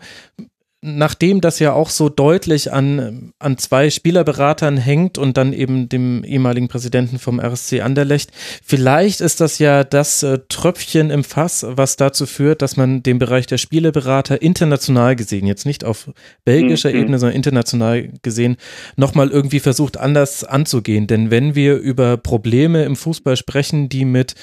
nachdem 0.87 1.40
das 1.40 1.59
ja 1.59 1.72
auch 1.72 1.90
so 1.90 2.09
deutlich 2.09 2.72
an, 2.72 3.33
an 3.38 3.59
zwei 3.59 3.90
Spielerberatern 3.90 4.77
hängt 4.77 5.18
und 5.18 5.37
dann 5.37 5.53
eben 5.53 5.88
dem 5.88 6.22
ehemaligen 6.22 6.68
Präsidenten 6.68 7.18
vom 7.18 7.40
RSC 7.40 7.81
Anderlecht, 7.81 8.31
vielleicht 8.64 9.20
ist 9.20 9.40
das 9.40 9.59
ja 9.59 9.83
das 9.83 10.22
äh, 10.22 10.38
Tröpfchen 10.49 11.11
im 11.11 11.25
Fass, 11.25 11.66
was 11.68 11.96
dazu 11.96 12.25
führt, 12.25 12.62
dass 12.62 12.77
man 12.77 13.03
den 13.03 13.18
Bereich 13.18 13.46
der 13.46 13.59
Spielerberater 13.59 14.40
international 14.40 15.16
gesehen, 15.16 15.46
jetzt 15.46 15.66
nicht 15.66 15.85
auf 15.85 16.11
belgischer 16.44 16.90
mhm. 16.90 16.96
Ebene, 17.01 17.18
sondern 17.18 17.37
international 17.37 18.09
gesehen, 18.22 18.57
nochmal 18.96 19.31
irgendwie 19.31 19.61
versucht 19.61 19.96
anders 19.96 20.44
anzugehen. 20.44 21.09
Denn 21.09 21.31
wenn 21.31 21.57
wir 21.57 21.77
über 21.77 22.16
Probleme 22.16 22.85
im 22.85 22.94
Fußball 22.94 23.37
sprechen, 23.37 23.88
die 23.88 24.05
mit 24.05 24.35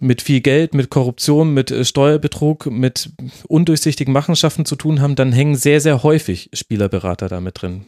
mit 0.00 0.22
viel 0.22 0.40
Geld, 0.40 0.74
mit 0.74 0.90
Korruption, 0.90 1.54
mit 1.54 1.70
äh, 1.70 1.84
Steuerbetrug, 1.84 2.66
mit 2.66 3.10
undurchsichtigen 3.48 4.12
Machenschaften 4.12 4.64
zu 4.64 4.76
tun 4.76 5.00
haben, 5.00 5.14
dann 5.14 5.32
hängen 5.32 5.54
sehr, 5.54 5.80
sehr 5.80 6.02
häufig 6.02 6.50
Spielerberater 6.52 7.28
damit 7.28 7.62
drin. 7.62 7.84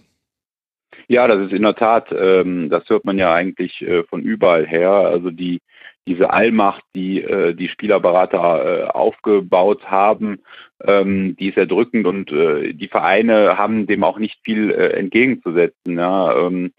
Ja, 1.08 1.26
das 1.26 1.46
ist 1.46 1.52
in 1.52 1.62
der 1.62 1.74
Tat, 1.74 2.08
ähm, 2.16 2.68
das 2.70 2.88
hört 2.88 3.04
man 3.04 3.18
ja 3.18 3.34
eigentlich 3.34 3.82
äh, 3.82 4.04
von 4.04 4.22
überall 4.22 4.66
her. 4.66 4.90
Also 4.90 5.30
die 5.30 5.60
diese 6.06 6.30
Allmacht, 6.30 6.82
die 6.94 7.22
äh, 7.22 7.54
die 7.54 7.68
Spielerberater 7.68 8.86
äh, 8.86 8.90
aufgebaut 8.90 9.90
haben, 9.90 10.40
ähm, 10.84 11.36
die 11.36 11.48
ist 11.48 11.58
erdrückend 11.58 12.06
und 12.06 12.32
äh, 12.32 12.72
die 12.72 12.88
Vereine 12.88 13.58
haben 13.58 13.86
dem 13.86 14.02
auch 14.02 14.18
nicht 14.18 14.40
viel 14.42 14.70
äh, 14.70 14.92
entgegenzusetzen. 14.94 15.98
Ja? 15.98 16.36
Ähm, 16.36 16.72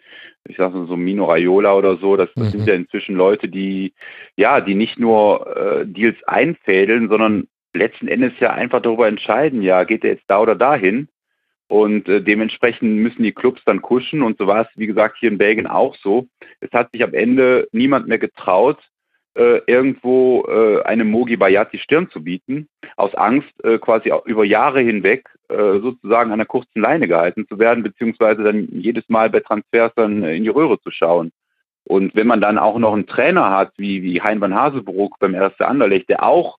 ich 0.48 0.58
sag 0.58 0.74
so 0.74 0.98
Mino 0.98 1.26
Raiola 1.26 1.76
oder 1.76 1.98
so, 1.98 2.18
das, 2.18 2.30
das 2.36 2.48
mhm. 2.48 2.50
sind 2.52 2.68
ja 2.68 2.74
inzwischen 2.74 3.16
Leute, 3.16 3.48
die 3.48 3.94
ja, 4.36 4.60
die 4.60 4.76
nicht 4.76 5.00
nur 5.00 5.56
äh, 5.56 5.86
Deals 5.86 6.18
einfädeln, 6.26 7.10
sondern 7.10 7.48
letzten 7.74 8.08
Endes 8.08 8.34
ja 8.40 8.52
einfach 8.52 8.82
darüber 8.82 9.08
entscheiden, 9.08 9.62
ja, 9.62 9.84
geht 9.84 10.04
er 10.04 10.12
jetzt 10.12 10.26
da 10.28 10.42
oder 10.42 10.56
dahin? 10.56 11.08
Und 11.68 12.10
äh, 12.10 12.22
dementsprechend 12.22 12.98
müssen 12.98 13.24
die 13.24 13.32
Clubs 13.32 13.62
dann 13.66 13.82
kuschen 13.82 14.24
und 14.24 14.38
so 14.38 14.46
war 14.46 14.64
es, 14.64 14.68
wie 14.76 14.88
gesagt, 14.88 15.18
hier 15.20 15.30
in 15.30 15.38
Belgien 15.38 15.68
auch 15.68 15.96
so. 15.96 16.28
Es 16.60 16.72
hat 16.74 16.92
sich 16.92 17.02
am 17.02 17.14
Ende 17.14 17.70
niemand 17.72 18.10
mehr 18.10 18.18
getraut, 18.18 18.78
äh, 19.36 19.62
irgendwo 19.68 20.46
äh, 20.48 20.82
einem 20.84 21.10
Mogi 21.10 21.38
Bayat 21.38 21.72
die 21.72 21.80
Stirn 21.80 22.10
zu 22.10 22.24
bieten, 22.24 22.68
aus 22.98 23.16
Angst 23.16 23.52
äh, 23.64 23.78
quasi 23.78 24.12
über 24.26 24.44
Jahre 24.44 24.82
hinweg 24.82 25.30
äh, 25.50 25.80
sozusagen 25.80 26.32
an 26.32 26.40
der 26.40 26.48
kurzen 26.48 26.82
Leine 26.82 27.08
gehalten 27.08 27.48
zu 27.48 27.58
werden, 27.60 27.84
beziehungsweise 27.84 28.44
dann 28.44 28.68
jedes 28.72 29.08
Mal 29.10 29.30
bei 29.30 29.40
Transfers 29.40 29.94
dann 29.96 30.24
in 30.24 30.44
die 30.44 30.50
Röhre 30.50 30.80
zu 30.82 30.92
schauen. 30.92 31.32
Und 31.86 32.16
wenn 32.16 32.28
man 32.28 32.42
dann 32.42 32.58
auch 32.58 32.78
noch 32.78 32.94
einen 32.94 33.08
Trainer 33.08 33.50
hat, 33.50 33.72
wie, 33.78 34.04
wie 34.04 34.22
Hein 34.22 34.42
van 34.42 34.54
Hasenbroek 34.54 35.18
beim 35.20 35.34
1. 35.34 35.60
Anderlecht, 35.60 36.10
der 36.10 36.24
auch 36.24 36.58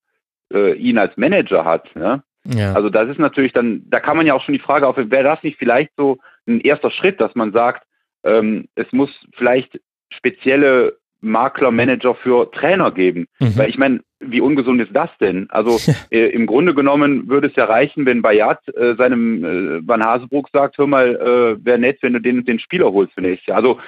äh, 0.52 0.72
ihn 0.74 0.98
als 0.98 1.16
Manager 1.16 1.64
hat, 1.64 1.94
ne? 1.94 2.22
Ja. 2.44 2.72
Also 2.72 2.90
das 2.90 3.08
ist 3.08 3.20
natürlich 3.20 3.52
dann, 3.52 3.84
da 3.88 4.00
kann 4.00 4.16
man 4.16 4.26
ja 4.26 4.34
auch 4.34 4.42
schon 4.42 4.54
die 4.54 4.60
Frage 4.60 4.88
auf, 4.88 4.96
wäre 4.96 5.22
das 5.22 5.42
nicht 5.44 5.58
vielleicht 5.58 5.92
so 5.96 6.18
ein 6.48 6.60
erster 6.60 6.90
Schritt, 6.90 7.20
dass 7.20 7.34
man 7.36 7.52
sagt, 7.52 7.86
ähm, 8.24 8.68
es 8.74 8.90
muss 8.92 9.10
vielleicht 9.34 9.80
spezielle 10.10 10.98
Makler, 11.22 11.70
Manager 11.70 12.14
für 12.14 12.50
Trainer 12.50 12.90
geben. 12.90 13.26
Mhm. 13.38 13.56
Weil 13.56 13.70
ich 13.70 13.78
meine, 13.78 14.00
wie 14.20 14.40
ungesund 14.40 14.80
ist 14.82 14.94
das 14.94 15.10
denn? 15.20 15.48
Also 15.50 15.78
äh, 16.10 16.26
im 16.26 16.46
Grunde 16.46 16.74
genommen 16.74 17.28
würde 17.28 17.46
es 17.46 17.56
ja 17.56 17.64
reichen, 17.64 18.04
wenn 18.04 18.22
Bayat 18.22 18.60
äh, 18.76 18.94
seinem 18.96 19.44
äh, 19.44 19.86
Van 19.86 20.04
Hasebrook 20.04 20.48
sagt, 20.52 20.78
hör 20.78 20.86
mal, 20.86 21.14
äh, 21.16 21.64
wäre 21.64 21.78
nett, 21.78 21.98
wenn 22.02 22.12
du 22.12 22.20
den, 22.20 22.44
den 22.44 22.58
Spieler 22.58 22.92
holst 22.92 23.14
für 23.14 23.22
nächstes 23.22 23.46
Jahr. 23.46 23.56
Also 23.56 23.78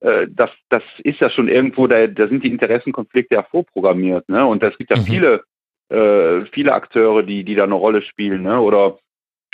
äh, 0.00 0.26
das, 0.30 0.50
das 0.68 0.82
ist 1.02 1.20
ja 1.20 1.30
schon 1.30 1.48
irgendwo, 1.48 1.86
da, 1.86 2.06
da 2.06 2.28
sind 2.28 2.44
die 2.44 2.50
Interessenkonflikte 2.50 3.34
ja 3.36 3.42
vorprogrammiert. 3.42 4.28
Ne? 4.28 4.44
Und 4.46 4.62
es 4.62 4.76
gibt 4.76 4.90
ja 4.90 4.98
mhm. 4.98 5.04
viele, 5.04 5.42
äh, 5.88 6.44
viele 6.52 6.74
Akteure, 6.74 7.22
die, 7.22 7.44
die 7.44 7.54
da 7.54 7.64
eine 7.64 7.74
Rolle 7.74 8.02
spielen. 8.02 8.42
Ne? 8.42 8.60
Oder, 8.60 8.98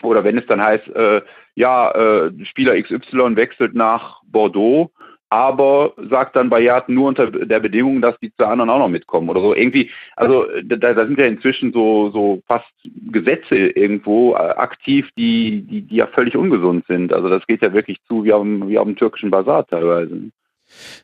oder 0.02 0.24
wenn 0.24 0.38
es 0.38 0.46
dann 0.46 0.62
heißt, 0.62 0.88
äh, 0.88 1.22
ja, 1.54 1.90
äh, 1.90 2.44
Spieler 2.44 2.80
XY 2.80 3.36
wechselt 3.36 3.74
nach 3.74 4.22
Bordeaux, 4.26 4.90
aber 5.30 5.92
sagt 6.10 6.36
dann 6.36 6.50
Bayat 6.50 6.88
nur 6.88 7.08
unter 7.08 7.30
der 7.30 7.60
Bedingung, 7.60 8.00
dass 8.00 8.18
die 8.20 8.32
zwei 8.34 8.46
anderen 8.46 8.70
auch 8.70 8.78
noch 8.78 8.88
mitkommen 8.88 9.28
oder 9.28 9.40
so. 9.40 9.54
Irgendwie, 9.54 9.90
also 10.16 10.46
da, 10.64 10.94
da 10.94 11.06
sind 11.06 11.18
ja 11.18 11.26
inzwischen 11.26 11.72
so, 11.72 12.10
so 12.10 12.42
fast 12.46 12.66
Gesetze 13.10 13.56
irgendwo 13.56 14.34
äh, 14.34 14.38
aktiv, 14.38 15.08
die, 15.16 15.62
die, 15.62 15.82
die 15.82 15.96
ja 15.96 16.06
völlig 16.06 16.36
ungesund 16.36 16.86
sind. 16.86 17.12
Also 17.12 17.28
das 17.28 17.46
geht 17.46 17.62
ja 17.62 17.72
wirklich 17.72 17.98
zu 18.08 18.24
wie 18.24 18.32
auf, 18.32 18.44
wie 18.44 18.78
auf 18.78 18.86
dem 18.86 18.96
türkischen 18.96 19.30
Bazar 19.30 19.66
teilweise. 19.66 20.30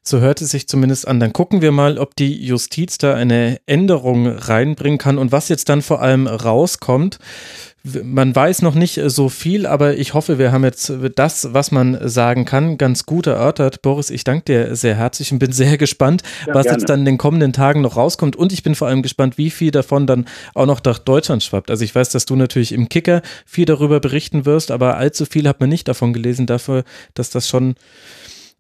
So 0.03 0.21
hört 0.21 0.41
es 0.41 0.51
sich 0.51 0.69
zumindest 0.69 1.09
an. 1.09 1.21
Dann 1.21 1.33
gucken 1.33 1.63
wir 1.63 1.73
mal, 1.73 1.99
ob 1.99 2.15
die 2.17 2.47
Justiz 2.47 2.99
da 2.99 3.15
eine 3.15 3.59
Änderung 3.67 4.27
reinbringen 4.27 4.99
kann 4.99 5.19
und 5.19 5.33
was 5.33 5.49
jetzt 5.49 5.69
dann 5.69 5.83
vor 5.83 6.03
allem 6.03 6.27
rauskommt 6.27 7.19
man 8.03 8.35
weiß 8.35 8.63
noch 8.63 8.75
nicht 8.75 8.99
so 9.07 9.29
viel, 9.29 9.67
aber 9.67 9.99
ich 9.99 10.15
hoffe, 10.15 10.39
wir 10.39 10.53
haben 10.53 10.65
jetzt 10.65 10.91
das, 11.17 11.53
was 11.53 11.71
man 11.71 11.99
sagen 12.09 12.47
kann, 12.47 12.79
ganz 12.79 13.05
gut 13.05 13.27
erörtert. 13.27 13.83
Boris, 13.83 14.09
ich 14.09 14.25
danke 14.25 14.45
dir 14.45 14.75
sehr 14.75 14.95
herzlich 14.95 15.33
und 15.33 15.39
bin 15.39 15.53
sehr 15.53 15.77
gespannt, 15.77 16.23
ja, 16.47 16.55
was 16.55 16.65
gerne. 16.65 16.79
jetzt 16.79 16.89
dann 16.89 17.01
in 17.01 17.05
den 17.05 17.19
kommenden 17.19 17.53
Tagen 17.53 17.83
noch 17.83 17.97
rauskommt. 17.97 18.37
Und 18.37 18.55
ich 18.55 18.63
bin 18.63 18.75
vor 18.75 18.89
allem 18.89 19.03
gespannt, 19.03 19.37
wie 19.37 19.51
viel 19.51 19.71
davon 19.71 20.07
dann 20.07 20.25
auch 20.55 20.65
noch 20.65 20.83
nach 20.83 20.99
Deutschland 20.99 21.43
schwappt. 21.43 21.71
Also 21.71 21.85
ich 21.85 21.95
weiß, 21.95 22.09
dass 22.09 22.25
du 22.25 22.37
natürlich 22.37 22.73
im 22.73 22.89
Kicker 22.89 23.21
viel 23.45 23.67
darüber 23.67 24.01
berichten 24.01 24.47
wirst, 24.47 24.71
aber 24.71 24.97
allzu 24.97 25.27
viel 25.27 25.47
hat 25.47 25.61
man 25.61 25.69
nicht 25.69 25.87
davon 25.87 26.15
gelesen, 26.15 26.47
dafür, 26.47 26.85
dass 27.13 27.29
das 27.29 27.49
schon 27.49 27.75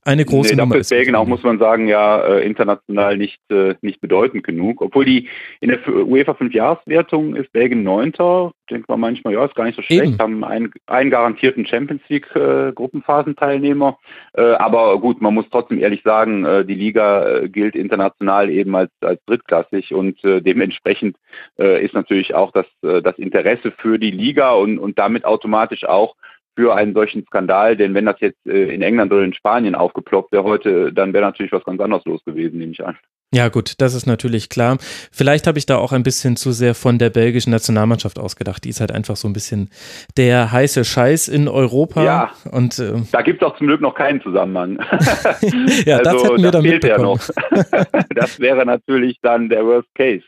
eine 0.04 0.24
große 0.24 0.54
nee, 0.54 0.60
Nummer 0.60 0.76
ist. 0.76 0.90
Belgien 0.90 1.14
auch, 1.14 1.26
muss 1.26 1.42
man 1.42 1.58
sagen, 1.58 1.88
ja 1.88 2.22
äh, 2.24 2.44
international 2.44 3.16
nicht, 3.16 3.40
äh, 3.50 3.74
nicht 3.80 4.00
bedeutend 4.00 4.44
genug. 4.44 4.82
Obwohl 4.82 5.04
die 5.04 5.28
in 5.60 5.70
der 5.70 5.80
UEFA 5.88 6.34
Fünfjahreswertung 6.34 7.34
ist 7.34 7.50
Belgien 7.52 7.82
Neunter. 7.82 8.52
Denkt 8.70 8.88
man 8.88 9.00
manchmal, 9.00 9.34
ja, 9.34 9.44
ist 9.44 9.54
gar 9.54 9.64
nicht 9.64 9.76
so 9.76 9.82
schlecht. 9.82 10.04
Eben. 10.04 10.18
Haben 10.18 10.44
einen, 10.44 10.72
einen 10.86 11.10
garantierten 11.10 11.66
Champions 11.66 12.02
League 12.08 12.34
äh, 12.36 12.72
Gruppenphasenteilnehmer. 12.72 13.98
Aber 14.34 14.98
gut, 15.00 15.20
man 15.20 15.34
muss 15.34 15.46
trotzdem 15.50 15.78
ehrlich 15.78 16.02
sagen, 16.02 16.44
die 16.66 16.74
Liga 16.74 17.46
gilt 17.46 17.76
international 17.76 18.50
eben 18.50 18.74
als, 18.74 18.90
als 19.00 19.20
drittklassig 19.26 19.94
und 19.94 20.18
dementsprechend 20.22 21.16
ist 21.56 21.94
natürlich 21.94 22.34
auch 22.34 22.50
das, 22.50 22.66
das 22.80 23.16
Interesse 23.18 23.72
für 23.78 23.98
die 23.98 24.10
Liga 24.10 24.52
und, 24.52 24.78
und 24.78 24.98
damit 24.98 25.24
automatisch 25.24 25.84
auch 25.84 26.16
für 26.56 26.74
einen 26.74 26.94
solchen 26.94 27.24
Skandal, 27.26 27.76
denn 27.76 27.94
wenn 27.94 28.06
das 28.06 28.20
jetzt 28.20 28.46
äh, 28.46 28.74
in 28.74 28.82
England 28.82 29.12
oder 29.12 29.22
in 29.22 29.34
Spanien 29.34 29.74
aufgeploppt 29.74 30.32
wäre 30.32 30.44
heute, 30.44 30.92
dann 30.92 31.12
wäre 31.12 31.24
natürlich 31.24 31.52
was 31.52 31.64
ganz 31.64 31.80
anderes 31.80 32.04
los 32.04 32.24
gewesen, 32.24 32.58
nehme 32.58 32.72
ich 32.72 32.84
an. 32.84 32.96
Ja 33.34 33.48
gut, 33.48 33.80
das 33.80 33.94
ist 33.94 34.06
natürlich 34.06 34.48
klar. 34.48 34.78
Vielleicht 35.10 35.48
habe 35.48 35.58
ich 35.58 35.66
da 35.66 35.76
auch 35.76 35.90
ein 35.90 36.04
bisschen 36.04 36.36
zu 36.36 36.52
sehr 36.52 36.76
von 36.76 36.98
der 36.98 37.10
belgischen 37.10 37.50
Nationalmannschaft 37.50 38.20
ausgedacht. 38.20 38.62
Die 38.62 38.68
ist 38.68 38.80
halt 38.80 38.92
einfach 38.92 39.16
so 39.16 39.26
ein 39.26 39.32
bisschen 39.32 39.70
der 40.16 40.52
heiße 40.52 40.84
Scheiß 40.84 41.26
in 41.26 41.48
Europa. 41.48 42.04
Ja, 42.04 42.30
und 42.52 42.78
äh, 42.78 42.92
da 43.10 43.22
gibt 43.22 43.42
es 43.42 43.48
auch 43.48 43.56
zum 43.56 43.66
Glück 43.66 43.80
noch 43.80 43.96
keinen 43.96 44.22
Zusammenhang. 44.22 44.78
ja, 45.84 45.96
also, 45.96 46.10
das 46.12 46.22
hätten 46.22 46.42
wir 46.42 46.50
das 46.50 46.52
dann 46.52 46.62
fehlt 46.62 46.84
ja 46.84 46.98
noch. 46.98 47.20
das 48.14 48.38
wäre 48.38 48.64
natürlich 48.64 49.18
dann 49.20 49.48
der 49.48 49.66
Worst 49.66 49.92
Case. 49.96 50.24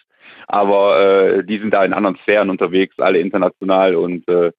Aber 0.48 1.00
äh, 1.00 1.44
die 1.44 1.58
sind 1.58 1.72
da 1.72 1.84
in 1.84 1.92
anderen 1.92 2.16
Sphären 2.22 2.50
unterwegs, 2.50 2.98
alle 2.98 3.20
international 3.20 3.94
und 3.94 4.28
äh, 4.28 4.50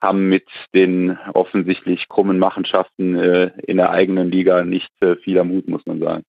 haben 0.00 0.28
mit 0.28 0.46
den 0.74 1.18
offensichtlich 1.34 2.08
krummen 2.08 2.38
Machenschaften 2.38 3.16
äh, 3.16 3.50
in 3.66 3.76
der 3.76 3.90
eigenen 3.90 4.30
Liga 4.30 4.64
nicht 4.64 4.90
äh, 5.00 5.16
viel 5.16 5.42
Mut, 5.44 5.68
muss 5.68 5.84
man 5.86 6.00
sagen. 6.00 6.24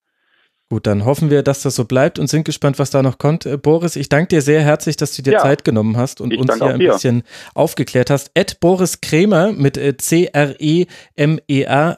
Gut, 0.72 0.88
dann 0.88 1.04
hoffen 1.04 1.30
wir, 1.30 1.44
dass 1.44 1.64
das 1.64 1.76
so 1.76 1.84
bleibt 1.84 2.18
und 2.18 2.28
sind 2.28 2.46
gespannt, 2.46 2.80
was 2.80 2.92
da 2.92 3.04
noch 3.04 3.18
kommt. 3.18 3.46
Äh, 3.46 3.58
Boris, 3.58 3.98
ich 3.98 4.08
danke 4.08 4.30
dir 4.30 4.42
sehr 4.42 4.62
herzlich, 4.62 4.96
dass 4.96 5.14
du 5.14 5.22
dir 5.22 5.34
ja, 5.34 5.40
Zeit 5.40 5.66
genommen 5.66 5.98
hast 5.98 6.22
und 6.22 6.34
uns 6.34 6.56
hier 6.56 6.66
ein 6.66 6.80
dir. 6.80 6.94
bisschen 6.94 7.24
aufgeklärt 7.54 8.10
hast. 8.10 8.32
Ed 8.36 8.62
Boris 8.62 9.02
Kremer 9.02 9.52
mit 9.52 9.76
äh, 9.76 9.98
C-R-E-M-E-R 9.98 10.88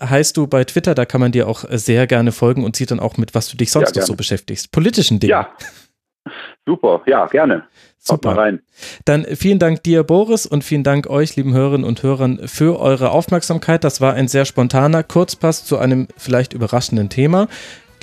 heißt 0.01 0.35
du 0.35 0.47
bei 0.47 0.63
Twitter. 0.63 0.95
Da 0.95 1.05
kann 1.05 1.21
man 1.21 1.31
dir 1.31 1.47
auch 1.47 1.69
äh, 1.69 1.77
sehr 1.77 2.07
gerne 2.07 2.31
folgen 2.31 2.63
und 2.63 2.75
sieht 2.75 2.89
dann 2.89 2.99
auch 2.99 3.17
mit, 3.17 3.35
was 3.35 3.47
du 3.47 3.57
dich 3.57 3.69
sonst 3.69 3.95
ja, 3.95 4.01
noch 4.01 4.07
so 4.07 4.15
beschäftigst. 4.15 4.71
Politischen 4.71 5.19
Dingen. 5.19 5.29
Ja, 5.29 5.49
super. 6.65 7.01
Ja, 7.05 7.25
gerne. 7.27 7.63
Super. 7.99 8.35
rein. 8.35 8.61
Dann 9.05 9.23
vielen 9.23 9.59
Dank 9.59 9.81
dir, 9.83 10.03
Boris, 10.03 10.45
und 10.45 10.65
vielen 10.65 10.83
Dank 10.83 11.09
euch, 11.09 11.37
lieben 11.37 11.53
Hörerinnen 11.53 11.87
und 11.87 12.03
Hörern, 12.03 12.47
für 12.47 12.79
eure 12.79 13.11
Aufmerksamkeit. 13.11 13.85
Das 13.85 14.01
war 14.01 14.13
ein 14.13 14.27
sehr 14.27 14.43
spontaner 14.43 15.03
Kurzpass 15.03 15.63
zu 15.63 15.77
einem 15.77 16.09
vielleicht 16.17 16.51
überraschenden 16.51 17.09
Thema. 17.09 17.47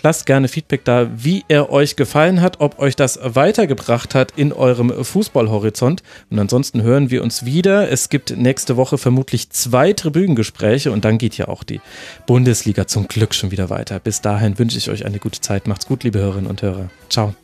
Lasst 0.02 0.24
gerne 0.24 0.48
Feedback 0.48 0.84
da, 0.84 1.08
wie 1.14 1.44
er 1.48 1.70
euch 1.70 1.96
gefallen 1.96 2.40
hat, 2.40 2.60
ob 2.60 2.78
euch 2.78 2.96
das 2.96 3.18
weitergebracht 3.22 4.14
hat 4.14 4.32
in 4.36 4.52
eurem 4.52 5.04
Fußballhorizont. 5.04 6.02
Und 6.30 6.38
ansonsten 6.38 6.82
hören 6.82 7.10
wir 7.10 7.22
uns 7.22 7.44
wieder. 7.44 7.90
Es 7.90 8.08
gibt 8.08 8.36
nächste 8.36 8.76
Woche 8.76 8.96
vermutlich 8.96 9.50
zwei 9.50 9.92
Tribünengespräche 9.92 10.90
und 10.90 11.04
dann 11.04 11.18
geht 11.18 11.36
ja 11.36 11.48
auch 11.48 11.62
die 11.62 11.80
Bundesliga 12.26 12.86
zum 12.86 13.08
Glück 13.08 13.34
schon 13.34 13.50
wieder 13.50 13.68
weiter. 13.68 13.98
Bis 14.00 14.22
dahin 14.22 14.58
wünsche 14.58 14.78
ich 14.78 14.90
euch 14.90 15.04
eine 15.04 15.18
gute 15.18 15.40
Zeit. 15.40 15.66
Macht's 15.66 15.86
gut, 15.86 16.04
liebe 16.04 16.18
Hörerinnen 16.18 16.48
und 16.48 16.62
Hörer. 16.62 16.88
Ciao. 17.10 17.34